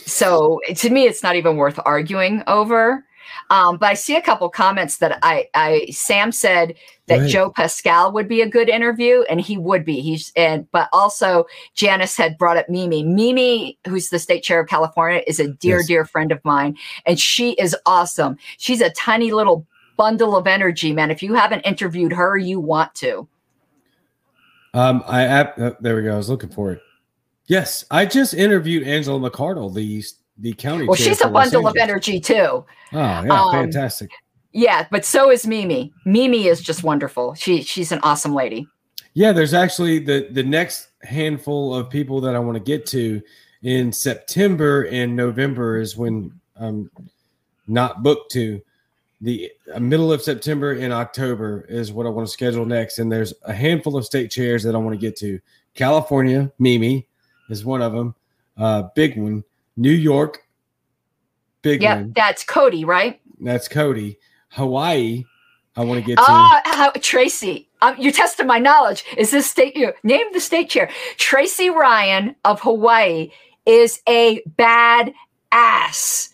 so 0.04 0.60
to 0.74 0.90
me, 0.90 1.06
it's 1.06 1.22
not 1.22 1.36
even 1.36 1.56
worth 1.56 1.78
arguing 1.84 2.42
over. 2.48 3.04
Um, 3.50 3.76
but 3.76 3.86
I 3.86 3.94
see 3.94 4.16
a 4.16 4.22
couple 4.22 4.48
comments 4.48 4.98
that 4.98 5.18
I, 5.22 5.48
I 5.54 5.86
Sam 5.90 6.32
said 6.32 6.74
that 7.06 7.18
ahead. 7.20 7.30
Joe 7.30 7.50
Pascal 7.50 8.12
would 8.12 8.28
be 8.28 8.40
a 8.40 8.48
good 8.48 8.68
interview, 8.68 9.22
and 9.30 9.40
he 9.40 9.58
would 9.58 9.84
be. 9.84 10.00
He's 10.00 10.32
and 10.36 10.70
but 10.70 10.88
also 10.92 11.46
Janice 11.74 12.16
had 12.16 12.38
brought 12.38 12.56
up 12.56 12.68
Mimi. 12.68 13.02
Mimi, 13.02 13.78
who's 13.86 14.10
the 14.10 14.18
state 14.18 14.42
chair 14.42 14.60
of 14.60 14.68
California, 14.68 15.22
is 15.26 15.40
a 15.40 15.48
dear, 15.48 15.78
Yes. 15.78 15.86
dear 15.86 16.04
friend 16.04 16.32
of 16.32 16.44
mine, 16.44 16.76
and 17.06 17.18
she 17.18 17.52
is 17.52 17.76
awesome. 17.86 18.36
She's 18.58 18.80
a 18.80 18.90
tiny 18.90 19.32
little 19.32 19.66
bundle 19.96 20.36
of 20.36 20.46
energy, 20.46 20.92
man. 20.92 21.10
If 21.10 21.22
you 21.22 21.34
haven't 21.34 21.60
interviewed 21.60 22.12
her, 22.12 22.36
you 22.36 22.60
want 22.60 22.94
to. 22.96 23.28
Um, 24.72 25.02
I 25.06 25.26
uh, 25.26 25.74
there 25.80 25.96
we 25.96 26.02
go. 26.02 26.14
I 26.14 26.16
was 26.16 26.28
looking 26.28 26.50
for 26.50 26.72
it. 26.72 26.80
Yes, 27.46 27.84
I 27.90 28.06
just 28.06 28.32
interviewed 28.32 28.86
Angela 28.86 29.18
McArdle, 29.18 29.74
the 29.74 30.02
the 30.40 30.52
county. 30.54 30.86
Well, 30.86 30.96
she's 30.96 31.20
a 31.20 31.28
bundle 31.28 31.66
of 31.66 31.76
energy 31.76 32.18
too. 32.20 32.34
Oh 32.34 32.66
yeah, 32.92 33.26
Um, 33.28 33.52
fantastic. 33.52 34.10
Yeah, 34.52 34.86
but 34.90 35.04
so 35.04 35.30
is 35.30 35.46
Mimi. 35.46 35.92
Mimi 36.04 36.48
is 36.48 36.60
just 36.60 36.82
wonderful. 36.82 37.34
She 37.34 37.62
she's 37.62 37.92
an 37.92 38.00
awesome 38.02 38.34
lady. 38.34 38.66
Yeah, 39.14 39.32
there's 39.32 39.54
actually 39.54 40.00
the 40.00 40.28
the 40.30 40.42
next 40.42 40.88
handful 41.02 41.74
of 41.74 41.90
people 41.90 42.20
that 42.22 42.34
I 42.34 42.38
want 42.38 42.56
to 42.56 42.62
get 42.64 42.86
to 42.86 43.22
in 43.62 43.92
September 43.92 44.84
and 44.90 45.14
November 45.14 45.78
is 45.78 45.96
when 45.96 46.32
I'm 46.56 46.90
not 47.66 48.02
booked 48.02 48.32
to. 48.32 48.60
The 49.22 49.52
uh, 49.74 49.78
middle 49.78 50.10
of 50.10 50.22
September 50.22 50.72
and 50.72 50.94
October 50.94 51.66
is 51.68 51.92
what 51.92 52.06
I 52.06 52.08
want 52.08 52.26
to 52.26 52.32
schedule 52.32 52.64
next, 52.64 52.98
and 52.98 53.12
there's 53.12 53.34
a 53.44 53.52
handful 53.52 53.96
of 53.96 54.06
state 54.06 54.30
chairs 54.30 54.62
that 54.62 54.74
I 54.74 54.78
want 54.78 54.98
to 54.98 55.06
get 55.06 55.14
to. 55.16 55.38
California, 55.74 56.50
Mimi 56.58 57.06
is 57.50 57.64
one 57.64 57.82
of 57.82 57.92
them, 57.92 58.14
uh, 58.56 58.84
big 58.94 59.18
one. 59.18 59.44
New 59.80 59.90
York, 59.90 60.46
big 61.62 61.80
Yep, 61.80 61.96
one. 61.96 62.12
that's 62.14 62.44
Cody, 62.44 62.84
right? 62.84 63.18
That's 63.40 63.66
Cody. 63.66 64.18
Hawaii, 64.50 65.24
I 65.74 65.84
want 65.84 66.00
to 66.00 66.06
get 66.06 66.16
to. 66.16 66.22
Ah, 66.28 66.92
Tracy. 67.00 67.68
Um, 67.80 67.94
you're 67.98 68.12
testing 68.12 68.46
my 68.46 68.58
knowledge. 68.58 69.04
Is 69.16 69.30
this 69.30 69.48
state? 69.48 69.74
You 69.76 69.94
name 70.02 70.26
the 70.34 70.40
state 70.40 70.68
chair. 70.68 70.90
Tracy 71.16 71.70
Ryan 71.70 72.36
of 72.44 72.60
Hawaii 72.60 73.30
is 73.64 74.02
a 74.06 74.42
bad 74.56 75.14
ass. 75.50 76.28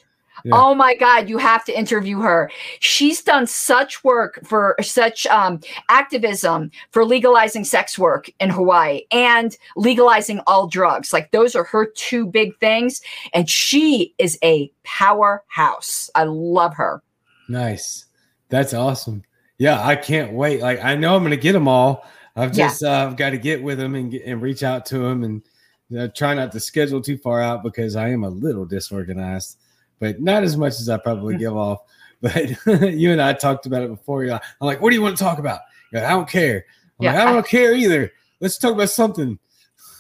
Yeah. 0.47 0.53
Oh 0.55 0.74
my 0.76 0.94
God, 0.94 1.28
you 1.28 1.38
have 1.38 1.64
to 1.64 1.76
interview 1.76 2.20
her. 2.20 2.49
She's 2.78 3.20
done 3.20 3.49
such 3.49 4.05
work 4.05 4.38
for 4.44 4.76
such 4.80 5.26
um, 5.26 5.59
activism 5.88 6.70
for 6.92 7.05
legalizing 7.05 7.64
sex 7.64 7.99
work 7.99 8.30
in 8.38 8.51
Hawaii 8.51 9.01
and 9.11 9.57
legalizing 9.74 10.40
all 10.47 10.68
drugs. 10.68 11.12
Like 11.12 11.32
those 11.32 11.57
are 11.57 11.64
her 11.64 11.86
two 11.97 12.26
big 12.26 12.57
things. 12.61 13.01
And 13.34 13.51
she 13.51 14.14
is 14.18 14.38
a 14.44 14.70
powerhouse. 14.84 16.11
I 16.14 16.22
love 16.24 16.74
her. 16.74 17.03
Nice. 17.49 18.05
That's 18.49 18.72
awesome. 18.72 19.24
Yeah, 19.59 19.84
I 19.84 19.97
can't 19.97 20.32
wait. 20.32 20.61
Like 20.61 20.80
I 20.84 20.94
know 20.94 21.16
I'm 21.16 21.22
going 21.22 21.30
to 21.32 21.36
get 21.36 21.55
them 21.55 21.66
all. 21.66 22.07
I've 22.36 22.57
Yeah. 22.57 22.68
just 22.68 22.84
uh, 22.84 23.09
I've 23.09 23.16
got 23.16 23.30
to 23.30 23.38
get 23.38 23.62
with 23.64 23.78
them 23.78 23.97
and 23.97 24.14
and 24.14 24.40
reach 24.40 24.62
out 24.62 24.86
to 24.86 24.99
them 24.99 25.24
and 25.24 25.42
you 25.88 25.99
know, 25.99 26.09
try 26.09 26.34
not 26.34 26.53
to 26.53 26.61
schedule 26.61 27.01
too 27.01 27.16
far 27.18 27.40
out 27.40 27.62
because 27.64 27.97
I 27.97 28.11
am 28.11 28.22
a 28.24 28.28
little 28.28 28.64
disorganized, 28.66 29.59
but 29.99 30.20
not 30.20 30.42
as 30.44 30.57
much 30.57 30.74
as 30.74 30.88
I 30.88 30.99
probably 30.99 31.36
give 31.36 31.57
off. 31.57 31.80
But 32.22 32.66
you 32.94 33.12
and 33.12 33.20
I 33.20 33.34
talked 33.34 33.66
about 33.66 33.82
it 33.82 33.90
before. 33.90 34.24
You're 34.24 34.32
like, 34.32 34.42
I'm 34.61 34.66
like, 34.66 34.80
what 34.80 34.88
do 34.88 34.97
you 34.97 35.03
want 35.03 35.18
to 35.18 35.22
talk 35.22 35.38
about? 35.38 35.61
Like, 35.92 36.03
I 36.05 36.09
don't 36.11 36.26
care. 36.28 36.64
I'm 36.99 37.05
Yeah, 37.05 37.12
like, 37.12 37.20
I 37.26 37.30
I- 37.30 37.32
don't 37.34 37.47
care 37.47 37.74
either. 37.74 38.11
Let's 38.40 38.57
talk 38.57 38.72
about 38.72 38.88
something. 38.88 39.38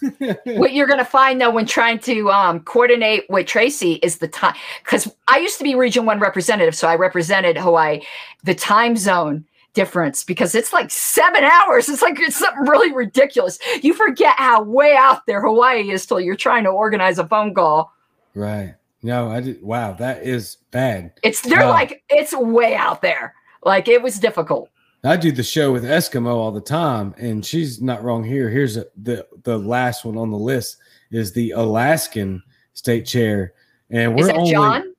what 0.44 0.72
you're 0.72 0.86
going 0.86 0.98
to 0.98 1.04
find 1.04 1.40
though 1.40 1.50
when 1.50 1.66
trying 1.66 1.98
to 2.00 2.30
um, 2.30 2.60
coordinate 2.60 3.24
with 3.28 3.46
Tracy 3.46 3.94
is 4.02 4.18
the 4.18 4.28
time 4.28 4.54
because 4.82 5.12
I 5.28 5.38
used 5.38 5.58
to 5.58 5.64
be 5.64 5.74
Region 5.74 6.06
One 6.06 6.18
representative, 6.18 6.74
so 6.74 6.88
I 6.88 6.96
represented 6.96 7.56
Hawaii. 7.58 8.00
The 8.44 8.54
time 8.54 8.96
zone 8.96 9.44
difference 9.74 10.24
because 10.24 10.54
it's 10.54 10.72
like 10.72 10.90
seven 10.90 11.44
hours. 11.44 11.88
It's 11.88 12.00
like 12.02 12.18
it's 12.18 12.36
something 12.36 12.62
really 12.64 12.92
ridiculous. 12.92 13.58
You 13.82 13.92
forget 13.94 14.34
how 14.38 14.62
way 14.62 14.94
out 14.96 15.26
there 15.26 15.42
Hawaii 15.42 15.90
is 15.90 16.06
till 16.06 16.18
you're 16.20 16.34
trying 16.36 16.64
to 16.64 16.70
organize 16.70 17.18
a 17.18 17.26
phone 17.28 17.54
call. 17.54 17.92
right. 18.34 18.74
No, 19.06 19.30
I 19.30 19.40
did. 19.40 19.62
Wow, 19.62 19.92
that 19.92 20.24
is 20.24 20.56
bad. 20.72 21.12
It's 21.22 21.40
they're 21.40 21.60
Wow. 21.60 21.70
like 21.70 22.02
it's 22.10 22.34
way 22.34 22.74
out 22.74 23.02
there. 23.02 23.34
Like 23.64 23.86
it 23.86 24.02
was 24.02 24.18
difficult. 24.18 24.68
I 25.04 25.16
do 25.16 25.30
the 25.30 25.44
show 25.44 25.72
with 25.72 25.84
Eskimo 25.84 26.34
all 26.34 26.50
the 26.50 26.60
time, 26.60 27.14
and 27.16 27.46
she's 27.46 27.80
not 27.80 28.02
wrong 28.02 28.24
here. 28.24 28.50
Here's 28.50 28.76
a, 28.76 28.86
the 29.00 29.24
the 29.44 29.56
last 29.56 30.04
one 30.04 30.18
on 30.18 30.32
the 30.32 30.36
list 30.36 30.78
is 31.12 31.32
the 31.32 31.52
Alaskan 31.52 32.42
state 32.74 33.06
chair, 33.06 33.54
and 33.90 34.12
we're 34.16 34.22
Is 34.22 34.26
that 34.26 34.36
only 34.36 34.50
John? 34.50 34.94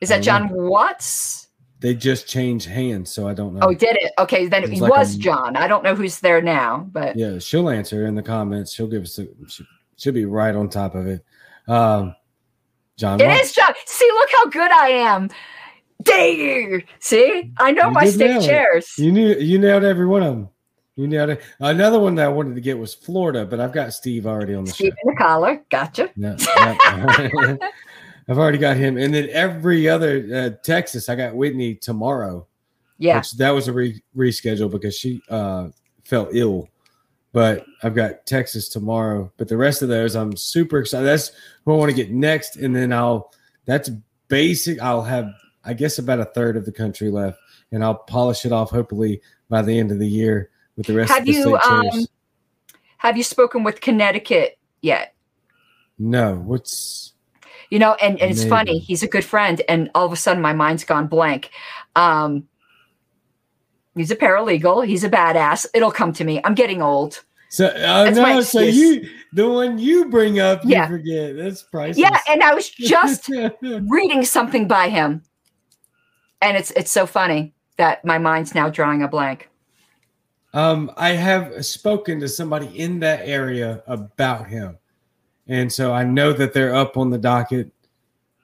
Is 0.00 0.08
that 0.10 0.22
don't 0.22 0.48
John 0.48 0.48
Watts? 0.52 1.48
they 1.80 1.94
just 1.94 2.26
changed 2.28 2.68
hands, 2.68 3.10
so 3.10 3.26
I 3.28 3.34
don't 3.34 3.52
know. 3.54 3.60
Oh, 3.62 3.74
did 3.74 3.96
it? 4.00 4.12
Okay, 4.18 4.46
then 4.46 4.62
It 4.62 4.68
it 4.68 4.70
was 4.72 4.80
was, 4.82 4.90
like 4.90 5.08
a- 5.16 5.18
John. 5.18 5.56
I 5.56 5.66
don't 5.66 5.82
know 5.82 5.94
who's 5.96 6.20
there 6.20 6.40
now, 6.40 6.88
but 6.92 7.16
yeah, 7.16 7.40
she'll 7.40 7.68
answer 7.68 8.06
in 8.06 8.14
the 8.14 8.22
comments. 8.22 8.72
She'll 8.72 8.86
give 8.86 9.02
us. 9.02 9.18
A, 9.18 9.26
she, 9.48 9.66
she'll 9.96 10.12
be 10.14 10.24
right 10.24 10.54
on 10.54 10.68
top 10.68 10.94
of 10.94 11.06
it. 11.08 11.24
Um, 11.68 12.14
John, 12.96 13.20
It 13.20 13.30
is 13.40 13.52
John. 13.52 13.72
See, 13.86 14.08
look 14.14 14.28
how 14.32 14.46
good 14.46 14.70
I 14.70 14.88
am. 14.88 15.28
Dang. 16.02 16.82
See, 17.00 17.52
I 17.58 17.72
know 17.72 17.88
You 17.88 17.90
my 17.92 18.06
state 18.06 18.42
chairs. 18.42 18.92
You 18.98 19.12
knew 19.12 19.34
you 19.34 19.58
nailed 19.58 19.84
every 19.84 20.06
one 20.06 20.22
of 20.22 20.34
them. 20.34 20.48
You 20.94 21.06
nailed 21.08 21.30
it. 21.30 21.42
Another 21.60 21.98
one 21.98 22.14
that 22.14 22.24
I 22.26 22.28
wanted 22.28 22.54
to 22.54 22.60
get 22.60 22.78
was 22.78 22.94
Florida, 22.94 23.44
but 23.44 23.60
I've 23.60 23.72
got 23.72 23.92
Steve 23.92 24.26
already 24.26 24.54
on 24.54 24.64
the 24.64 24.70
Steve 24.70 24.92
show. 24.92 25.08
in 25.08 25.14
the 25.14 25.18
collar. 25.18 25.62
Gotcha. 25.70 26.10
Yeah, 26.16 26.36
yeah. 26.56 27.56
I've 28.28 28.38
already 28.38 28.58
got 28.58 28.76
him, 28.76 28.96
and 28.96 29.14
then 29.14 29.28
every 29.30 29.88
other 29.88 30.26
uh, 30.34 30.62
Texas, 30.64 31.08
I 31.08 31.14
got 31.14 31.34
Whitney 31.34 31.74
tomorrow. 31.74 32.46
Yeah. 32.98 33.18
which 33.18 33.32
that 33.32 33.50
was 33.50 33.68
a 33.68 33.74
re- 33.74 34.02
reschedule 34.16 34.70
because 34.70 34.96
she 34.96 35.20
uh, 35.28 35.68
felt 36.04 36.30
ill. 36.32 36.68
But 37.36 37.66
I've 37.82 37.94
got 37.94 38.24
Texas 38.24 38.66
tomorrow. 38.66 39.30
But 39.36 39.48
the 39.48 39.58
rest 39.58 39.82
of 39.82 39.90
those, 39.90 40.16
I'm 40.16 40.34
super 40.38 40.78
excited. 40.78 41.04
That's 41.04 41.32
who 41.66 41.74
I 41.74 41.76
want 41.76 41.90
to 41.90 41.94
get 41.94 42.10
next, 42.10 42.56
and 42.56 42.74
then 42.74 42.94
I'll. 42.94 43.30
That's 43.66 43.90
basic. 44.28 44.80
I'll 44.80 45.02
have, 45.02 45.28
I 45.62 45.74
guess, 45.74 45.98
about 45.98 46.18
a 46.18 46.24
third 46.24 46.56
of 46.56 46.64
the 46.64 46.72
country 46.72 47.10
left, 47.10 47.38
and 47.72 47.84
I'll 47.84 47.96
polish 47.96 48.46
it 48.46 48.52
off 48.52 48.70
hopefully 48.70 49.20
by 49.50 49.60
the 49.60 49.78
end 49.78 49.92
of 49.92 49.98
the 49.98 50.08
year 50.08 50.48
with 50.78 50.86
the 50.86 50.94
rest 50.94 51.12
Have 51.12 51.20
of 51.20 51.26
the 51.26 51.32
you, 51.32 51.58
um, 51.58 52.06
Have 52.96 53.18
you 53.18 53.22
spoken 53.22 53.64
with 53.64 53.82
Connecticut 53.82 54.58
yet? 54.80 55.14
no, 55.98 56.36
what's 56.36 57.12
You 57.68 57.78
know, 57.80 57.96
and, 58.00 58.18
and 58.18 58.30
it's 58.30 58.44
Maybe. 58.44 58.48
funny. 58.48 58.78
He's 58.78 59.02
a 59.02 59.08
good 59.08 59.26
friend, 59.26 59.60
and 59.68 59.90
all 59.94 60.06
of 60.06 60.12
a 60.12 60.16
sudden, 60.16 60.40
my 60.40 60.54
mind's 60.54 60.84
gone 60.84 61.06
blank. 61.06 61.50
Um, 61.96 62.48
he's 63.96 64.10
a 64.10 64.16
paralegal. 64.16 64.86
He's 64.86 65.04
a 65.04 65.10
badass. 65.10 65.66
It'll 65.74 65.90
come 65.90 66.12
to 66.14 66.24
me. 66.24 66.40
I'm 66.44 66.54
getting 66.54 66.82
old. 66.82 67.24
so? 67.48 67.68
That's 67.74 68.16
no! 68.16 68.40
So 68.42 68.60
you, 68.60 69.08
the 69.32 69.48
one 69.48 69.78
you 69.78 70.08
bring 70.10 70.38
up, 70.40 70.64
you 70.64 70.70
Yeah. 70.70 70.88
forget. 70.88 71.36
That's 71.36 71.62
priceless. 71.62 71.98
Yeah, 71.98 72.18
and 72.28 72.42
I 72.42 72.54
was 72.54 72.68
just 72.70 73.28
reading 73.62 74.24
something 74.24 74.68
by 74.68 74.88
him, 74.88 75.22
and 76.40 76.56
it's 76.56 76.70
it's 76.72 76.90
so 76.90 77.06
funny 77.06 77.54
that 77.76 78.04
my 78.04 78.18
mind's 78.18 78.54
now 78.54 78.68
drawing 78.70 79.02
a 79.02 79.08
blank. 79.08 79.48
Um, 80.54 80.90
I 80.96 81.10
have 81.10 81.66
spoken 81.66 82.18
to 82.20 82.28
somebody 82.28 82.66
in 82.78 83.00
that 83.00 83.20
area 83.28 83.82
about 83.86 84.46
him, 84.48 84.78
and 85.46 85.70
so 85.72 85.92
I 85.92 86.02
know 86.04 86.32
that 86.32 86.52
they're 86.54 86.74
up 86.74 86.96
on 86.96 87.10
the 87.10 87.18
docket. 87.18 87.70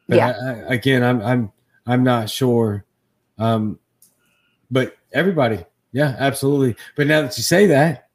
But 0.09 0.17
Yeah. 0.19 0.35
I, 0.45 0.49
I, 0.51 0.75
again, 0.75 1.03
I'm 1.03 1.23
I'm 1.23 1.53
I'm 1.87 2.05
not 2.05 2.29
sure. 2.31 2.85
Um, 3.39 3.79
but 4.71 4.97
everybody, 5.13 5.65
yeah, 5.93 6.17
absolutely. 6.19 6.77
But 6.97 7.07
now 7.07 7.23
that 7.23 7.37
you 7.37 7.43
say 7.43 7.67
that, 7.67 8.09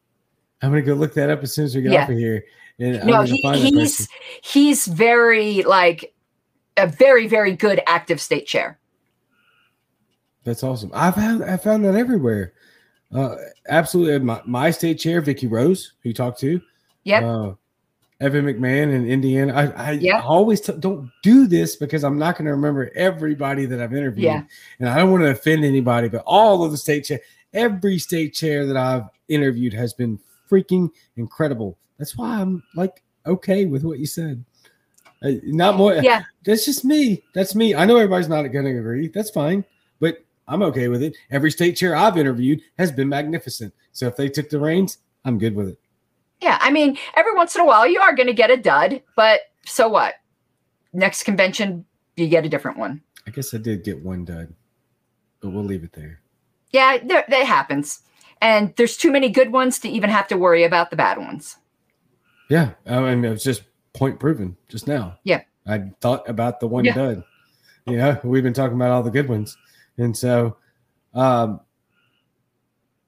I'm 0.62 0.70
gonna 0.70 0.82
go 0.82 0.94
look 0.94 1.14
that 1.16 1.30
up 1.30 1.44
as 1.44 1.54
soon 1.54 1.66
as 1.66 1.76
we 1.76 1.82
get 1.82 1.92
Yeah. 1.92 2.04
off 2.04 2.10
of 2.10 2.18
here. 2.18 2.46
And 2.80 3.04
no, 3.06 3.24
he, 3.24 3.42
he's 3.42 4.08
he's 4.42 4.86
very 4.88 5.64
like 5.64 6.14
a 6.78 6.88
very 6.88 7.28
very 7.28 7.56
good 7.56 7.82
active 7.88 8.22
state 8.22 8.46
chair. 8.46 8.80
That's 10.44 10.64
awesome. 10.64 10.92
I've 10.94 11.16
had 11.16 11.42
I 11.42 11.58
found 11.58 11.84
that 11.86 11.96
everywhere. 11.96 12.54
Uh, 13.14 13.36
absolutely. 13.70 14.20
My, 14.20 14.42
my 14.46 14.72
state 14.72 14.96
chair, 14.96 15.22
Vicky 15.22 15.48
Rose, 15.48 15.94
who 16.04 16.10
you 16.10 16.14
talked 16.14 16.40
to. 16.42 16.62
Yep. 17.04 17.24
Uh, 17.24 17.54
Evan 18.20 18.46
McMahon 18.46 18.94
in 18.94 19.06
Indiana. 19.08 19.54
I, 19.54 19.90
I 19.90 19.92
Yeah. 19.92 20.22
always 20.22 20.62
t- 20.62 20.74
don't 20.80 21.12
do 21.22 21.46
this 21.48 21.76
because 21.76 22.04
I'm 22.04 22.18
not 22.18 22.36
going 22.38 22.46
to 22.46 22.52
remember 22.52 22.92
everybody 22.96 23.66
that 23.66 23.80
I've 23.80 23.94
interviewed. 23.94 24.26
Yeah. 24.26 24.44
And 24.80 24.90
I 24.90 24.98
don't 24.98 25.12
want 25.12 25.24
to 25.24 25.30
offend 25.32 25.64
anybody, 25.64 26.10
but 26.10 26.24
all 26.26 26.64
of 26.64 26.72
the 26.72 26.78
state 26.78 27.06
chair, 27.06 27.20
every 27.54 28.00
state 28.00 28.34
chair 28.34 28.66
that 28.66 28.76
I've 28.78 29.04
interviewed 29.28 29.74
has 29.74 29.94
been 29.94 30.20
freaking 30.50 30.90
incredible. 31.16 31.78
That's 32.00 32.18
why 32.18 32.40
I'm 32.42 32.64
like 32.76 33.04
okay 33.26 33.66
with 33.66 33.84
what 33.84 34.00
you 34.00 34.08
said. 34.08 34.44
Uh, 35.22 35.32
not 35.44 35.76
more. 35.76 35.96
Yeah. 35.96 36.24
That's 36.44 36.66
just 36.66 36.86
me. 36.86 37.24
That's 37.34 37.56
me. 37.56 37.76
I 37.76 37.86
know 37.86 37.98
everybody's 37.98 38.30
not 38.30 38.44
going 38.48 38.66
to 38.66 38.78
agree. 38.80 39.08
That's 39.10 39.30
fine, 39.30 39.66
but 40.00 40.24
I'm 40.48 40.62
okay 40.64 40.88
with 40.88 41.04
it. 41.04 41.16
Every 41.32 41.52
state 41.52 41.76
chair 41.76 41.96
I've 41.96 42.18
interviewed 42.18 42.62
has 42.78 42.92
been 42.92 43.10
magnificent. 43.10 43.74
So 43.92 44.08
if 44.08 44.16
they 44.16 44.30
took 44.30 44.50
the 44.50 44.60
reins, 44.60 45.00
I'm 45.26 45.38
good 45.38 45.56
with 45.56 45.70
it. 45.70 45.80
Yeah, 46.42 46.58
I 46.62 46.72
mean, 46.72 46.98
every 47.16 47.34
once 47.34 47.56
in 47.56 47.62
a 47.62 47.66
while 47.66 47.88
you 47.88 48.00
are 48.00 48.16
going 48.16 48.28
to 48.28 48.34
get 48.34 48.52
a 48.52 48.58
dud, 48.58 49.02
but 49.16 49.42
so 49.66 49.88
what? 49.88 50.16
Next 50.94 51.24
convention, 51.24 51.86
you 52.16 52.28
get 52.28 52.46
a 52.46 52.50
different 52.50 52.78
one. 52.78 53.02
I 53.26 53.32
guess 53.32 53.54
I 53.54 53.58
did 53.58 53.84
get 53.84 54.04
one 54.04 54.24
dud, 54.24 54.54
but 55.42 55.50
we'll 55.50 55.64
leave 55.64 55.84
it 55.84 55.94
there. 55.94 56.22
Yeah, 56.72 56.98
there, 57.04 57.26
that 57.28 57.46
happens. 57.46 58.02
And 58.40 58.74
there's 58.76 58.98
too 58.98 59.12
many 59.12 59.30
good 59.30 59.52
ones 59.52 59.80
to 59.80 59.90
even 59.90 60.10
have 60.10 60.28
to 60.28 60.38
worry 60.38 60.64
about 60.64 60.92
the 60.92 60.96
bad 60.96 61.18
ones. 61.18 61.58
Yeah, 62.50 62.72
I 62.86 63.00
mean, 63.00 63.26
it 63.26 63.30
was 63.30 63.44
just 63.44 63.64
point 63.94 64.20
proven 64.20 64.56
just 64.70 64.88
now. 64.88 65.18
Yeah. 65.24 65.42
I 65.66 65.92
thought 66.02 66.30
about 66.30 66.60
the 66.60 66.68
one 66.68 66.86
Yeah. 66.86 66.94
dud. 66.94 67.24
You 67.88 67.98
know, 67.98 68.20
we've 68.24 68.44
been 68.44 68.54
talking 68.54 68.76
about 68.76 68.92
all 68.92 69.02
the 69.04 69.10
good 69.10 69.28
ones, 69.30 69.58
and 69.98 70.16
so, 70.16 70.58
um, 71.14 71.62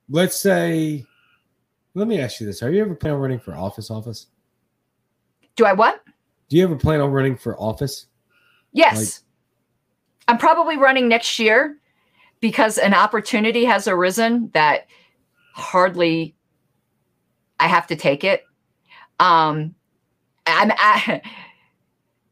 let's 0.10 0.36
say, 0.38 1.06
let 1.96 2.08
me 2.08 2.20
ask 2.20 2.40
you 2.40 2.46
this: 2.46 2.64
Are 2.64 2.72
you 2.72 2.82
ever 2.82 2.96
planning 2.96 3.16
on 3.16 3.22
running 3.22 3.40
for 3.40 3.56
office? 3.56 3.90
Office? 3.92 4.28
Do 5.56 5.66
I 5.66 5.74
what? 5.74 6.02
Do 6.50 6.58
you 6.58 6.64
ever 6.64 6.76
plan 6.76 7.02
on 7.02 7.12
running 7.12 7.38
for 7.38 7.60
office? 7.60 8.08
Yes. 8.74 9.24
I'm 10.28 10.38
probably 10.38 10.78
running 10.78 11.08
next 11.08 11.40
year 11.40 11.78
because 12.40 12.78
an 12.78 12.94
opportunity 12.94 13.66
has 13.66 13.88
arisen 13.88 14.50
that 14.54 14.88
hardly 15.54 16.36
I 17.60 17.68
have 17.68 17.88
to 17.88 17.96
take 17.96 18.24
it. 18.24 18.46
Um 19.20 19.76
I'm 20.48 20.72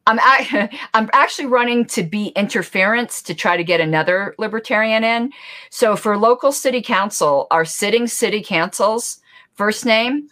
I'm 0.08 0.20
I'm 0.94 1.10
actually 1.14 1.48
running 1.48 1.86
to 1.88 2.04
be 2.04 2.28
interference 2.30 3.22
to 3.24 3.36
try 3.36 3.58
to 3.58 3.64
get 3.64 3.82
another 3.82 4.36
libertarian 4.38 5.04
in. 5.04 5.32
So 5.70 5.96
for 5.96 6.18
local 6.18 6.52
city 6.52 6.82
council, 6.82 7.48
our 7.52 7.66
sitting 7.66 8.08
city 8.08 8.42
council's 8.42 9.20
first 9.58 9.86
name, 9.86 10.30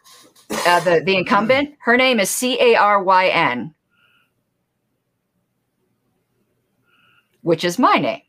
uh, 0.50 0.80
the 0.80 1.02
the 1.04 1.18
incumbent, 1.18 1.76
her 1.80 1.98
name 1.98 2.20
is 2.20 2.30
C 2.30 2.58
A 2.62 2.76
R 2.76 3.04
Y 3.04 3.28
N. 3.28 3.76
which 7.46 7.64
is 7.64 7.78
my 7.78 7.98
name. 8.00 8.22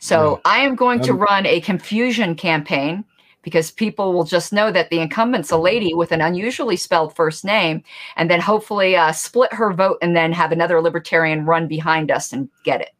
So 0.00 0.32
Right. 0.32 0.40
I 0.44 0.58
am 0.66 0.74
going 0.74 1.00
to 1.02 1.12
Um, 1.12 1.18
run 1.18 1.46
a 1.46 1.60
confusion 1.60 2.34
campaign 2.34 3.04
because 3.42 3.70
people 3.70 4.12
will 4.12 4.24
just 4.24 4.52
know 4.52 4.72
that 4.72 4.90
the 4.90 4.98
incumbent's 4.98 5.52
a 5.52 5.56
lady 5.56 5.94
with 5.94 6.10
an 6.10 6.20
unusually 6.20 6.76
spelled 6.76 7.14
first 7.14 7.44
name, 7.44 7.84
and 8.16 8.28
then 8.28 8.40
hopefully 8.40 8.96
uh, 8.96 9.12
split 9.12 9.52
her 9.52 9.72
vote 9.72 9.98
and 10.02 10.16
then 10.16 10.32
have 10.32 10.50
another 10.50 10.82
libertarian 10.82 11.46
run 11.46 11.68
behind 11.68 12.10
us 12.10 12.32
and 12.32 12.48
get 12.64 12.80
it. 12.80 12.90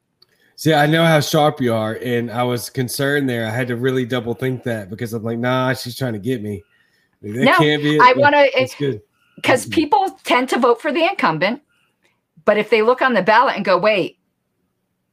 See, 0.54 0.72
I 0.72 0.86
know 0.86 1.04
how 1.04 1.18
sharp 1.18 1.60
you 1.60 1.74
are, 1.74 1.98
and 2.00 2.30
I 2.30 2.44
was 2.44 2.70
concerned 2.70 3.28
there. 3.28 3.44
I 3.44 3.50
had 3.50 3.66
to 3.66 3.76
really 3.76 4.06
double 4.06 4.34
think 4.34 4.62
that 4.62 4.88
because 4.88 5.12
I'm 5.12 5.24
like, 5.24 5.40
nah, 5.40 5.74
she's 5.74 5.96
trying 5.96 6.12
to 6.12 6.20
get 6.20 6.42
me. 6.42 6.62
That 7.34 7.60
No. 7.60 8.04
I 8.04 8.12
want 8.16 8.34
to 8.34 8.60
It's 8.60 8.74
good. 8.74 9.02
because 9.36 9.66
people 9.66 10.18
tend 10.24 10.48
to 10.50 10.58
vote 10.58 10.80
for 10.80 10.92
the 10.92 11.04
incumbent, 11.04 11.62
but 12.44 12.56
if 12.56 12.70
they 12.70 12.82
look 12.82 13.02
on 13.02 13.14
the 13.14 13.22
ballot 13.22 13.56
and 13.56 13.64
go, 13.64 13.76
wait, 13.76 14.18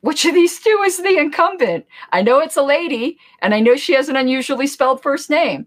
which 0.01 0.26
of 0.26 0.34
these 0.34 0.59
two 0.59 0.82
is 0.86 0.97
the 0.97 1.18
incumbent? 1.18 1.86
I 2.11 2.22
know 2.22 2.39
it's 2.39 2.57
a 2.57 2.61
lady, 2.61 3.18
and 3.41 3.53
I 3.55 3.59
know 3.61 3.76
she 3.76 3.93
has 3.93 4.09
an 4.09 4.16
unusually 4.16 4.68
spelled 4.68 5.01
first 5.01 5.30
name. 5.30 5.66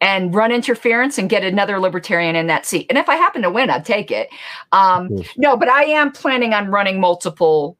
And 0.00 0.32
run 0.32 0.52
interference 0.52 1.18
and 1.18 1.28
get 1.28 1.42
another 1.42 1.80
libertarian 1.80 2.36
in 2.36 2.46
that 2.46 2.64
seat. 2.64 2.86
And 2.88 2.96
if 2.96 3.08
I 3.08 3.16
happen 3.16 3.42
to 3.42 3.50
win, 3.50 3.68
I'd 3.68 3.84
take 3.84 4.12
it. 4.12 4.28
Um, 4.70 5.08
no, 5.36 5.56
but 5.56 5.68
I 5.68 5.84
am 5.86 6.12
planning 6.12 6.54
on 6.54 6.70
running 6.70 7.00
multiple 7.00 7.76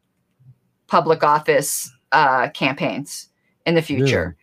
public 0.88 1.22
office 1.22 1.88
uh, 2.10 2.48
campaigns 2.48 3.28
in 3.66 3.76
the 3.76 3.82
future. 3.82 4.36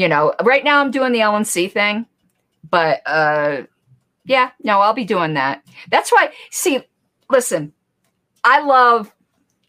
You 0.00 0.08
know, 0.08 0.32
right 0.42 0.64
now 0.64 0.80
I'm 0.80 0.90
doing 0.90 1.12
the 1.12 1.18
LNC 1.18 1.72
thing, 1.72 2.06
but 2.70 3.02
uh, 3.04 3.64
yeah, 4.24 4.50
no, 4.64 4.80
I'll 4.80 4.94
be 4.94 5.04
doing 5.04 5.34
that. 5.34 5.62
That's 5.90 6.10
why. 6.10 6.32
See, 6.50 6.82
listen, 7.28 7.74
I 8.42 8.62
love, 8.62 9.14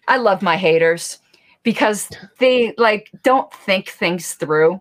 I 0.07 0.15
love 0.15 0.41
my 0.41 0.55
haters 0.55 1.17
because 1.63 2.09
they 2.39 2.73
like 2.77 3.11
don't 3.23 3.51
think 3.51 3.89
things 3.89 4.35
through. 4.35 4.79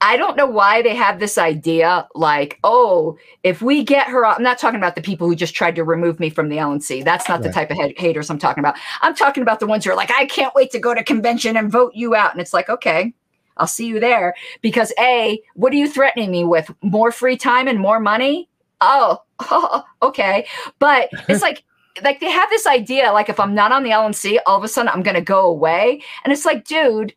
I 0.00 0.16
don't 0.16 0.36
know 0.36 0.46
why 0.46 0.82
they 0.82 0.96
have 0.96 1.20
this 1.20 1.38
idea 1.38 2.08
like, 2.16 2.58
oh, 2.64 3.16
if 3.44 3.62
we 3.62 3.84
get 3.84 4.08
her, 4.08 4.26
I'm 4.26 4.42
not 4.42 4.58
talking 4.58 4.80
about 4.80 4.96
the 4.96 5.02
people 5.02 5.28
who 5.28 5.36
just 5.36 5.54
tried 5.54 5.76
to 5.76 5.84
remove 5.84 6.18
me 6.18 6.30
from 6.30 6.48
the 6.48 6.56
LNC. 6.56 7.04
That's 7.04 7.28
not 7.28 7.34
right. 7.34 7.42
the 7.44 7.52
type 7.52 7.70
of 7.70 7.76
haters 7.96 8.28
I'm 8.28 8.40
talking 8.40 8.60
about. 8.60 8.74
I'm 9.02 9.14
talking 9.14 9.44
about 9.44 9.60
the 9.60 9.68
ones 9.68 9.84
who 9.84 9.92
are 9.92 9.96
like, 9.96 10.10
I 10.10 10.26
can't 10.26 10.54
wait 10.56 10.72
to 10.72 10.80
go 10.80 10.94
to 10.94 11.04
convention 11.04 11.56
and 11.56 11.70
vote 11.70 11.92
you 11.94 12.16
out. 12.16 12.32
And 12.32 12.40
it's 12.40 12.52
like, 12.52 12.68
okay, 12.68 13.14
I'll 13.60 13.66
see 13.66 13.86
you 13.86 14.00
there. 14.00 14.34
Because 14.62 14.92
A, 14.98 15.40
what 15.54 15.72
are 15.72 15.76
you 15.76 15.88
threatening 15.88 16.30
me 16.30 16.44
with? 16.44 16.70
More 16.82 17.12
free 17.12 17.36
time 17.36 17.68
and 17.68 17.78
more 17.78 18.00
money? 18.00 18.48
Oh, 18.80 19.22
oh 19.38 19.84
okay. 20.02 20.46
But 20.78 21.10
it's 21.28 21.42
like, 21.48 21.62
like 22.02 22.20
they 22.20 22.30
have 22.30 22.48
this 22.50 22.66
idea 22.66 23.12
like 23.12 23.28
if 23.28 23.38
I'm 23.38 23.54
not 23.54 23.72
on 23.72 23.82
the 23.82 23.90
LNC, 23.90 24.38
all 24.46 24.56
of 24.56 24.64
a 24.64 24.68
sudden 24.68 24.88
I'm 24.88 25.02
gonna 25.02 25.20
go 25.20 25.46
away. 25.46 26.02
And 26.24 26.32
it's 26.32 26.46
like, 26.46 26.64
dude, 26.64 27.14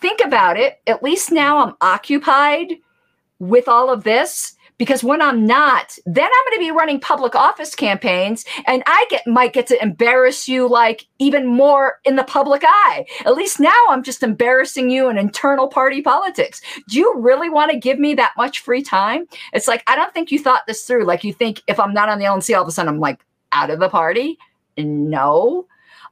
think 0.00 0.20
about 0.22 0.58
it. 0.58 0.80
At 0.86 1.02
least 1.02 1.30
now 1.30 1.58
I'm 1.58 1.74
occupied 1.80 2.74
with 3.38 3.68
all 3.68 3.90
of 3.90 4.04
this 4.04 4.56
because 4.78 5.04
when 5.04 5.22
I'm 5.22 5.46
not, 5.46 5.96
then 6.06 6.24
I'm 6.24 6.50
going 6.50 6.58
to 6.58 6.66
be 6.66 6.70
running 6.70 7.00
public 7.00 7.34
office 7.34 7.74
campaigns 7.74 8.44
and 8.66 8.82
I 8.86 9.06
get 9.10 9.26
might 9.26 9.52
get 9.52 9.66
to 9.68 9.82
embarrass 9.82 10.48
you 10.48 10.68
like 10.68 11.06
even 11.18 11.46
more 11.46 12.00
in 12.04 12.16
the 12.16 12.24
public 12.24 12.62
eye. 12.64 13.06
At 13.24 13.34
least 13.34 13.60
now 13.60 13.84
I'm 13.88 14.02
just 14.02 14.22
embarrassing 14.22 14.90
you 14.90 15.08
in 15.08 15.18
internal 15.18 15.68
party 15.68 16.02
politics. 16.02 16.60
Do 16.88 16.98
you 16.98 17.14
really 17.18 17.48
want 17.48 17.70
to 17.70 17.78
give 17.78 17.98
me 17.98 18.14
that 18.14 18.32
much 18.36 18.60
free 18.60 18.82
time? 18.82 19.26
It's 19.52 19.68
like 19.68 19.82
I 19.86 19.96
don't 19.96 20.12
think 20.12 20.30
you 20.30 20.38
thought 20.38 20.62
this 20.66 20.84
through. 20.84 21.04
Like 21.04 21.24
you 21.24 21.32
think 21.32 21.62
if 21.68 21.78
I'm 21.78 21.94
not 21.94 22.08
on 22.08 22.18
the 22.18 22.24
LNC 22.24 22.54
all 22.56 22.62
of 22.62 22.68
a 22.68 22.72
sudden 22.72 22.92
I'm 22.92 23.00
like 23.00 23.20
out 23.52 23.70
of 23.70 23.78
the 23.78 23.88
party? 23.88 24.38
No. 24.76 25.66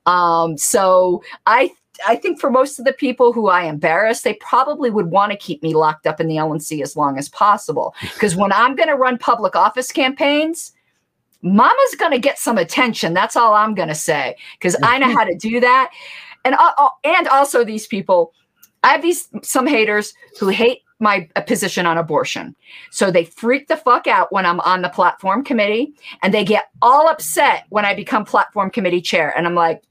Um, 0.07 0.57
so 0.57 1.23
I 1.47 1.73
I 2.07 2.17
think 2.17 2.41
for 2.41 2.51
most 2.51 2.79
of 2.79 2.85
the 2.85 2.93
people 2.93 3.33
who 3.33 3.49
I 3.49 3.65
embarrass, 3.65 4.23
they 4.23 4.35
probably 4.35 4.91
would 4.91 5.07
want 5.07 5.33
to 5.33 5.39
keep 5.39 5.63
me 5.63 5.75
locked 5.75 6.07
up 6.07 6.21
in 6.21 6.29
the 6.29 6.37
LNC 6.37 6.83
as 6.83 6.97
long 6.97 7.19
as 7.19 7.29
possible. 7.29 7.95
Because 8.21 8.37
when 8.37 8.53
I'm 8.53 8.77
going 8.77 8.89
to 8.89 8.97
run 8.97 9.17
public 9.17 9.57
office 9.57 9.91
campaigns, 9.91 10.73
mama's 11.43 11.95
going 11.99 12.13
to 12.13 12.19
get 12.19 12.39
some 12.39 12.59
attention. 12.59 13.15
That's 13.15 13.35
all 13.35 13.55
I'm 13.55 13.75
going 13.75 13.89
to 13.89 13.95
say. 13.95 14.37
Because 14.59 14.77
I 14.83 14.99
know 14.99 15.09
how 15.09 15.25
to 15.25 15.35
do 15.37 15.59
that. 15.61 15.91
And, 16.45 16.55
uh, 16.55 16.73
uh, 16.77 16.89
and 17.05 17.29
also 17.29 17.65
these 17.65 17.87
people, 17.87 18.35
I 18.83 18.89
have 18.89 19.03
these 19.03 19.29
some 19.43 19.67
haters 19.67 20.13
who 20.39 20.49
hate 20.49 20.83
my 21.01 21.29
position 21.47 21.87
on 21.87 21.97
abortion. 21.97 22.55
So 22.91 23.11
they 23.11 23.25
freak 23.25 23.69
the 23.69 23.77
fuck 23.77 24.07
out 24.07 24.33
when 24.33 24.45
I'm 24.45 24.61
on 24.61 24.83
the 24.83 24.91
platform 24.91 25.45
committee 25.45 25.95
and 26.23 26.33
they 26.33 26.45
get 26.45 26.69
all 26.83 27.09
upset 27.09 27.65
when 27.71 27.85
I 27.85 27.95
become 27.95 28.25
platform 28.25 28.71
committee 28.71 29.01
chair. 29.01 29.37
And 29.37 29.47
I'm 29.47 29.55
like, 29.55 29.83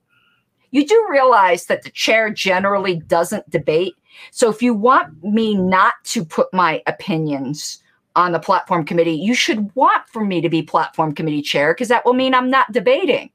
you 0.71 0.85
do 0.85 1.07
realize 1.09 1.65
that 1.65 1.83
the 1.83 1.89
chair 1.89 2.29
generally 2.29 2.97
doesn't 2.97 3.49
debate. 3.49 3.95
So 4.31 4.49
if 4.49 4.61
you 4.61 4.73
want 4.73 5.23
me 5.23 5.55
not 5.55 5.93
to 6.05 6.25
put 6.25 6.53
my 6.53 6.83
opinions 6.87 7.81
on 8.15 8.31
the 8.31 8.39
platform 8.39 8.85
committee, 8.85 9.13
you 9.13 9.33
should 9.33 9.73
want 9.75 10.07
for 10.09 10.23
me 10.23 10.41
to 10.41 10.49
be 10.49 10.61
platform 10.61 11.13
committee 11.13 11.41
chair 11.41 11.73
because 11.73 11.87
that 11.87 12.05
will 12.05 12.13
mean 12.13 12.33
I'm 12.33 12.49
not 12.49 12.71
debating. 12.71 13.29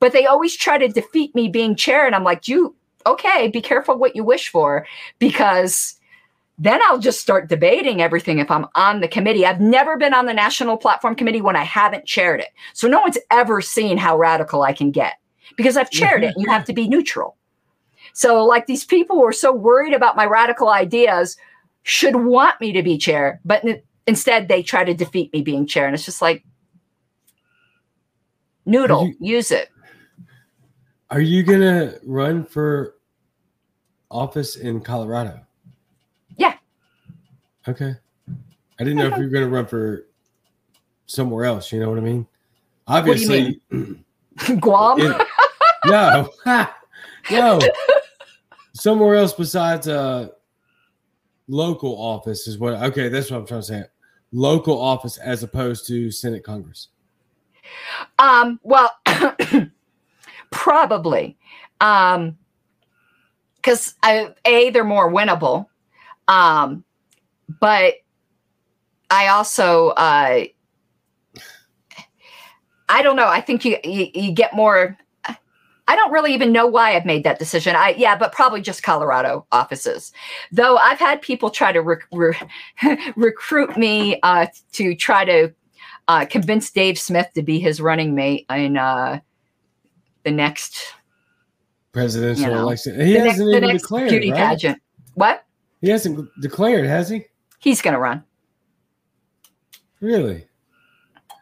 But 0.00 0.12
they 0.12 0.26
always 0.26 0.54
try 0.54 0.78
to 0.78 0.88
defeat 0.88 1.34
me 1.34 1.48
being 1.48 1.74
chair. 1.74 2.06
And 2.06 2.14
I'm 2.14 2.24
like, 2.24 2.48
you, 2.48 2.74
okay, 3.06 3.48
be 3.48 3.62
careful 3.62 3.96
what 3.96 4.16
you 4.16 4.24
wish 4.24 4.48
for 4.48 4.86
because 5.18 5.94
then 6.58 6.80
I'll 6.86 6.98
just 6.98 7.20
start 7.20 7.48
debating 7.48 8.02
everything 8.02 8.38
if 8.38 8.50
I'm 8.50 8.66
on 8.74 9.00
the 9.00 9.08
committee. 9.08 9.46
I've 9.46 9.60
never 9.60 9.96
been 9.96 10.14
on 10.14 10.26
the 10.26 10.34
national 10.34 10.76
platform 10.76 11.14
committee 11.14 11.42
when 11.42 11.56
I 11.56 11.64
haven't 11.64 12.06
chaired 12.06 12.40
it. 12.40 12.48
So 12.72 12.88
no 12.88 13.00
one's 13.00 13.18
ever 13.30 13.60
seen 13.60 13.96
how 13.96 14.18
radical 14.18 14.62
I 14.62 14.72
can 14.72 14.90
get 14.90 15.14
because 15.56 15.76
I've 15.76 15.90
chaired 15.90 16.24
it. 16.24 16.30
Mm-hmm. 16.30 16.40
You 16.40 16.50
have 16.50 16.64
to 16.64 16.72
be 16.72 16.88
neutral. 16.88 17.36
So, 18.12 18.44
like 18.44 18.66
these 18.66 18.84
people 18.84 19.16
who 19.16 19.24
are 19.24 19.32
so 19.32 19.52
worried 19.52 19.92
about 19.92 20.16
my 20.16 20.24
radical 20.24 20.70
ideas 20.70 21.36
should 21.82 22.16
want 22.16 22.60
me 22.60 22.72
to 22.72 22.82
be 22.82 22.98
chair, 22.98 23.40
but 23.44 23.64
n- 23.64 23.82
instead 24.06 24.48
they 24.48 24.62
try 24.62 24.84
to 24.84 24.94
defeat 24.94 25.32
me 25.32 25.42
being 25.42 25.66
chair. 25.66 25.86
And 25.86 25.94
it's 25.94 26.04
just 26.04 26.22
like, 26.22 26.44
noodle, 28.64 29.06
you, 29.06 29.16
use 29.20 29.50
it. 29.50 29.70
Are 31.10 31.20
you 31.20 31.42
going 31.42 31.60
to 31.60 32.00
run 32.04 32.44
for 32.44 32.96
office 34.10 34.56
in 34.56 34.80
Colorado? 34.80 35.40
Yeah. 36.36 36.54
Okay. 37.68 37.94
I 38.28 38.84
didn't 38.84 38.96
know 38.96 39.06
if 39.06 39.12
mm-hmm. 39.12 39.22
you 39.22 39.26
were 39.26 39.32
going 39.32 39.44
to 39.44 39.50
run 39.50 39.66
for 39.66 40.06
somewhere 41.06 41.44
else. 41.44 41.72
You 41.72 41.80
know 41.80 41.88
what 41.88 41.98
I 41.98 42.02
mean? 42.02 42.26
Obviously, 42.86 43.60
mean? 43.70 44.04
Guam. 44.60 45.00
In, 45.00 45.14
no, 45.84 46.30
no. 47.30 47.60
Somewhere 48.74 49.16
else 49.16 49.32
besides 49.32 49.88
uh 49.88 50.28
local 51.48 52.00
office 52.00 52.46
is 52.46 52.58
what. 52.58 52.74
Okay, 52.74 53.08
that's 53.08 53.30
what 53.30 53.38
I'm 53.38 53.46
trying 53.46 53.60
to 53.60 53.66
say. 53.66 53.84
Local 54.32 54.80
office 54.80 55.18
as 55.18 55.42
opposed 55.42 55.86
to 55.88 56.10
Senate 56.10 56.44
Congress. 56.44 56.88
Um. 58.18 58.60
Well, 58.62 58.90
probably. 60.50 61.36
Um. 61.80 62.36
Because 63.56 63.94
a 64.04 64.70
they're 64.70 64.84
more 64.84 65.12
winnable. 65.12 65.66
Um. 66.28 66.84
But 67.60 67.94
I 69.10 69.28
also 69.28 69.88
uh. 69.90 70.44
I 72.88 73.02
don't 73.02 73.16
know. 73.16 73.26
I 73.26 73.40
think 73.40 73.64
you, 73.64 73.78
you, 73.82 74.06
you 74.14 74.32
get 74.32 74.54
more 74.54 74.96
I 75.88 75.94
don't 75.94 76.10
really 76.10 76.34
even 76.34 76.52
know 76.52 76.66
why 76.66 76.96
I've 76.96 77.04
made 77.04 77.22
that 77.24 77.38
decision. 77.38 77.76
I 77.76 77.90
yeah, 77.96 78.16
but 78.16 78.32
probably 78.32 78.60
just 78.60 78.82
Colorado 78.82 79.46
offices. 79.52 80.12
Though 80.50 80.76
I've 80.76 80.98
had 80.98 81.22
people 81.22 81.50
try 81.50 81.72
to 81.72 81.80
rec- 81.80 82.08
re- 82.12 82.36
recruit 83.16 83.76
me 83.76 84.18
uh, 84.22 84.46
to 84.72 84.94
try 84.96 85.24
to 85.24 85.52
uh, 86.08 86.26
convince 86.26 86.70
Dave 86.70 86.98
Smith 86.98 87.28
to 87.34 87.42
be 87.42 87.58
his 87.58 87.80
running 87.80 88.14
mate 88.14 88.46
in 88.50 88.76
uh, 88.76 89.20
the 90.24 90.32
next 90.32 90.94
presidential 91.92 92.44
you 92.44 92.50
know, 92.50 92.62
election. 92.62 93.00
He 93.00 93.14
hasn't 93.14 93.50
next, 93.50 93.64
even 93.64 93.76
declared. 93.76 94.10
Beauty 94.10 94.32
right? 94.32 94.38
pageant. 94.38 94.82
What? 95.14 95.44
He 95.80 95.88
hasn't 95.88 96.28
declared, 96.40 96.86
has 96.86 97.08
he? 97.08 97.24
He's 97.58 97.80
going 97.80 97.94
to 97.94 98.00
run. 98.00 98.24
Really? 100.00 100.46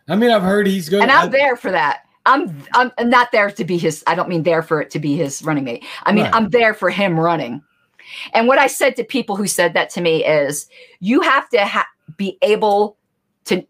I 0.08 0.16
mean, 0.16 0.30
I've 0.30 0.42
heard 0.42 0.66
he's 0.66 0.88
going. 0.88 1.02
And 1.02 1.10
I'm 1.10 1.30
there 1.30 1.56
for 1.56 1.70
that. 1.70 2.03
I'm 2.26 2.64
I'm 2.74 2.90
not 3.00 3.32
there 3.32 3.50
to 3.50 3.64
be 3.64 3.76
his. 3.76 4.02
I 4.06 4.14
don't 4.14 4.28
mean 4.28 4.42
there 4.42 4.62
for 4.62 4.80
it 4.80 4.90
to 4.90 4.98
be 4.98 5.16
his 5.16 5.42
running 5.42 5.64
mate. 5.64 5.84
I 6.04 6.12
mean 6.12 6.24
right. 6.24 6.34
I'm 6.34 6.50
there 6.50 6.74
for 6.74 6.90
him 6.90 7.18
running. 7.18 7.62
And 8.32 8.46
what 8.46 8.58
I 8.58 8.66
said 8.66 8.96
to 8.96 9.04
people 9.04 9.36
who 9.36 9.46
said 9.46 9.74
that 9.74 9.90
to 9.90 10.00
me 10.00 10.24
is, 10.24 10.68
you 11.00 11.20
have 11.22 11.48
to 11.50 11.64
ha- 11.64 11.88
be 12.16 12.38
able 12.42 12.96
to. 13.46 13.66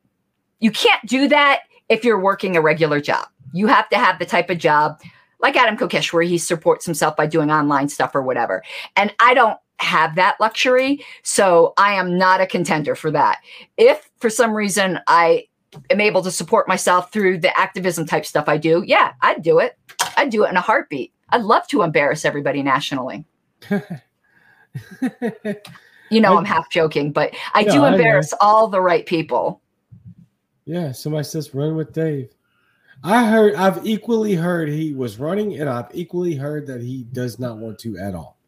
You 0.60 0.70
can't 0.70 1.04
do 1.06 1.28
that 1.28 1.60
if 1.88 2.04
you're 2.04 2.20
working 2.20 2.56
a 2.56 2.60
regular 2.60 3.00
job. 3.00 3.26
You 3.52 3.66
have 3.66 3.88
to 3.90 3.98
have 3.98 4.18
the 4.18 4.26
type 4.26 4.50
of 4.50 4.58
job 4.58 5.00
like 5.40 5.56
Adam 5.56 5.76
Kokesh, 5.76 6.12
where 6.12 6.22
he 6.22 6.38
supports 6.38 6.86
himself 6.86 7.16
by 7.16 7.26
doing 7.26 7.50
online 7.50 7.88
stuff 7.88 8.14
or 8.14 8.22
whatever. 8.22 8.62
And 8.96 9.14
I 9.20 9.34
don't 9.34 9.58
have 9.78 10.14
that 10.14 10.36
luxury. 10.40 11.04
So 11.22 11.74
I 11.76 11.92
am 11.94 12.16
not 12.16 12.40
a 12.40 12.46
contender 12.46 12.94
for 12.94 13.10
that. 13.10 13.38
If 13.76 14.08
for 14.18 14.30
some 14.30 14.54
reason 14.54 15.00
I 15.06 15.46
am 15.90 16.00
able 16.00 16.22
to 16.22 16.30
support 16.30 16.68
myself 16.68 17.12
through 17.12 17.38
the 17.38 17.58
activism 17.58 18.06
type 18.06 18.26
stuff 18.26 18.48
I 18.48 18.56
do, 18.56 18.82
yeah, 18.86 19.12
I'd 19.22 19.42
do 19.42 19.58
it. 19.58 19.78
I'd 20.16 20.30
do 20.30 20.44
it 20.44 20.50
in 20.50 20.56
a 20.56 20.60
heartbeat. 20.60 21.12
I'd 21.30 21.42
love 21.42 21.66
to 21.68 21.82
embarrass 21.82 22.24
everybody 22.24 22.62
nationally. 22.62 23.24
you 23.70 23.80
know, 26.20 26.36
I'm 26.36 26.44
half 26.44 26.70
joking, 26.70 27.12
but 27.12 27.34
I 27.54 27.60
yeah, 27.60 27.72
do 27.72 27.84
embarrass 27.84 28.32
I 28.34 28.36
all 28.40 28.68
the 28.68 28.80
right 28.80 29.04
people. 29.06 29.60
Yeah, 30.64 30.92
somebody 30.92 31.24
says 31.24 31.54
run 31.54 31.76
with 31.76 31.92
Dave. 31.92 32.30
I 33.02 33.26
heard, 33.26 33.54
I've 33.54 33.86
equally 33.86 34.34
heard 34.34 34.68
he 34.68 34.94
was 34.94 35.18
running, 35.18 35.60
and 35.60 35.68
I've 35.68 35.94
equally 35.94 36.34
heard 36.34 36.66
that 36.68 36.80
he 36.80 37.04
does 37.12 37.38
not 37.38 37.58
want 37.58 37.78
to 37.80 37.98
at 37.98 38.14
all. 38.14 38.38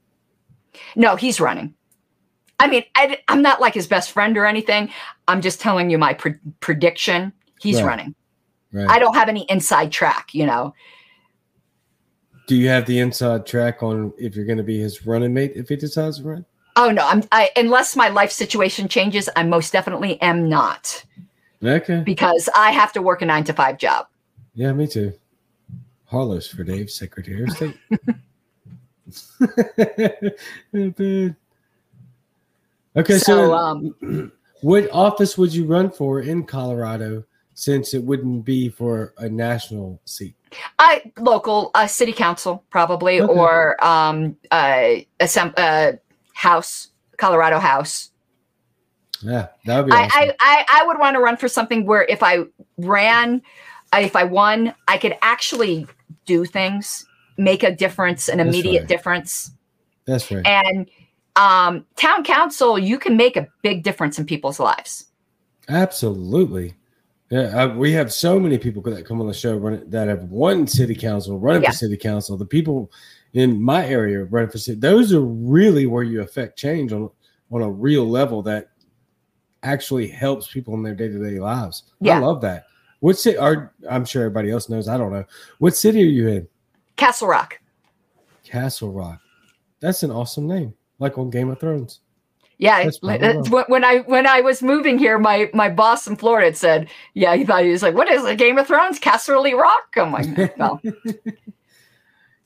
No, 0.95 1.17
he's 1.17 1.41
running. 1.41 1.75
I 2.59 2.69
mean, 2.69 2.85
I, 2.95 3.19
am 3.29 3.43
not 3.43 3.61
like 3.61 3.75
his 3.75 3.87
best 3.87 4.13
friend 4.13 4.37
or 4.37 4.47
anything. 4.47 4.91
I'm 5.29 5.41
just 5.41 5.61
telling 5.61 5.91
you 5.91 5.99
my 5.99 6.15
pre- 6.15 6.35
prediction. 6.61 7.33
He's 7.61 7.83
right. 7.83 7.87
running. 7.87 8.15
Right. 8.73 8.89
I 8.89 8.99
don't 8.99 9.15
have 9.15 9.29
any 9.29 9.43
inside 9.51 9.93
track, 9.93 10.33
you 10.33 10.47
know. 10.47 10.75
Do 12.47 12.57
you 12.57 12.69
have 12.69 12.87
the 12.87 12.99
inside 12.99 13.47
track 13.47 13.83
on 13.83 14.13
if 14.19 14.37
you're 14.37 14.45
going 14.45 14.59
to 14.59 14.65
be 14.65 14.79
his 14.79 15.07
running 15.07 15.35
mate 15.35 15.53
if 15.55 15.69
he 15.69 15.77
decides 15.77 16.19
to 16.19 16.25
run? 16.25 16.45
Oh 16.77 16.91
no, 16.91 17.07
I'm 17.07 17.23
I, 17.33 17.51
unless 17.57 17.97
my 17.97 18.09
life 18.09 18.31
situation 18.31 18.87
changes, 18.87 19.29
I 19.35 19.43
most 19.43 19.73
definitely 19.73 20.21
am 20.21 20.49
not. 20.49 21.05
Okay. 21.65 22.03
Because 22.05 22.49
I 22.55 22.71
have 22.71 22.93
to 22.93 23.03
work 23.03 23.23
a 23.23 23.27
nine 23.27 23.45
to 23.45 23.53
five 23.53 23.79
job. 23.79 24.07
Yeah, 24.55 24.73
me 24.73 24.87
too. 24.87 25.13
Harlos 26.11 26.55
for 26.55 26.65
Dave, 26.65 26.91
Secretary 26.91 27.45
of 27.45 27.51
State. 27.51 27.77
Okay, 32.97 33.19
so, 33.19 33.49
So, 33.49 33.55
um, 33.55 34.33
what 34.63 34.91
office 34.91 35.37
would 35.37 35.53
you 35.55 35.67
run 35.67 35.91
for 35.91 36.21
in 36.21 36.45
Colorado 36.45 37.25
since 37.55 37.95
it 37.95 38.03
wouldn't 38.03 38.45
be 38.45 38.69
for 38.69 39.15
a 39.19 39.29
national 39.29 40.01
seat? 40.05 40.35
I 40.79 41.13
local 41.19 41.71
uh, 41.75 41.87
city 41.87 42.13
council 42.13 42.65
probably 42.71 43.21
Okay. 43.21 43.33
or 43.33 43.85
um 43.85 44.37
uh, 44.51 45.01
assemb- 45.21 45.55
uh 45.57 45.93
house 46.35 46.89
Colorado 47.19 47.59
House. 47.59 48.11
Yeah, 49.23 49.49
that 49.65 49.77
would 49.79 49.87
be 49.87 49.93
I, 49.93 50.05
awesome. 50.05 50.11
I, 50.13 50.35
I 50.41 50.81
I 50.81 50.87
would 50.87 50.99
want 50.99 51.15
to 51.17 51.21
run 51.21 51.37
for 51.37 51.49
something 51.49 51.87
where 51.87 52.05
if 52.05 52.23
I 52.23 52.45
ran, 52.79 53.43
if 53.95 54.15
I 54.15 54.25
won, 54.25 54.75
I 54.89 54.99
could 54.99 55.17
actually 55.23 55.87
do 56.27 56.45
things, 56.45 57.07
make 57.37 57.63
a 57.63 57.75
difference, 57.75 58.29
an 58.29 58.39
That's 58.39 58.49
immediate 58.49 58.81
right. 58.81 58.89
difference. 58.89 59.53
That's 60.07 60.31
right. 60.31 60.47
And 60.47 60.89
um, 61.37 61.85
town 61.97 62.25
council, 62.25 62.79
you 62.79 62.99
can 62.99 63.17
make 63.17 63.37
a 63.37 63.47
big 63.63 63.83
difference 63.83 64.19
in 64.19 64.27
people's 64.27 64.59
lives. 64.59 65.07
Absolutely. 65.69 66.75
Yeah, 67.31 67.63
uh, 67.65 67.75
we 67.75 67.93
have 67.93 68.13
so 68.13 68.39
many 68.39 68.57
people 68.57 68.81
that 68.83 69.05
come 69.05 69.21
on 69.21 69.27
the 69.27 69.35
show 69.35 69.57
running, 69.57 69.89
that 69.91 70.07
have 70.07 70.25
won 70.25 70.67
city 70.67 70.95
council, 70.95 71.39
running 71.41 71.63
Yeah. 71.63 71.71
for 71.71 71.77
city 71.77 71.97
council. 71.97 72.37
The 72.37 72.47
people 72.47 72.93
in 73.33 73.61
my 73.61 73.85
area 73.87 74.25
running 74.25 74.51
for 74.51 74.59
city, 74.59 74.79
those 74.79 75.13
are 75.13 75.23
really 75.25 75.87
where 75.87 76.05
you 76.05 76.23
affect 76.23 76.59
change 76.59 76.93
on 76.93 77.11
on 77.53 77.63
a 77.63 77.71
real 77.71 78.09
level 78.09 78.43
that 78.43 78.71
actually 79.63 80.09
helps 80.09 80.49
people 80.49 80.75
in 80.75 80.83
their 80.83 80.95
day 80.95 81.09
to 81.09 81.19
day 81.19 81.39
lives. 81.39 81.85
I 82.05 82.19
love 82.19 82.41
that. 82.43 82.67
What 83.01 83.19
city? 83.19 83.37
Are 83.37 83.73
I'm 83.91 84.05
sure 84.05 84.23
everybody 84.23 84.51
else 84.51 84.69
knows. 84.69 84.89
I 84.89 84.97
don't 84.97 85.13
know. 85.13 85.25
What 85.59 85.77
city 85.77 86.03
are 86.03 86.07
you 86.07 86.29
in? 86.29 86.49
Castle 86.97 87.29
Rock. 87.29 87.59
Castle 88.45 88.93
Rock. 88.93 89.21
That's 89.81 90.03
an 90.03 90.11
awesome 90.11 90.47
name, 90.47 90.75
like 90.99 91.19
on 91.19 91.31
Game 91.31 91.51
of 91.51 91.61
Thrones. 91.61 92.01
Yeah, 92.59 92.85
That's 92.85 93.53
uh, 93.53 93.65
when 93.69 93.85
I 93.85 93.99
when 94.07 94.27
I 94.27 94.41
was 94.41 94.63
moving 94.63 94.99
here, 94.99 95.19
my 95.19 95.51
my 95.53 95.69
boss 95.69 96.07
in 96.07 96.17
Florida 96.17 96.47
had 96.47 96.57
said, 96.57 96.89
"Yeah, 97.13 97.37
he 97.37 97.45
thought 97.45 97.65
he 97.65 97.71
was 97.71 97.83
like, 97.83 97.95
what 97.95 98.11
is 98.11 98.25
it, 98.25 98.39
Game 98.39 98.57
of 98.57 98.67
Thrones, 98.67 98.99
Castle 98.99 99.43
Rock?" 99.53 99.95
I'm 99.97 100.13
like, 100.13 100.57
"No." 100.59 100.81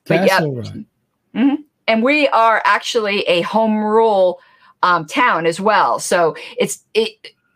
But 0.06 0.26
yeah. 0.26 0.40
Rock. 0.42 1.60
and 1.86 2.02
we 2.02 2.26
are 2.28 2.62
actually 2.64 3.20
a 3.22 3.42
home 3.42 3.78
rule 3.78 4.40
um, 4.82 5.06
town 5.06 5.46
as 5.46 5.60
well. 5.60 6.00
So 6.00 6.34
it's 6.58 6.84
it. 6.94 7.10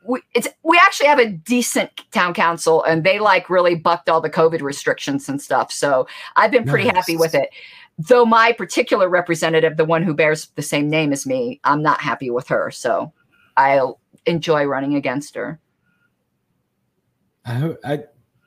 We, 0.07 0.20
it's 0.34 0.47
we 0.62 0.76
actually 0.76 1.07
have 1.07 1.18
a 1.18 1.30
decent 1.30 1.90
town 2.12 2.34
council, 2.34 2.84
and 2.84 3.03
they 3.03 3.18
like 3.18 3.49
really 3.49 3.74
bucked 3.74 4.09
all 4.09 4.20
the 4.20 4.30
COVID 4.30 4.61
restrictions 4.61 5.28
and 5.28 5.40
stuff. 5.40 5.72
So 5.72 6.07
I've 6.36 6.51
been 6.51 6.64
pretty 6.64 6.88
happy 6.88 7.16
with 7.16 7.34
it. 7.34 7.49
Though 7.99 8.26
my 8.26 8.53
particular 8.53 9.09
representative, 9.09 9.76
the 9.76 9.84
one 9.84 10.03
who 10.03 10.14
bears 10.14 10.49
the 10.57 10.62
same 10.62 10.88
name 10.88 11.12
as 11.12 11.26
me, 11.26 11.61
I'm 11.64 11.82
not 11.82 12.01
happy 12.01 12.30
with 12.30 12.49
her. 12.49 12.70
So 12.70 13.12
I'll 13.57 14.01
enjoy 14.26 14.64
running 14.64 14.97
against 14.97 15.34
her. 15.36 15.61
I, 17.45 17.55
hope- 17.55 17.80
I 17.84 18.05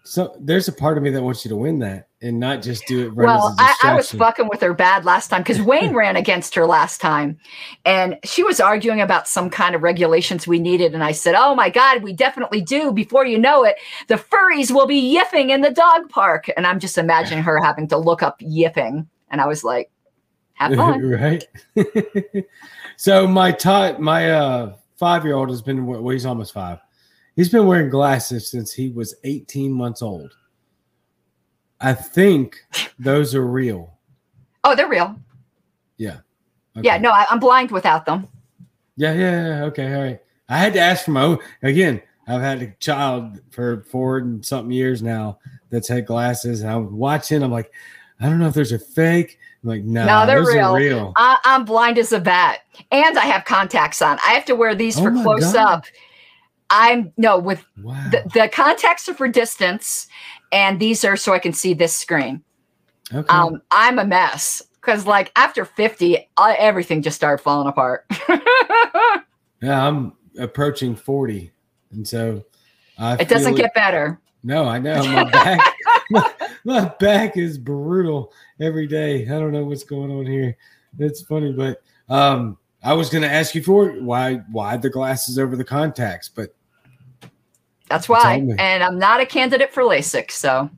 so 0.07 0.33
there's 0.39 0.69
a 0.69 0.71
part 0.71 0.97
of 0.97 1.03
me 1.03 1.09
that 1.09 1.21
wants 1.21 1.43
you 1.43 1.49
to 1.49 1.57
win 1.57 1.79
that 1.79 2.07
and 2.21 2.39
not 2.39 2.61
just 2.61 2.87
do 2.87 3.07
it. 3.07 3.13
Well, 3.13 3.53
I, 3.59 3.75
I, 3.83 3.95
was 3.95 4.09
fucking 4.11 4.47
with 4.47 4.61
her 4.61 4.73
bad 4.73 5.03
last 5.03 5.27
time 5.27 5.41
because 5.41 5.61
Wayne 5.61 5.93
ran 5.95 6.15
against 6.15 6.55
her 6.55 6.65
last 6.65 7.01
time, 7.01 7.37
and 7.83 8.17
she 8.23 8.41
was 8.41 8.61
arguing 8.61 9.01
about 9.01 9.27
some 9.27 9.49
kind 9.49 9.75
of 9.75 9.83
regulations 9.83 10.47
we 10.47 10.59
needed. 10.59 10.93
And 10.93 11.03
I 11.03 11.11
said, 11.11 11.35
"Oh 11.37 11.55
my 11.55 11.69
god, 11.69 12.03
we 12.03 12.13
definitely 12.13 12.61
do." 12.61 12.93
Before 12.93 13.25
you 13.25 13.37
know 13.37 13.65
it, 13.65 13.75
the 14.07 14.15
furries 14.15 14.71
will 14.71 14.87
be 14.87 14.95
yipping 14.95 15.49
in 15.49 15.59
the 15.59 15.71
dog 15.71 16.09
park, 16.09 16.49
and 16.55 16.65
I'm 16.65 16.79
just 16.79 16.97
imagining 16.97 17.43
her 17.43 17.61
having 17.61 17.89
to 17.89 17.97
look 17.97 18.23
up 18.23 18.37
yipping, 18.39 19.09
and 19.30 19.41
I 19.41 19.47
was 19.47 19.63
like, 19.63 19.89
"Have 20.53 20.73
fun." 20.75 21.01
right? 21.09 21.45
so 22.97 23.28
my 23.28 23.55
my 23.99 24.32
uh 24.32 24.75
five 24.97 25.23
year 25.25 25.36
old 25.36 25.49
has 25.49 25.61
been 25.61 25.86
well, 25.86 26.07
he's 26.09 26.25
almost 26.25 26.53
five. 26.53 26.80
He's 27.36 27.49
been 27.49 27.67
wearing 27.67 27.89
glasses 27.89 28.49
since 28.49 28.73
he 28.73 28.89
was 28.89 29.15
18 29.23 29.71
months 29.71 30.01
old. 30.01 30.36
I 31.80 31.93
think 31.93 32.57
those 32.99 33.36
are 33.36 33.45
real. 33.45 33.93
oh, 34.63 34.75
they're 34.75 34.89
real. 34.89 35.15
Yeah. 35.97 36.17
Yeah, 36.75 36.97
no, 36.97 37.09
I, 37.09 37.25
I'm 37.32 37.39
blind 37.39 37.71
without 37.71 38.05
them. 38.05 38.28
Yeah, 38.97 39.13
yeah, 39.13 39.47
yeah. 39.47 39.63
Okay, 39.65 39.95
all 39.95 40.03
right. 40.03 40.19
I 40.49 40.57
had 40.57 40.73
to 40.73 40.80
ask 40.80 41.05
for 41.05 41.11
my 41.11 41.23
own 41.23 41.39
again. 41.63 42.01
I've 42.28 42.41
had 42.41 42.61
a 42.61 42.71
child 42.80 43.39
for 43.51 43.84
four 43.84 44.17
and 44.17 44.45
something 44.45 44.71
years 44.71 45.01
now 45.01 45.39
that's 45.69 45.88
had 45.88 46.05
glasses, 46.05 46.61
and 46.61 46.69
I'm 46.69 46.95
watching. 46.97 47.41
I'm 47.41 47.51
like, 47.51 47.71
I 48.20 48.26
don't 48.30 48.39
know 48.39 48.47
if 48.47 48.53
there's 48.53 48.72
a 48.72 48.80
fake. 48.80 49.39
I'm 49.63 49.70
like, 49.70 49.84
nah, 49.84 50.05
No, 50.05 50.26
they're 50.26 50.43
real. 50.43 50.74
real. 50.74 51.13
I, 51.18 51.38
I'm 51.45 51.65
blind 51.65 51.97
as 51.97 52.11
a 52.13 52.20
bat, 52.20 52.59
and 52.91 53.18
I 53.18 53.26
have 53.26 53.45
contacts 53.45 54.01
on. 54.01 54.18
I 54.26 54.30
have 54.32 54.45
to 54.45 54.55
wear 54.55 54.74
these 54.76 54.97
Oh 54.99 55.03
for 55.03 55.11
close 55.11 55.53
God. 55.53 55.55
up. 55.55 55.86
I'm 56.70 57.13
no 57.18 57.38
with 57.39 57.63
Wow. 57.82 58.09
the, 58.11 58.24
the 58.34 58.49
contacts 58.49 59.07
are 59.07 59.13
for 59.13 59.28
distance 59.30 60.07
and 60.51 60.80
these 60.82 61.05
are 61.05 61.15
so 61.15 61.34
i 61.34 61.39
can 61.39 61.53
see 61.53 61.74
this 61.74 61.97
screen 61.97 62.41
okay. 63.13 63.26
um 63.30 63.61
i'm 63.72 63.99
a 63.99 64.05
mess 64.05 64.61
because 64.82 65.05
like 65.05 65.32
after 65.38 65.63
50 65.63 66.30
uh, 66.38 66.55
everything 66.57 67.01
just 67.01 67.15
started 67.15 67.41
falling 67.41 67.68
apart 67.70 68.05
yeah, 69.61 69.88
I'm 69.88 70.13
approaching 70.39 70.95
40, 70.95 71.51
and 71.91 72.07
so 72.07 72.43
I 72.97 73.13
it 73.15 73.30
doesn't 73.30 73.53
feel 73.55 73.63
get 73.63 73.74
better 73.74 74.20
No, 74.43 74.65
I 74.65 74.80
know 74.80 75.03
my 75.05 75.24
back. 75.32 75.74
My, 76.09 76.31
my 76.63 76.93
back 76.99 77.37
is 77.37 77.57
brutal 77.57 78.33
every 78.59 78.87
day. 78.87 79.23
I 79.23 79.39
don't 79.39 79.51
know 79.51 79.65
what's 79.65 79.83
going 79.83 80.11
on 80.11 80.25
here. 80.25 80.57
It's 80.99 81.21
funny, 81.21 81.51
but 81.51 81.81
um, 82.09 82.57
I 82.83 82.93
was 82.93 83.09
going 83.09 83.23
to 83.23 83.31
ask 83.31 83.53
you 83.55 83.61
for. 83.61 83.89
Why? 83.89 84.35
Why 84.51 84.77
the 84.77 84.89
glasses 84.89 85.37
over 85.37 85.55
the 85.55 85.65
contacts? 85.65 86.29
But 86.29 86.55
that's 87.89 88.09
why 88.09 88.35
and 88.59 88.83
i'm 88.83 88.99
not 88.99 89.19
a 89.19 89.25
candidate 89.25 89.73
for 89.73 89.83
lasik 89.83 90.31
so 90.31 90.69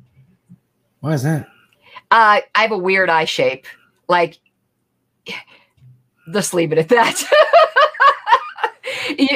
why 1.00 1.14
is 1.14 1.24
that? 1.24 1.48
uh, 2.12 2.40
i 2.56 2.62
have 2.62 2.72
a 2.72 2.78
weird 2.78 3.10
eye 3.10 3.26
shape 3.26 3.66
like 4.08 4.40
just 6.34 6.54
leave 6.54 6.72
it 6.72 6.78
at 6.78 6.90
that 6.90 7.18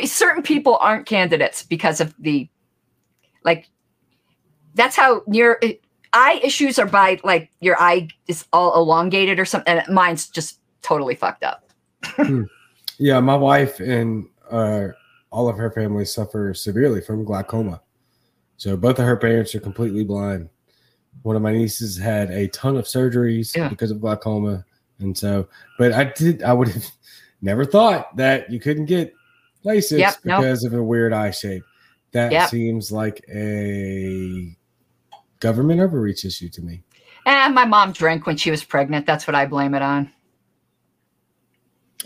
certain 0.05 0.43
people 0.43 0.77
aren't 0.77 1.05
candidates 1.05 1.63
because 1.63 1.99
of 1.99 2.13
the 2.19 2.47
like 3.43 3.69
that's 4.75 4.95
how 4.95 5.21
your 5.31 5.59
eye 6.13 6.39
issues 6.43 6.77
are 6.79 6.85
by 6.85 7.19
like 7.23 7.51
your 7.59 7.79
eye 7.79 8.07
is 8.27 8.45
all 8.53 8.75
elongated 8.75 9.39
or 9.39 9.45
something 9.45 9.77
and 9.77 9.93
mine's 9.93 10.29
just 10.29 10.59
totally 10.81 11.15
fucked 11.15 11.43
up 11.43 11.69
Yeah, 12.99 13.19
my 13.21 13.35
wife 13.35 13.79
and 13.79 14.27
uh, 14.51 14.89
all 15.31 15.49
of 15.49 15.57
her 15.57 15.71
family 15.71 16.05
suffer 16.05 16.53
severely 16.53 17.01
from 17.01 17.25
glaucoma. 17.25 17.81
So 18.57 18.77
both 18.77 18.99
of 18.99 19.05
her 19.05 19.17
parents 19.17 19.55
are 19.55 19.59
completely 19.59 20.03
blind. 20.03 20.47
One 21.23 21.35
of 21.35 21.41
my 21.41 21.51
nieces 21.53 21.97
had 21.97 22.29
a 22.29 22.47
ton 22.49 22.77
of 22.77 22.85
surgeries 22.85 23.55
Yeah. 23.55 23.67
because 23.67 23.89
of 23.89 23.99
glaucoma, 23.99 24.63
and 24.99 25.17
so. 25.17 25.47
But 25.79 25.91
I 25.93 26.03
did. 26.05 26.43
I 26.43 26.53
would 26.53 26.67
have 26.67 26.85
never 27.41 27.65
thought 27.65 28.15
that 28.17 28.49
you 28.51 28.59
couldn't 28.59 28.85
get 28.85 29.11
LASIK 29.65 29.97
Yep, 29.99 30.15
nope. 30.23 30.41
because 30.41 30.63
of 30.63 30.73
a 30.73 30.83
weird 30.83 31.13
eye 31.13 31.31
shape. 31.31 31.63
That 32.11 32.31
Yep. 32.31 32.49
seems 32.49 32.91
like 32.91 33.25
a 33.33 34.55
government 35.43 35.79
overreach 35.81 36.25
issue 36.25 36.49
to 36.49 36.61
me. 36.61 36.81
and 37.25 37.53
my 37.53 37.65
mom 37.65 37.91
drank 37.91 38.25
when 38.25 38.37
she 38.37 38.49
was 38.49 38.63
pregnant 38.63 39.05
that's 39.05 39.27
what 39.27 39.35
i 39.35 39.45
blame 39.45 39.73
it 39.75 39.81
on 39.81 40.11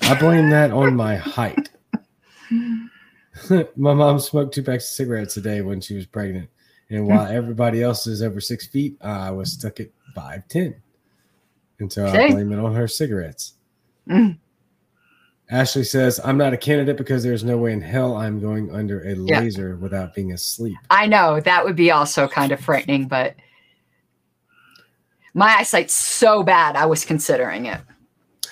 I 0.01 0.19
blame 0.19 0.49
that 0.51 0.71
on 0.71 0.95
my 0.95 1.15
height. 1.15 1.69
my 3.75 3.93
mom 3.93 4.19
smoked 4.19 4.53
two 4.53 4.63
packs 4.63 4.85
of 4.85 4.95
cigarettes 4.95 5.37
a 5.37 5.41
day 5.41 5.61
when 5.61 5.81
she 5.81 5.95
was 5.95 6.05
pregnant. 6.05 6.49
And 6.89 7.07
while 7.07 7.27
everybody 7.27 7.83
else 7.83 8.07
is 8.07 8.21
over 8.21 8.39
six 8.39 8.67
feet, 8.67 8.97
I 9.01 9.31
was 9.31 9.51
stuck 9.53 9.79
at 9.79 9.89
five 10.15 10.47
ten. 10.47 10.75
And 11.79 11.91
so 11.91 12.05
I 12.05 12.31
blame 12.31 12.51
it 12.53 12.59
on 12.59 12.73
her 12.73 12.87
cigarettes. 12.87 13.53
Mm. 14.09 14.37
Ashley 15.49 15.83
says, 15.85 16.19
I'm 16.25 16.37
not 16.37 16.51
a 16.53 16.57
candidate 16.57 16.97
because 16.97 17.23
there's 17.23 17.43
no 17.45 17.57
way 17.57 17.71
in 17.71 17.79
hell 17.81 18.17
I'm 18.17 18.39
going 18.39 18.69
under 18.75 19.01
a 19.03 19.15
Yeah. 19.15 19.39
laser 19.39 19.77
without 19.77 20.13
being 20.13 20.33
asleep. 20.33 20.75
i 20.89 21.07
know 21.07 21.39
that 21.39 21.63
would 21.63 21.75
be 21.75 21.89
also 21.91 22.27
kind 22.27 22.51
of 22.51 22.59
frightening 22.59 23.07
but 23.07 23.35
my 25.33 25.55
eyesight's 25.59 25.93
so 25.93 26.43
bad 26.43 26.75
i 26.75 26.85
was 26.85 27.05
considering 27.05 27.65
it 27.67 27.79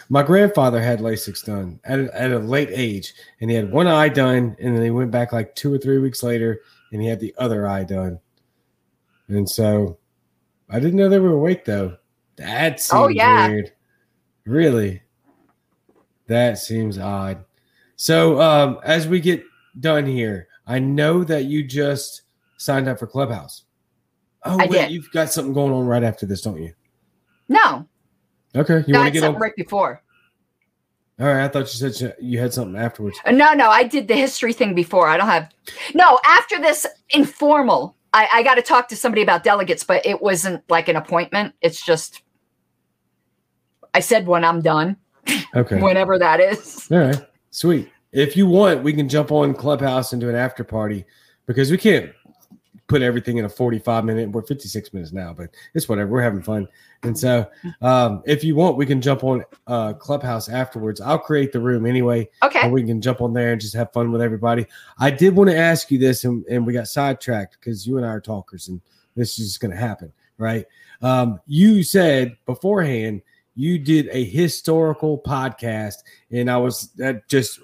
My 0.10 0.22
grandfather 0.24 0.80
had 0.82 1.00
LASIK 1.00 1.44
done 1.46 1.80
at 1.84 2.00
a, 2.00 2.22
at 2.22 2.32
a 2.32 2.38
late 2.40 2.70
age, 2.72 3.14
and 3.42 3.50
he 3.50 3.56
had 3.56 3.72
one 3.72 3.88
eye 3.88 4.08
done, 4.10 4.56
and 4.60 4.76
then 4.76 4.84
he 4.84 4.92
went 4.92 5.10
back 5.10 5.34
like 5.34 5.56
two 5.56 5.74
or 5.74 5.80
three 5.80 5.98
weeks 5.98 6.22
later, 6.22 6.62
and 6.92 7.02
he 7.02 7.08
had 7.08 7.20
the 7.20 7.34
other 7.40 7.66
eye 7.68 7.84
done. 7.84 8.20
And 9.30 9.50
so, 9.50 9.98
I 10.70 10.80
didn't 10.80 10.98
know 10.98 11.10
they 11.10 11.18
were 11.18 11.32
awake 11.34 11.66
though. 11.66 11.98
That's 12.36 12.94
Oh, 12.94 13.08
yeah. 13.08 13.48
weird. 13.48 13.72
Really, 14.46 15.02
that 16.28 16.58
seems 16.58 16.98
odd. 16.98 17.44
So, 17.96 18.42
um, 18.42 18.80
as 18.84 19.08
we 19.08 19.20
get 19.20 19.44
done 19.80 20.06
here, 20.06 20.48
I 20.68 20.80
know 20.80 21.24
that 21.24 21.46
you 21.46 21.64
just 21.64 22.24
signed 22.58 22.88
up 22.88 23.00
for 23.00 23.08
Clubhouse. 23.08 23.64
Oh 24.44 24.60
I 24.60 24.68
wait, 24.68 24.72
did. 24.72 24.92
you've 24.92 25.12
got 25.12 25.32
something 25.32 25.54
going 25.54 25.74
on 25.74 25.86
right 25.86 26.04
after 26.04 26.26
this, 26.26 26.42
don't 26.42 26.62
you? 26.62 26.74
no 27.50 27.88
Okay, 28.56 28.84
you 28.88 28.94
want 28.96 29.08
to 29.08 29.12
get 29.12 29.24
on? 29.24 29.36
right 29.36 29.56
before 29.56 30.02
All 31.20 31.28
right, 31.28 31.46
I 31.46 31.48
thought 31.48 31.74
you 31.74 31.92
said 31.92 32.16
you 32.20 32.40
had 32.40 32.54
something 32.54 32.76
afterwards. 32.80 33.18
Uh, 33.26 33.32
no, 33.32 33.54
no, 33.54 33.70
I 33.70 33.84
did 33.84 34.08
the 34.08 34.16
history 34.16 34.52
thing 34.54 34.76
before. 34.76 35.08
I 35.08 35.18
don't 35.18 35.28
have. 35.28 35.50
No, 35.94 36.20
after 36.26 36.60
this 36.60 36.86
informal, 37.12 37.96
I, 38.14 38.28
I 38.34 38.44
got 38.44 38.56
to 38.56 38.62
talk 38.62 38.90
to 38.90 38.98
somebody 38.98 39.22
about 39.22 39.44
delegates, 39.44 39.84
but 39.84 40.06
it 40.06 40.22
wasn't 40.22 40.62
like 40.70 40.90
an 40.90 40.98
appointment. 40.98 41.54
It's 41.62 41.84
just, 41.86 42.22
I 43.94 44.02
said 44.02 44.28
when 44.28 44.44
I'm 44.44 44.62
done. 44.62 44.98
Okay. 45.56 45.82
Whenever 45.82 46.20
that 46.20 46.40
is. 46.40 46.88
All 46.92 47.00
right, 47.00 47.22
sweet. 47.52 47.90
If 48.12 48.38
you 48.38 48.48
want, 48.48 48.84
we 48.84 48.94
can 48.94 49.10
jump 49.10 49.32
on 49.32 49.54
Clubhouse 49.54 50.14
and 50.14 50.22
do 50.22 50.30
an 50.30 50.36
after 50.36 50.64
party 50.64 51.06
because 51.46 51.72
we 51.72 51.78
can't 51.78 52.12
put 52.88 53.02
everything 53.02 53.38
in 53.38 53.46
a 53.46 53.50
45 53.50 54.06
minute. 54.06 54.30
We're 54.30 54.44
56 54.44 54.94
minutes 54.94 55.12
now, 55.12 55.34
but 55.34 55.50
it's 55.74 55.90
whatever. 55.90 56.12
We're 56.12 56.22
having 56.22 56.42
fun. 56.42 56.68
And 57.04 57.18
so, 57.18 57.50
um, 57.82 58.22
if 58.26 58.44
you 58.44 58.56
want, 58.56 58.78
we 58.78 58.86
can 58.86 59.02
jump 59.02 59.24
on 59.24 59.44
uh, 59.68 59.94
Clubhouse 59.94 60.50
afterwards. 60.50 61.02
I'll 61.02 61.20
create 61.20 61.52
the 61.52 61.60
room 61.60 61.86
anyway. 61.86 62.30
Okay. 62.44 62.62
And 62.62 62.72
we 62.72 62.84
can 62.84 63.02
jump 63.02 63.22
on 63.22 63.34
there 63.34 63.52
and 63.52 63.62
just 63.62 63.76
have 63.76 63.92
fun 63.94 64.12
with 64.12 64.22
everybody. 64.22 64.66
I 65.00 65.12
did 65.12 65.36
want 65.36 65.50
to 65.50 65.58
ask 65.58 65.92
you 65.92 65.98
this, 65.98 66.24
and, 66.26 66.46
and 66.46 66.66
we 66.66 66.74
got 66.74 66.88
sidetracked 66.88 67.58
because 67.60 67.88
you 67.88 67.98
and 67.98 68.06
I 68.06 68.10
are 68.10 68.22
talkers, 68.22 68.68
and 68.68 68.82
this 69.16 69.40
is 69.40 69.58
going 69.58 69.72
to 69.72 69.78
happen, 69.78 70.12
right? 70.38 70.66
Um, 71.02 71.40
you 71.48 71.84
said 71.84 72.38
beforehand 72.46 73.22
you 73.56 73.80
did 73.80 74.10
a 74.12 74.24
historical 74.24 75.20
podcast, 75.20 76.04
and 76.32 76.50
I 76.50 76.58
was 76.58 76.90
that 76.98 77.28
just 77.28 77.60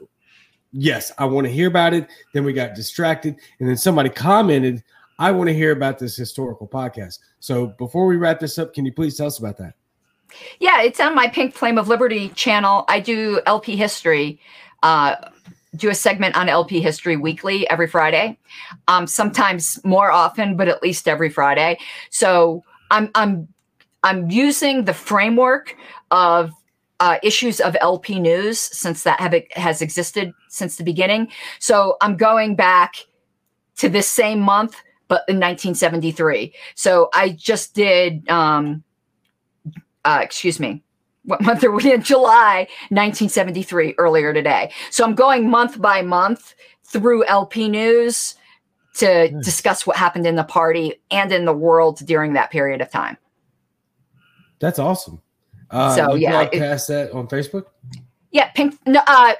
yes, 0.72 1.12
I 1.18 1.26
want 1.26 1.48
to 1.48 1.54
hear 1.54 1.68
about 1.68 1.94
it. 1.94 2.08
Then 2.34 2.44
we 2.44 2.54
got 2.54 2.76
distracted, 2.76 3.36
and 3.60 3.70
then 3.70 3.78
somebody 3.78 4.10
commented 4.10 4.84
I 5.22 5.32
want 5.32 5.50
to 5.50 5.54
hear 5.54 5.72
about 5.72 6.00
this 6.00 6.16
historical 6.16 6.68
podcast. 6.68 7.20
So 7.40 7.68
before 7.68 8.08
we 8.08 8.18
wrap 8.18 8.40
this 8.40 8.58
up, 8.58 8.74
can 8.74 8.88
you 8.88 8.92
please 8.92 9.16
tell 9.16 9.28
us 9.28 9.38
about 9.38 9.56
that? 9.60 9.76
Yeah, 10.60 10.82
it's 10.82 11.00
on 11.00 11.14
my 11.14 11.28
Pink 11.28 11.54
Flame 11.54 11.78
of 11.78 11.88
Liberty 11.88 12.30
channel. 12.30 12.86
I 12.88 13.02
do 13.02 13.40
LP 13.46 13.76
history, 13.76 14.40
uh, 14.82 15.16
do 15.76 15.92
a 15.92 15.96
segment 15.96 16.36
on 16.36 16.50
LP 16.50 16.82
history 16.82 17.18
weekly 17.18 17.70
every 17.70 17.86
Friday. 17.86 18.40
Um, 18.88 19.06
sometimes 19.06 19.80
more 19.86 20.12
often, 20.12 20.58
but 20.58 20.68
at 20.68 20.82
least 20.82 21.08
every 21.08 21.30
Friday. 21.30 21.78
So 22.10 22.64
I'm 22.90 23.12
I'm 23.14 23.48
I'm 24.04 24.30
using 24.30 24.86
the 24.86 24.94
framework 24.94 25.76
of 26.10 26.52
uh, 27.00 27.18
issues 27.24 27.60
of 27.60 27.76
LP 27.82 28.20
news 28.20 28.60
since 28.60 29.04
that 29.04 29.20
have, 29.20 29.34
has 29.52 29.82
existed 29.82 30.34
since 30.50 30.76
the 30.76 30.84
beginning. 30.84 31.32
So 31.60 31.98
I'm 32.02 32.16
going 32.16 32.56
back 32.56 32.96
to 33.78 33.90
this 33.90 34.08
same 34.08 34.40
month 34.40 34.76
but 35.12 35.26
in 35.28 35.36
1973. 35.36 36.54
So 36.74 37.10
I 37.14 37.32
just 37.32 37.76
did, 37.76 38.30
um, 38.30 38.82
uh, 40.06 40.20
excuse 40.22 40.58
me, 40.58 40.82
what 41.26 41.42
month 41.46 41.66
are 41.66 41.72
we 41.72 41.92
in? 41.92 42.02
July 42.02 42.60
1973, 42.92 43.96
earlier 43.98 44.34
today. 44.34 44.72
So 44.90 45.04
I'm 45.04 45.14
going 45.14 45.50
month 45.50 45.82
by 45.82 46.02
month 46.02 46.54
through 46.86 47.26
LP 47.26 47.68
News 47.68 48.36
to 48.96 49.28
hmm. 49.28 49.42
discuss 49.42 49.86
what 49.86 49.98
happened 49.98 50.26
in 50.26 50.36
the 50.36 50.46
party 50.46 51.02
and 51.12 51.34
in 51.34 51.44
the 51.44 51.54
world 51.54 52.00
during 52.06 52.32
that 52.34 52.50
period 52.50 52.80
of 52.80 52.90
time. 52.90 53.18
That's 54.62 54.80
awesome. 54.80 55.22
Uh, 55.70 55.96
so 55.96 56.16
yeah, 56.16 56.32
broadcast 56.32 56.90
it, 56.90 56.94
that 56.94 57.12
on 57.14 57.28
Facebook. 57.28 57.66
Yeah, 58.32 58.50
pink. 58.52 58.78
No, 58.86 59.02
uh, 59.08 59.34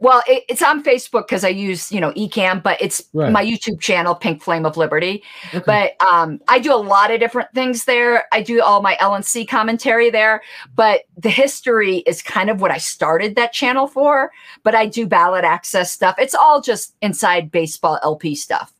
well, 0.00 0.22
it, 0.28 0.44
it's 0.48 0.62
on 0.62 0.82
Facebook 0.84 1.26
because 1.26 1.44
I 1.44 1.48
use, 1.48 1.90
you 1.90 2.00
know, 2.00 2.12
Ecamm, 2.12 2.62
but 2.62 2.80
it's 2.80 3.02
right. 3.12 3.32
my 3.32 3.44
YouTube 3.44 3.80
channel, 3.80 4.14
Pink 4.14 4.42
Flame 4.42 4.64
of 4.64 4.76
Liberty. 4.76 5.24
Okay. 5.52 5.62
But 5.66 6.00
um, 6.06 6.40
I 6.46 6.60
do 6.60 6.72
a 6.72 6.76
lot 6.76 7.10
of 7.10 7.18
different 7.18 7.52
things 7.52 7.84
there. 7.84 8.24
I 8.32 8.42
do 8.42 8.62
all 8.62 8.80
my 8.80 8.96
LNC 9.00 9.48
commentary 9.48 10.08
there, 10.10 10.42
but 10.76 11.02
the 11.16 11.30
history 11.30 11.98
is 11.98 12.22
kind 12.22 12.48
of 12.48 12.60
what 12.60 12.70
I 12.70 12.78
started 12.78 13.34
that 13.36 13.52
channel 13.52 13.88
for. 13.88 14.30
But 14.62 14.74
I 14.74 14.86
do 14.86 15.06
ballot 15.06 15.44
access 15.44 15.90
stuff. 15.90 16.14
It's 16.18 16.34
all 16.34 16.60
just 16.60 16.94
inside 17.02 17.50
baseball 17.50 17.98
LP 18.02 18.36
stuff 18.36 18.72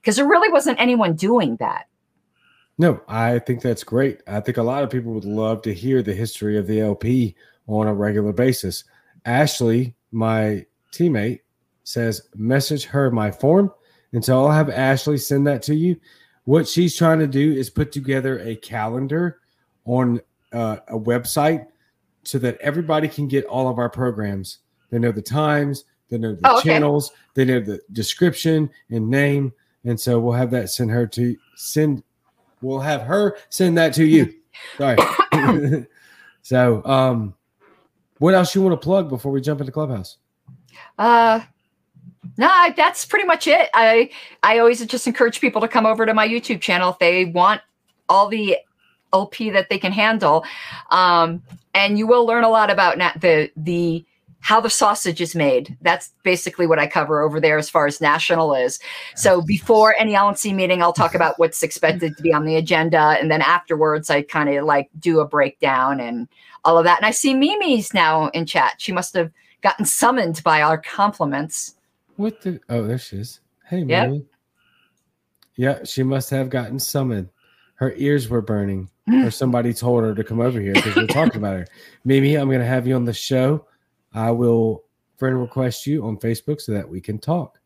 because 0.00 0.16
there 0.16 0.28
really 0.28 0.52
wasn't 0.52 0.80
anyone 0.80 1.14
doing 1.14 1.56
that. 1.56 1.87
No, 2.78 3.00
I 3.08 3.40
think 3.40 3.60
that's 3.60 3.82
great. 3.82 4.22
I 4.28 4.40
think 4.40 4.56
a 4.56 4.62
lot 4.62 4.84
of 4.84 4.90
people 4.90 5.12
would 5.12 5.24
love 5.24 5.62
to 5.62 5.74
hear 5.74 6.00
the 6.00 6.14
history 6.14 6.56
of 6.56 6.66
the 6.66 6.80
LP 6.80 7.34
on 7.66 7.88
a 7.88 7.94
regular 7.94 8.32
basis. 8.32 8.84
Ashley 9.24 9.94
my 10.12 10.64
teammate 10.92 11.40
says, 11.84 12.28
message 12.34 12.84
her 12.84 13.10
my 13.10 13.30
form. 13.30 13.72
And 14.12 14.24
so 14.24 14.38
I'll 14.38 14.52
have 14.52 14.70
Ashley 14.70 15.18
send 15.18 15.46
that 15.46 15.62
to 15.64 15.74
you. 15.74 15.96
What 16.44 16.68
she's 16.68 16.96
trying 16.96 17.18
to 17.18 17.26
do 17.26 17.52
is 17.52 17.68
put 17.68 17.92
together 17.92 18.38
a 18.38 18.56
calendar 18.56 19.40
on 19.84 20.20
uh, 20.52 20.78
a 20.88 20.98
website 20.98 21.66
so 22.22 22.38
that 22.38 22.58
everybody 22.60 23.08
can 23.08 23.28
get 23.28 23.44
all 23.46 23.68
of 23.68 23.78
our 23.78 23.90
programs. 23.90 24.58
They 24.90 24.98
know 24.98 25.12
the 25.12 25.22
times, 25.22 25.84
they 26.08 26.18
know 26.18 26.34
the 26.34 26.48
oh, 26.48 26.58
okay. 26.58 26.70
channels, 26.70 27.10
they 27.34 27.44
know 27.44 27.60
the 27.60 27.80
description 27.92 28.70
and 28.90 29.10
name. 29.10 29.52
And 29.84 29.98
so 30.00 30.18
we'll 30.18 30.34
have 30.34 30.50
that 30.52 30.70
send 30.70 30.90
her 30.90 31.06
to 31.08 31.36
send, 31.56 32.02
we'll 32.60 32.80
have 32.80 33.02
her 33.02 33.38
send 33.48 33.78
that 33.78 33.94
to 33.94 34.04
you. 34.04 34.34
Sorry. 34.76 34.96
so, 36.42 36.84
um, 36.84 37.34
what 38.18 38.34
else 38.34 38.54
you 38.54 38.62
want 38.62 38.72
to 38.72 38.84
plug 38.84 39.08
before 39.08 39.32
we 39.32 39.40
jump 39.40 39.60
into 39.60 39.72
Clubhouse? 39.72 40.18
Uh, 40.98 41.40
no, 42.36 42.48
that's 42.76 43.04
pretty 43.04 43.26
much 43.26 43.46
it. 43.46 43.70
I 43.74 44.10
I 44.42 44.58
always 44.58 44.84
just 44.86 45.06
encourage 45.06 45.40
people 45.40 45.60
to 45.60 45.68
come 45.68 45.86
over 45.86 46.04
to 46.04 46.14
my 46.14 46.26
YouTube 46.26 46.60
channel 46.60 46.90
if 46.90 46.98
they 46.98 47.26
want 47.26 47.60
all 48.08 48.28
the 48.28 48.58
LP 49.12 49.50
that 49.50 49.70
they 49.70 49.78
can 49.78 49.92
handle, 49.92 50.44
um, 50.90 51.42
and 51.74 51.98
you 51.98 52.06
will 52.06 52.26
learn 52.26 52.44
a 52.44 52.48
lot 52.48 52.70
about 52.70 52.98
na- 52.98 53.12
the 53.20 53.50
the 53.56 54.04
how 54.40 54.60
the 54.60 54.70
sausage 54.70 55.20
is 55.20 55.34
made. 55.34 55.76
That's 55.80 56.12
basically 56.22 56.66
what 56.66 56.78
I 56.78 56.86
cover 56.86 57.20
over 57.20 57.40
there 57.40 57.58
as 57.58 57.68
far 57.68 57.86
as 57.86 58.00
national 58.00 58.54
is. 58.54 58.78
So 59.14 59.42
before 59.42 59.94
any 59.98 60.14
LNC 60.14 60.54
meeting, 60.54 60.82
I'll 60.82 60.92
talk 60.92 61.14
about 61.14 61.38
what's 61.38 61.62
expected 61.62 62.16
to 62.16 62.22
be 62.22 62.32
on 62.32 62.44
the 62.44 62.56
agenda, 62.56 63.16
and 63.20 63.30
then 63.30 63.42
afterwards, 63.42 64.10
I 64.10 64.22
kind 64.22 64.48
of 64.48 64.64
like 64.64 64.88
do 64.98 65.20
a 65.20 65.26
breakdown 65.26 66.00
and 66.00 66.28
all 66.64 66.78
of 66.78 66.84
that. 66.84 66.98
And 66.98 67.06
I 67.06 67.10
see 67.10 67.34
Mimi's 67.34 67.92
now 67.92 68.28
in 68.28 68.46
chat. 68.46 68.74
She 68.78 68.92
must 68.92 69.14
have 69.14 69.32
gotten 69.60 69.84
summoned 69.84 70.42
by 70.44 70.62
our 70.62 70.78
compliments. 70.78 71.74
What 72.16 72.40
the? 72.42 72.60
Oh, 72.68 72.82
there 72.82 72.98
she 72.98 73.16
is. 73.16 73.40
Hey, 73.66 73.82
yep. 73.82 74.08
Mimi. 74.08 74.26
Yeah, 75.56 75.82
she 75.84 76.04
must 76.04 76.30
have 76.30 76.48
gotten 76.50 76.78
summoned. 76.78 77.28
Her 77.74 77.92
ears 77.96 78.28
were 78.28 78.40
burning, 78.40 78.88
or 79.12 79.30
somebody 79.32 79.72
told 79.72 80.04
her 80.04 80.14
to 80.14 80.24
come 80.24 80.40
over 80.40 80.60
here 80.60 80.74
because 80.74 80.94
we're 80.94 81.06
talking 81.06 81.36
about 81.36 81.56
her. 81.56 81.66
Mimi, 82.04 82.36
I'm 82.36 82.48
going 82.48 82.60
to 82.60 82.66
have 82.66 82.86
you 82.86 82.94
on 82.94 83.04
the 83.04 83.12
show. 83.12 83.66
I 84.14 84.30
will 84.30 84.84
friend 85.16 85.40
request 85.40 85.86
you 85.86 86.04
on 86.04 86.16
Facebook 86.16 86.60
so 86.60 86.72
that 86.72 86.88
we 86.88 87.00
can 87.00 87.18
talk. 87.18 87.60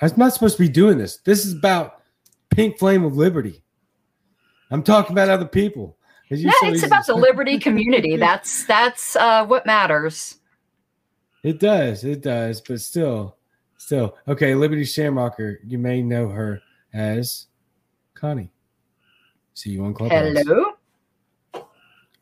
I'm 0.00 0.12
not 0.16 0.34
supposed 0.34 0.56
to 0.58 0.62
be 0.62 0.68
doing 0.68 0.98
this. 0.98 1.16
This 1.18 1.46
is 1.46 1.54
about 1.54 2.02
Pink 2.50 2.78
Flame 2.78 3.04
of 3.04 3.16
Liberty. 3.16 3.62
I'm 4.70 4.82
talking 4.82 5.12
about 5.12 5.28
other 5.28 5.46
people. 5.46 5.96
Yeah, 6.28 6.52
it's 6.62 6.82
about 6.82 7.06
the 7.06 7.14
liberty 7.14 7.58
community. 7.58 8.16
That's 8.26 8.64
that's 8.64 9.14
uh, 9.14 9.46
what 9.46 9.64
matters. 9.64 10.38
It 11.44 11.60
does, 11.60 12.02
it 12.02 12.22
does, 12.22 12.60
but 12.60 12.80
still, 12.80 13.36
still 13.76 14.16
okay. 14.26 14.56
Liberty 14.56 14.84
Shamrocker, 14.84 15.60
you 15.64 15.78
may 15.78 16.02
know 16.02 16.28
her 16.28 16.60
as 16.92 17.46
Connie. 18.14 18.50
See 19.54 19.70
you 19.70 19.84
on 19.84 19.94
Clubhouse. 19.94 20.36
Hello. 20.36 20.72
All 21.54 21.64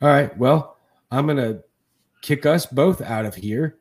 right. 0.03 0.37
Well, 0.37 0.77
I'm 1.11 1.27
gonna 1.27 1.61
kick 2.25 2.47
us 2.47 2.67
both 2.67 3.01
out 3.01 3.25
of 3.25 3.35
here, 3.35 3.79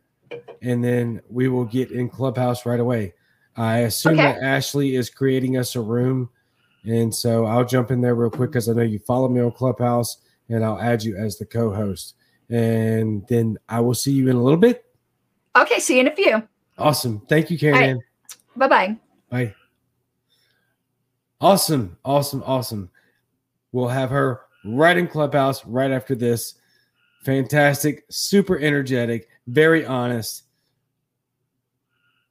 and 0.61 0.83
then 0.83 1.21
we 1.29 1.47
will 1.47 1.65
get 1.65 1.91
in 1.91 2.09
Clubhouse 2.09 2.65
right 2.65 2.79
away. 2.79 3.13
I 3.55 3.79
assume 3.79 4.13
okay. 4.13 4.23
that 4.23 4.43
Ashley 4.43 4.95
is 4.95 5.09
creating 5.09 5.57
us 5.57 5.75
a 5.75 5.81
room 5.81 6.29
and 6.85 7.13
so 7.13 7.45
I'll 7.45 7.65
jump 7.65 7.91
in 7.91 8.01
there 8.01 8.15
real 8.15 8.29
quick 8.29 8.51
because 8.51 8.67
I 8.67 8.73
know 8.73 8.81
you 8.81 8.99
follow 8.99 9.29
me 9.29 9.41
on 9.41 9.51
Clubhouse 9.51 10.17
and 10.49 10.63
I'll 10.65 10.79
add 10.79 11.03
you 11.03 11.15
as 11.15 11.37
the 11.37 11.45
co 11.45 11.73
host. 11.73 12.15
And 12.49 13.25
then 13.27 13.57
I 13.69 13.79
will 13.79 13.95
see 13.95 14.11
you 14.11 14.29
in 14.29 14.35
a 14.35 14.43
little 14.43 14.59
bit. 14.59 14.85
Okay. 15.55 15.79
See 15.79 15.95
you 15.95 16.01
in 16.01 16.07
a 16.07 16.15
few. 16.15 16.43
Awesome. 16.77 17.21
Thank 17.29 17.49
you, 17.49 17.57
Caryn. 17.57 17.73
Right. 17.73 17.97
Bye 18.55 18.67
bye. 18.67 18.97
Bye. 19.29 19.55
Awesome. 21.39 21.97
Awesome. 22.03 22.43
Awesome. 22.45 22.89
We'll 23.71 23.87
have 23.87 24.09
her 24.09 24.41
right 24.65 24.97
in 24.97 25.07
Clubhouse 25.07 25.65
right 25.65 25.91
after 25.91 26.15
this. 26.15 26.55
Fantastic. 27.23 28.05
Super 28.09 28.57
energetic. 28.59 29.29
Very 29.47 29.85
honest. 29.85 30.43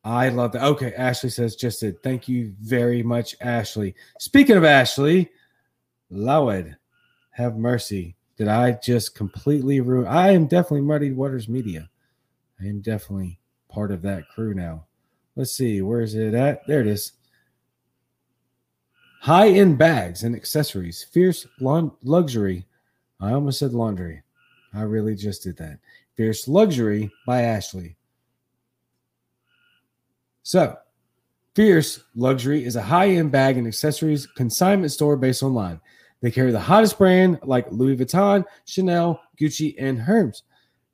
I 0.05 0.31
love 0.31 0.53
that. 0.53 0.65
Okay, 0.65 0.93
Ashley 0.95 1.31
says 1.31 1.55
just 1.55 1.81
did. 1.81 2.03
Thank 2.03 2.29
you 2.29 2.55
very 2.61 3.03
much, 3.03 3.37
Ashley. 3.41 3.95
Speaking 4.19 4.57
of 4.57 4.65
Ashley, 4.65 5.31
Lord, 6.11 6.77
have 7.31 7.57
mercy. 7.57 8.17
Did 8.37 8.49
I 8.49 8.73
just 8.73 9.15
completely 9.15 9.81
ruin? 9.81 10.09
I 10.09 10.33
am 10.33 10.47
definitely 10.47 10.81
Muddy 10.81 11.13
Waters 11.13 11.49
Media. 11.49 11.89
I 12.61 12.67
am 12.67 12.81
definitely 12.81 13.39
part 13.69 13.93
of 13.93 14.03
that 14.03 14.29
crew 14.29 14.55
now. 14.55 14.87
Let's 15.37 15.53
see, 15.53 15.81
where 15.81 16.01
is 16.01 16.15
it 16.15 16.35
at? 16.35 16.67
There 16.67 16.81
it 16.81 16.87
is. 16.87 17.13
High 19.21 19.51
end 19.51 19.79
bags 19.79 20.25
and 20.25 20.35
accessories, 20.35 21.05
fierce 21.05 21.47
luxury. 21.61 22.67
I 23.21 23.33
almost 23.33 23.61
said 23.61 23.73
laundry. 23.73 24.23
I 24.75 24.83
really 24.83 25.15
just 25.15 25.43
did 25.43 25.57
that. 25.59 25.79
Fierce 26.17 26.49
Luxury 26.49 27.11
by 27.27 27.43
Ashley. 27.43 27.97
So, 30.43 30.77
Fierce 31.55 32.03
Luxury 32.15 32.65
is 32.65 32.77
a 32.77 32.83
high 32.83 33.11
end 33.11 33.31
bag 33.31 33.59
and 33.59 33.67
accessories 33.67 34.27
consignment 34.27 34.91
store 34.93 35.17
based 35.17 35.43
online. 35.43 35.81
They 36.21 36.31
carry 36.31 36.53
the 36.53 36.61
hottest 36.61 36.97
brand 36.99 37.39
like 37.43 37.71
Louis 37.71 37.97
Vuitton, 37.97 38.45
Chanel, 38.65 39.21
Gucci, 39.39 39.75
and 39.79 39.99
Hermes. 39.99 40.45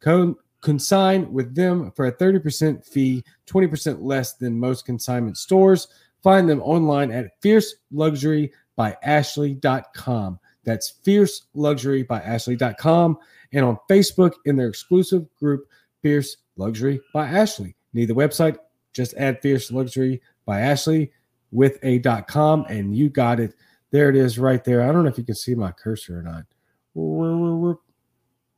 Con- 0.00 0.36
consign 0.60 1.32
with 1.32 1.54
them 1.54 1.92
for 1.92 2.06
a 2.06 2.12
30% 2.12 2.84
fee, 2.84 3.22
20% 3.46 4.02
less 4.02 4.32
than 4.34 4.58
most 4.58 4.84
consignment 4.84 5.36
stores. 5.36 5.86
Find 6.22 6.48
them 6.48 6.60
online 6.62 7.12
at 7.12 7.40
fierceluxurybyashley.com. 7.42 10.40
That's 10.64 10.94
fierceluxurybyashley.com 11.04 13.18
and 13.52 13.64
on 13.64 13.78
Facebook 13.88 14.32
in 14.44 14.56
their 14.56 14.68
exclusive 14.68 15.26
group, 15.36 15.66
Fierce 16.02 16.36
Luxury 16.56 17.00
by 17.12 17.26
Ashley. 17.26 17.74
Need 17.92 18.06
the 18.06 18.14
website? 18.14 18.58
Just 18.92 19.14
add 19.14 19.40
Fierce 19.40 19.70
Luxury 19.70 20.20
by 20.44 20.60
Ashley 20.60 21.12
with 21.50 21.78
a 21.82 21.98
dot 21.98 22.28
.com 22.28 22.64
and 22.68 22.96
you 22.96 23.08
got 23.08 23.40
it. 23.40 23.54
There 23.90 24.10
it 24.10 24.16
is 24.16 24.38
right 24.38 24.62
there. 24.64 24.82
I 24.82 24.92
don't 24.92 25.04
know 25.04 25.10
if 25.10 25.18
you 25.18 25.24
can 25.24 25.34
see 25.34 25.54
my 25.54 25.72
cursor 25.72 26.18
or 26.18 26.22
not. 26.22 26.44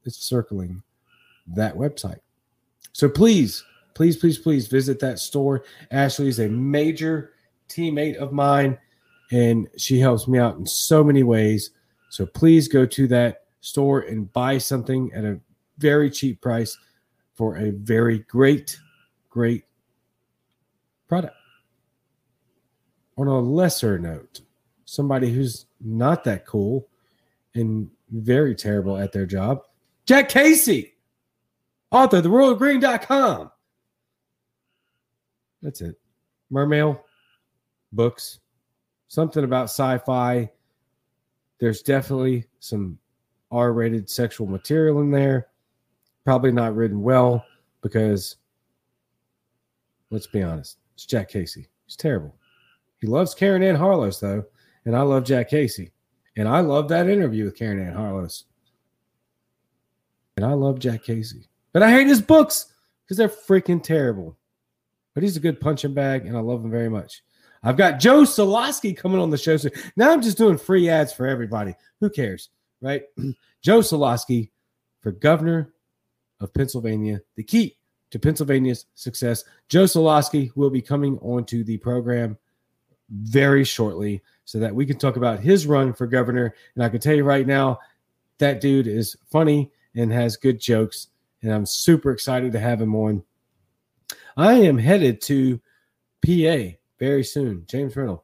It's 0.04 0.16
circling 0.16 0.82
that 1.46 1.76
website. 1.76 2.20
So 2.92 3.08
please, 3.08 3.62
please, 3.94 4.16
please, 4.16 4.38
please 4.38 4.66
visit 4.66 4.98
that 5.00 5.18
store. 5.18 5.64
Ashley 5.90 6.28
is 6.28 6.40
a 6.40 6.48
major 6.48 7.32
teammate 7.68 8.16
of 8.16 8.32
mine 8.32 8.78
and 9.30 9.68
she 9.76 10.00
helps 10.00 10.26
me 10.26 10.38
out 10.38 10.56
in 10.56 10.66
so 10.66 11.04
many 11.04 11.22
ways. 11.22 11.70
So 12.08 12.26
please 12.26 12.66
go 12.66 12.86
to 12.86 13.06
that 13.08 13.39
store 13.60 14.00
and 14.00 14.32
buy 14.32 14.58
something 14.58 15.12
at 15.14 15.24
a 15.24 15.40
very 15.78 16.10
cheap 16.10 16.40
price 16.40 16.76
for 17.34 17.56
a 17.56 17.70
very 17.70 18.20
great, 18.20 18.78
great 19.28 19.64
product. 21.08 21.34
On 23.16 23.26
a 23.26 23.38
lesser 23.38 23.98
note, 23.98 24.40
somebody 24.84 25.32
who's 25.32 25.66
not 25.80 26.24
that 26.24 26.46
cool 26.46 26.88
and 27.54 27.90
very 28.10 28.54
terrible 28.54 28.96
at 28.96 29.12
their 29.12 29.26
job, 29.26 29.62
Jack 30.06 30.28
Casey, 30.28 30.94
author 31.90 32.18
of 32.18 32.24
theroyalgreen.com. 32.24 33.50
That's 35.62 35.80
it. 35.80 35.96
Mermail, 36.52 37.00
books, 37.92 38.40
something 39.08 39.44
about 39.44 39.64
sci 39.64 39.98
fi. 39.98 40.50
There's 41.58 41.82
definitely 41.82 42.46
some 42.60 42.98
R 43.50 43.72
rated 43.72 44.08
sexual 44.08 44.46
material 44.46 45.00
in 45.00 45.10
there. 45.10 45.48
Probably 46.24 46.52
not 46.52 46.76
written 46.76 47.02
well 47.02 47.44
because, 47.80 48.36
let's 50.10 50.26
be 50.26 50.42
honest, 50.42 50.78
it's 50.94 51.06
Jack 51.06 51.28
Casey. 51.28 51.68
He's 51.86 51.96
terrible. 51.96 52.34
He 53.00 53.06
loves 53.06 53.34
Caryn 53.34 53.64
Ann 53.64 53.76
Harlos, 53.76 54.20
though, 54.20 54.44
and 54.84 54.94
I 54.94 55.02
love 55.02 55.24
Jack 55.24 55.48
Casey. 55.48 55.92
And 56.36 56.48
I 56.48 56.60
love 56.60 56.88
that 56.88 57.08
interview 57.08 57.44
with 57.44 57.58
Caryn 57.58 57.84
Ann 57.84 57.94
Harlos. 57.94 58.44
And 60.36 60.46
I 60.46 60.52
love 60.52 60.78
Jack 60.78 61.02
Casey. 61.02 61.48
But 61.72 61.82
I 61.82 61.90
hate 61.90 62.06
his 62.06 62.22
books 62.22 62.72
because 63.04 63.16
they're 63.16 63.28
freaking 63.28 63.82
terrible. 63.82 64.36
But 65.14 65.22
he's 65.22 65.36
a 65.36 65.40
good 65.40 65.60
punching 65.60 65.94
bag, 65.94 66.26
and 66.26 66.36
I 66.36 66.40
love 66.40 66.64
him 66.64 66.70
very 66.70 66.88
much. 66.88 67.22
I've 67.62 67.76
got 67.76 68.00
Joe 68.00 68.22
Soloski 68.22 68.96
coming 68.96 69.18
on 69.18 69.30
the 69.30 69.36
show. 69.36 69.56
So 69.56 69.68
now 69.96 70.12
I'm 70.12 70.22
just 70.22 70.38
doing 70.38 70.56
free 70.56 70.88
ads 70.88 71.12
for 71.12 71.26
everybody. 71.26 71.74
Who 72.00 72.08
cares, 72.08 72.50
right? 72.80 73.02
Joe 73.62 73.80
Soloski 73.80 74.50
for 75.00 75.12
governor 75.12 75.72
of 76.40 76.52
Pennsylvania, 76.54 77.20
the 77.36 77.42
key 77.42 77.76
to 78.10 78.18
Pennsylvania's 78.18 78.86
success. 78.94 79.44
Joe 79.68 79.84
Soloski 79.84 80.50
will 80.56 80.70
be 80.70 80.82
coming 80.82 81.18
onto 81.18 81.62
the 81.62 81.78
program 81.78 82.36
very 83.10 83.64
shortly 83.64 84.22
so 84.44 84.58
that 84.58 84.74
we 84.74 84.86
can 84.86 84.98
talk 84.98 85.16
about 85.16 85.40
his 85.40 85.66
run 85.66 85.92
for 85.92 86.06
governor. 86.06 86.54
And 86.74 86.84
I 86.84 86.88
can 86.88 87.00
tell 87.00 87.14
you 87.14 87.24
right 87.24 87.46
now, 87.46 87.78
that 88.38 88.60
dude 88.60 88.86
is 88.86 89.16
funny 89.30 89.70
and 89.94 90.12
has 90.12 90.36
good 90.36 90.60
jokes. 90.60 91.08
And 91.42 91.52
I'm 91.52 91.66
super 91.66 92.10
excited 92.10 92.52
to 92.52 92.60
have 92.60 92.80
him 92.80 92.94
on. 92.94 93.22
I 94.36 94.54
am 94.54 94.78
headed 94.78 95.20
to 95.22 95.60
PA 96.24 96.76
very 96.98 97.24
soon. 97.24 97.64
James 97.66 97.96
Reynolds. 97.96 98.22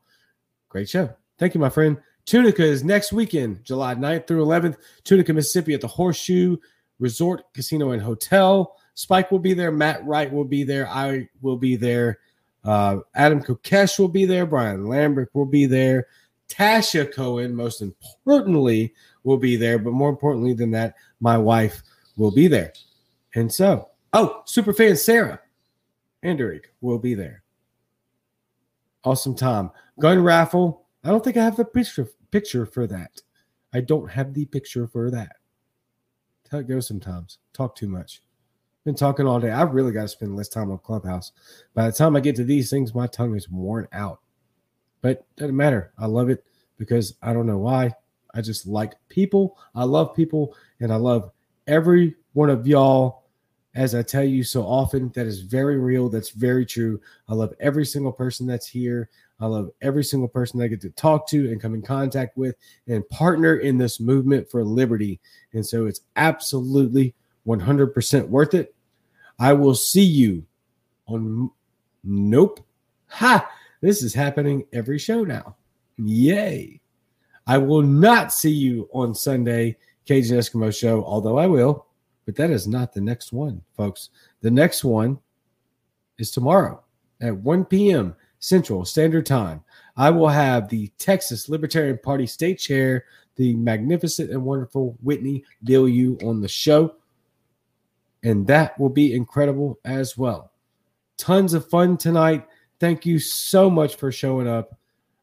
Great 0.68 0.88
show. 0.88 1.14
Thank 1.38 1.54
you, 1.54 1.60
my 1.60 1.68
friend. 1.68 1.98
Tunica 2.26 2.64
is 2.64 2.82
next 2.82 3.12
weekend, 3.12 3.64
July 3.64 3.94
9th 3.94 4.26
through 4.26 4.44
11th. 4.44 4.76
Tunica, 5.04 5.32
Mississippi 5.32 5.74
at 5.74 5.80
the 5.80 5.86
Horseshoe 5.86 6.56
Resort 6.98 7.44
Casino 7.54 7.92
and 7.92 8.02
Hotel. 8.02 8.76
Spike 8.94 9.30
will 9.30 9.38
be 9.38 9.54
there. 9.54 9.70
Matt 9.70 10.04
Wright 10.04 10.32
will 10.32 10.44
be 10.44 10.64
there. 10.64 10.88
I 10.88 11.28
will 11.40 11.56
be 11.56 11.76
there. 11.76 12.18
Uh, 12.64 12.98
Adam 13.14 13.40
Kokesh 13.40 13.98
will 13.98 14.08
be 14.08 14.24
there. 14.24 14.44
Brian 14.44 14.86
Lambert 14.86 15.30
will 15.34 15.46
be 15.46 15.66
there. 15.66 16.08
Tasha 16.48 17.12
Cohen, 17.12 17.54
most 17.54 17.80
importantly, 17.80 18.92
will 19.22 19.36
be 19.36 19.56
there. 19.56 19.78
But 19.78 19.92
more 19.92 20.10
importantly 20.10 20.52
than 20.52 20.72
that, 20.72 20.94
my 21.20 21.38
wife 21.38 21.82
will 22.16 22.32
be 22.32 22.48
there. 22.48 22.72
And 23.36 23.52
so, 23.52 23.90
oh, 24.12 24.42
super 24.46 24.72
fan 24.72 24.96
Sarah 24.96 25.40
Enderick 26.24 26.64
will 26.80 26.98
be 26.98 27.14
there. 27.14 27.42
Awesome 29.04 29.36
Tom. 29.36 29.70
Gun 30.00 30.22
raffle. 30.22 30.86
I 31.04 31.10
don't 31.10 31.22
think 31.22 31.36
I 31.36 31.44
have 31.44 31.56
the 31.56 31.64
picture 31.64 32.08
picture 32.30 32.66
for 32.66 32.86
that. 32.86 33.22
I 33.72 33.80
don't 33.80 34.10
have 34.10 34.34
the 34.34 34.46
picture 34.46 34.86
for 34.86 35.10
that. 35.10 35.36
That's 36.42 36.52
how 36.52 36.58
it 36.58 36.68
goes 36.68 36.86
sometimes. 36.86 37.38
Talk 37.52 37.76
too 37.76 37.88
much. 37.88 38.22
Been 38.84 38.94
talking 38.94 39.26
all 39.26 39.40
day. 39.40 39.50
I've 39.50 39.74
really 39.74 39.92
got 39.92 40.02
to 40.02 40.08
spend 40.08 40.36
less 40.36 40.48
time 40.48 40.70
on 40.70 40.78
Clubhouse. 40.78 41.32
By 41.74 41.86
the 41.86 41.92
time 41.92 42.14
I 42.14 42.20
get 42.20 42.36
to 42.36 42.44
these 42.44 42.70
things, 42.70 42.94
my 42.94 43.06
tongue 43.08 43.34
is 43.36 43.48
worn 43.48 43.88
out. 43.92 44.20
But 45.00 45.26
doesn't 45.36 45.56
matter. 45.56 45.92
I 45.98 46.06
love 46.06 46.30
it 46.30 46.44
because 46.78 47.16
I 47.22 47.32
don't 47.32 47.46
know 47.46 47.58
why. 47.58 47.94
I 48.34 48.42
just 48.42 48.66
like 48.66 48.94
people. 49.08 49.58
I 49.74 49.84
love 49.84 50.14
people, 50.14 50.54
and 50.80 50.92
I 50.92 50.96
love 50.96 51.30
every 51.66 52.14
one 52.34 52.50
of 52.50 52.66
y'all 52.66 53.24
as 53.76 53.94
I 53.94 54.02
tell 54.02 54.24
you 54.24 54.42
so 54.42 54.62
often, 54.62 55.10
that 55.14 55.26
is 55.26 55.40
very 55.40 55.78
real. 55.78 56.08
That's 56.08 56.30
very 56.30 56.64
true. 56.64 56.98
I 57.28 57.34
love 57.34 57.52
every 57.60 57.84
single 57.84 58.10
person 58.12 58.46
that's 58.46 58.66
here. 58.66 59.10
I 59.38 59.46
love 59.46 59.70
every 59.82 60.02
single 60.02 60.28
person 60.28 60.62
I 60.62 60.66
get 60.66 60.80
to 60.82 60.90
talk 60.90 61.28
to 61.28 61.50
and 61.50 61.60
come 61.60 61.74
in 61.74 61.82
contact 61.82 62.36
with 62.36 62.56
and 62.88 63.06
partner 63.10 63.56
in 63.56 63.76
this 63.76 64.00
movement 64.00 64.50
for 64.50 64.64
liberty. 64.64 65.20
And 65.52 65.64
so 65.64 65.86
it's 65.86 66.00
absolutely 66.16 67.14
100% 67.46 68.28
worth 68.28 68.54
it. 68.54 68.74
I 69.38 69.52
will 69.52 69.74
see 69.74 70.04
you 70.04 70.44
on. 71.06 71.50
Nope. 72.02 72.60
Ha! 73.08 73.50
This 73.80 74.02
is 74.02 74.14
happening 74.14 74.64
every 74.72 74.98
show 74.98 75.22
now. 75.24 75.56
Yay. 75.98 76.80
I 77.46 77.58
will 77.58 77.82
not 77.82 78.32
see 78.32 78.50
you 78.50 78.88
on 78.92 79.14
Sunday, 79.14 79.76
Cajun 80.06 80.38
Eskimo 80.38 80.76
Show, 80.76 81.04
although 81.04 81.38
I 81.38 81.46
will. 81.46 81.86
But 82.24 82.36
that 82.36 82.50
is 82.50 82.66
not 82.66 82.92
the 82.92 83.00
next 83.00 83.32
one, 83.32 83.62
folks. 83.76 84.10
The 84.40 84.50
next 84.50 84.82
one 84.82 85.18
is 86.18 86.30
tomorrow 86.30 86.82
at 87.20 87.36
1 87.36 87.66
p.m. 87.66 88.16
Central 88.38 88.84
Standard 88.84 89.26
Time. 89.26 89.62
I 89.96 90.10
will 90.10 90.28
have 90.28 90.68
the 90.68 90.88
Texas 90.98 91.48
Libertarian 91.48 91.98
Party 91.98 92.26
state 92.26 92.58
chair, 92.58 93.04
the 93.36 93.54
magnificent 93.56 94.30
and 94.30 94.44
wonderful 94.44 94.96
Whitney 95.02 95.44
Bilyeu, 95.64 96.22
on 96.24 96.40
the 96.40 96.48
show. 96.48 96.94
And 98.22 98.46
that 98.46 98.78
will 98.78 98.90
be 98.90 99.14
incredible 99.14 99.78
as 99.84 100.18
well. 100.18 100.50
Tons 101.16 101.54
of 101.54 101.68
fun 101.68 101.96
tonight. 101.96 102.46
Thank 102.80 103.06
you 103.06 103.18
so 103.18 103.70
much 103.70 103.96
for 103.96 104.12
showing 104.12 104.48
up. 104.48 104.76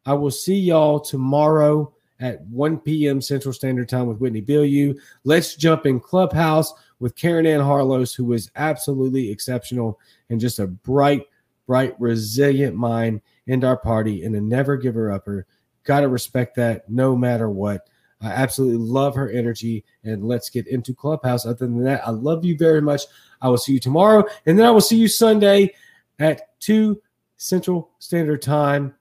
I 0.06 0.14
will 0.14 0.32
see 0.32 0.56
y'all 0.56 1.00
tomorrow 1.00 1.94
at 2.20 2.42
1 2.48 2.80
p.m. 2.80 3.22
Central 3.22 3.54
Standard 3.54 3.90
Time 3.90 4.08
with 4.08 4.20
Whitney 4.20 4.42
Bilyeu. 4.42 4.98
Let's 5.24 5.56
jump 5.56 5.86
in 5.86 6.00
Clubhouse 6.00 6.74
with 7.00 7.16
Caryn 7.16 7.46
Ann 7.46 7.60
Harlos, 7.60 8.16
who 8.16 8.26
was 8.26 8.50
absolutely 8.56 9.30
exceptional 9.30 10.00
and 10.30 10.40
just 10.40 10.60
a 10.60 10.68
bright, 10.68 11.26
bright, 11.68 12.00
resilient 12.00 12.76
mind 12.76 13.22
in 13.48 13.64
our 13.64 13.78
party 13.78 14.24
and 14.24 14.36
a 14.36 14.42
never 14.42 14.78
giver 14.78 15.12
upper. 15.12 15.46
Got 15.84 16.02
to 16.02 16.10
respect 16.10 16.56
that 16.56 16.90
no 16.90 17.16
matter 17.16 17.50
what. 17.50 17.88
I 18.22 18.28
absolutely 18.28 18.86
love 18.86 19.16
her 19.16 19.30
energy. 19.30 19.84
And 20.04 20.26
let's 20.26 20.50
get 20.50 20.68
into 20.68 20.94
Clubhouse. 20.94 21.46
Other 21.46 21.66
than 21.66 21.84
that, 21.84 22.08
I 22.08 22.12
love 22.12 22.46
you 22.46 22.58
very 22.58 22.82
much. 22.82 23.02
I 23.42 23.50
will 23.50 23.58
see 23.58 23.74
you 23.74 23.80
tomorrow. 23.80 24.26
And 24.46 24.58
then 24.58 24.66
I 24.66 24.72
will 24.72 24.82
see 24.82 24.98
you 24.98 25.10
Sunday 25.10 25.74
at 26.20 26.60
2 26.62 27.02
Central 27.38 27.92
Standard 28.00 28.42
Time. 28.42 28.96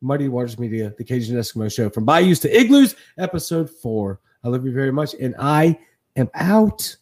Muddy 0.00 0.28
Waters 0.28 0.58
Media, 0.58 0.94
the 0.96 1.02
Cajun 1.02 1.36
Eskimo 1.36 1.74
Show 1.74 1.90
from 1.90 2.04
Bayous 2.04 2.38
to 2.40 2.56
Igloos, 2.56 2.94
episode 3.18 3.68
four. 3.68 4.20
I 4.44 4.48
love 4.48 4.64
you 4.64 4.72
very 4.72 4.92
much. 4.92 5.14
And 5.14 5.34
I 5.40 5.76
am 6.14 6.30
out. 6.34 6.96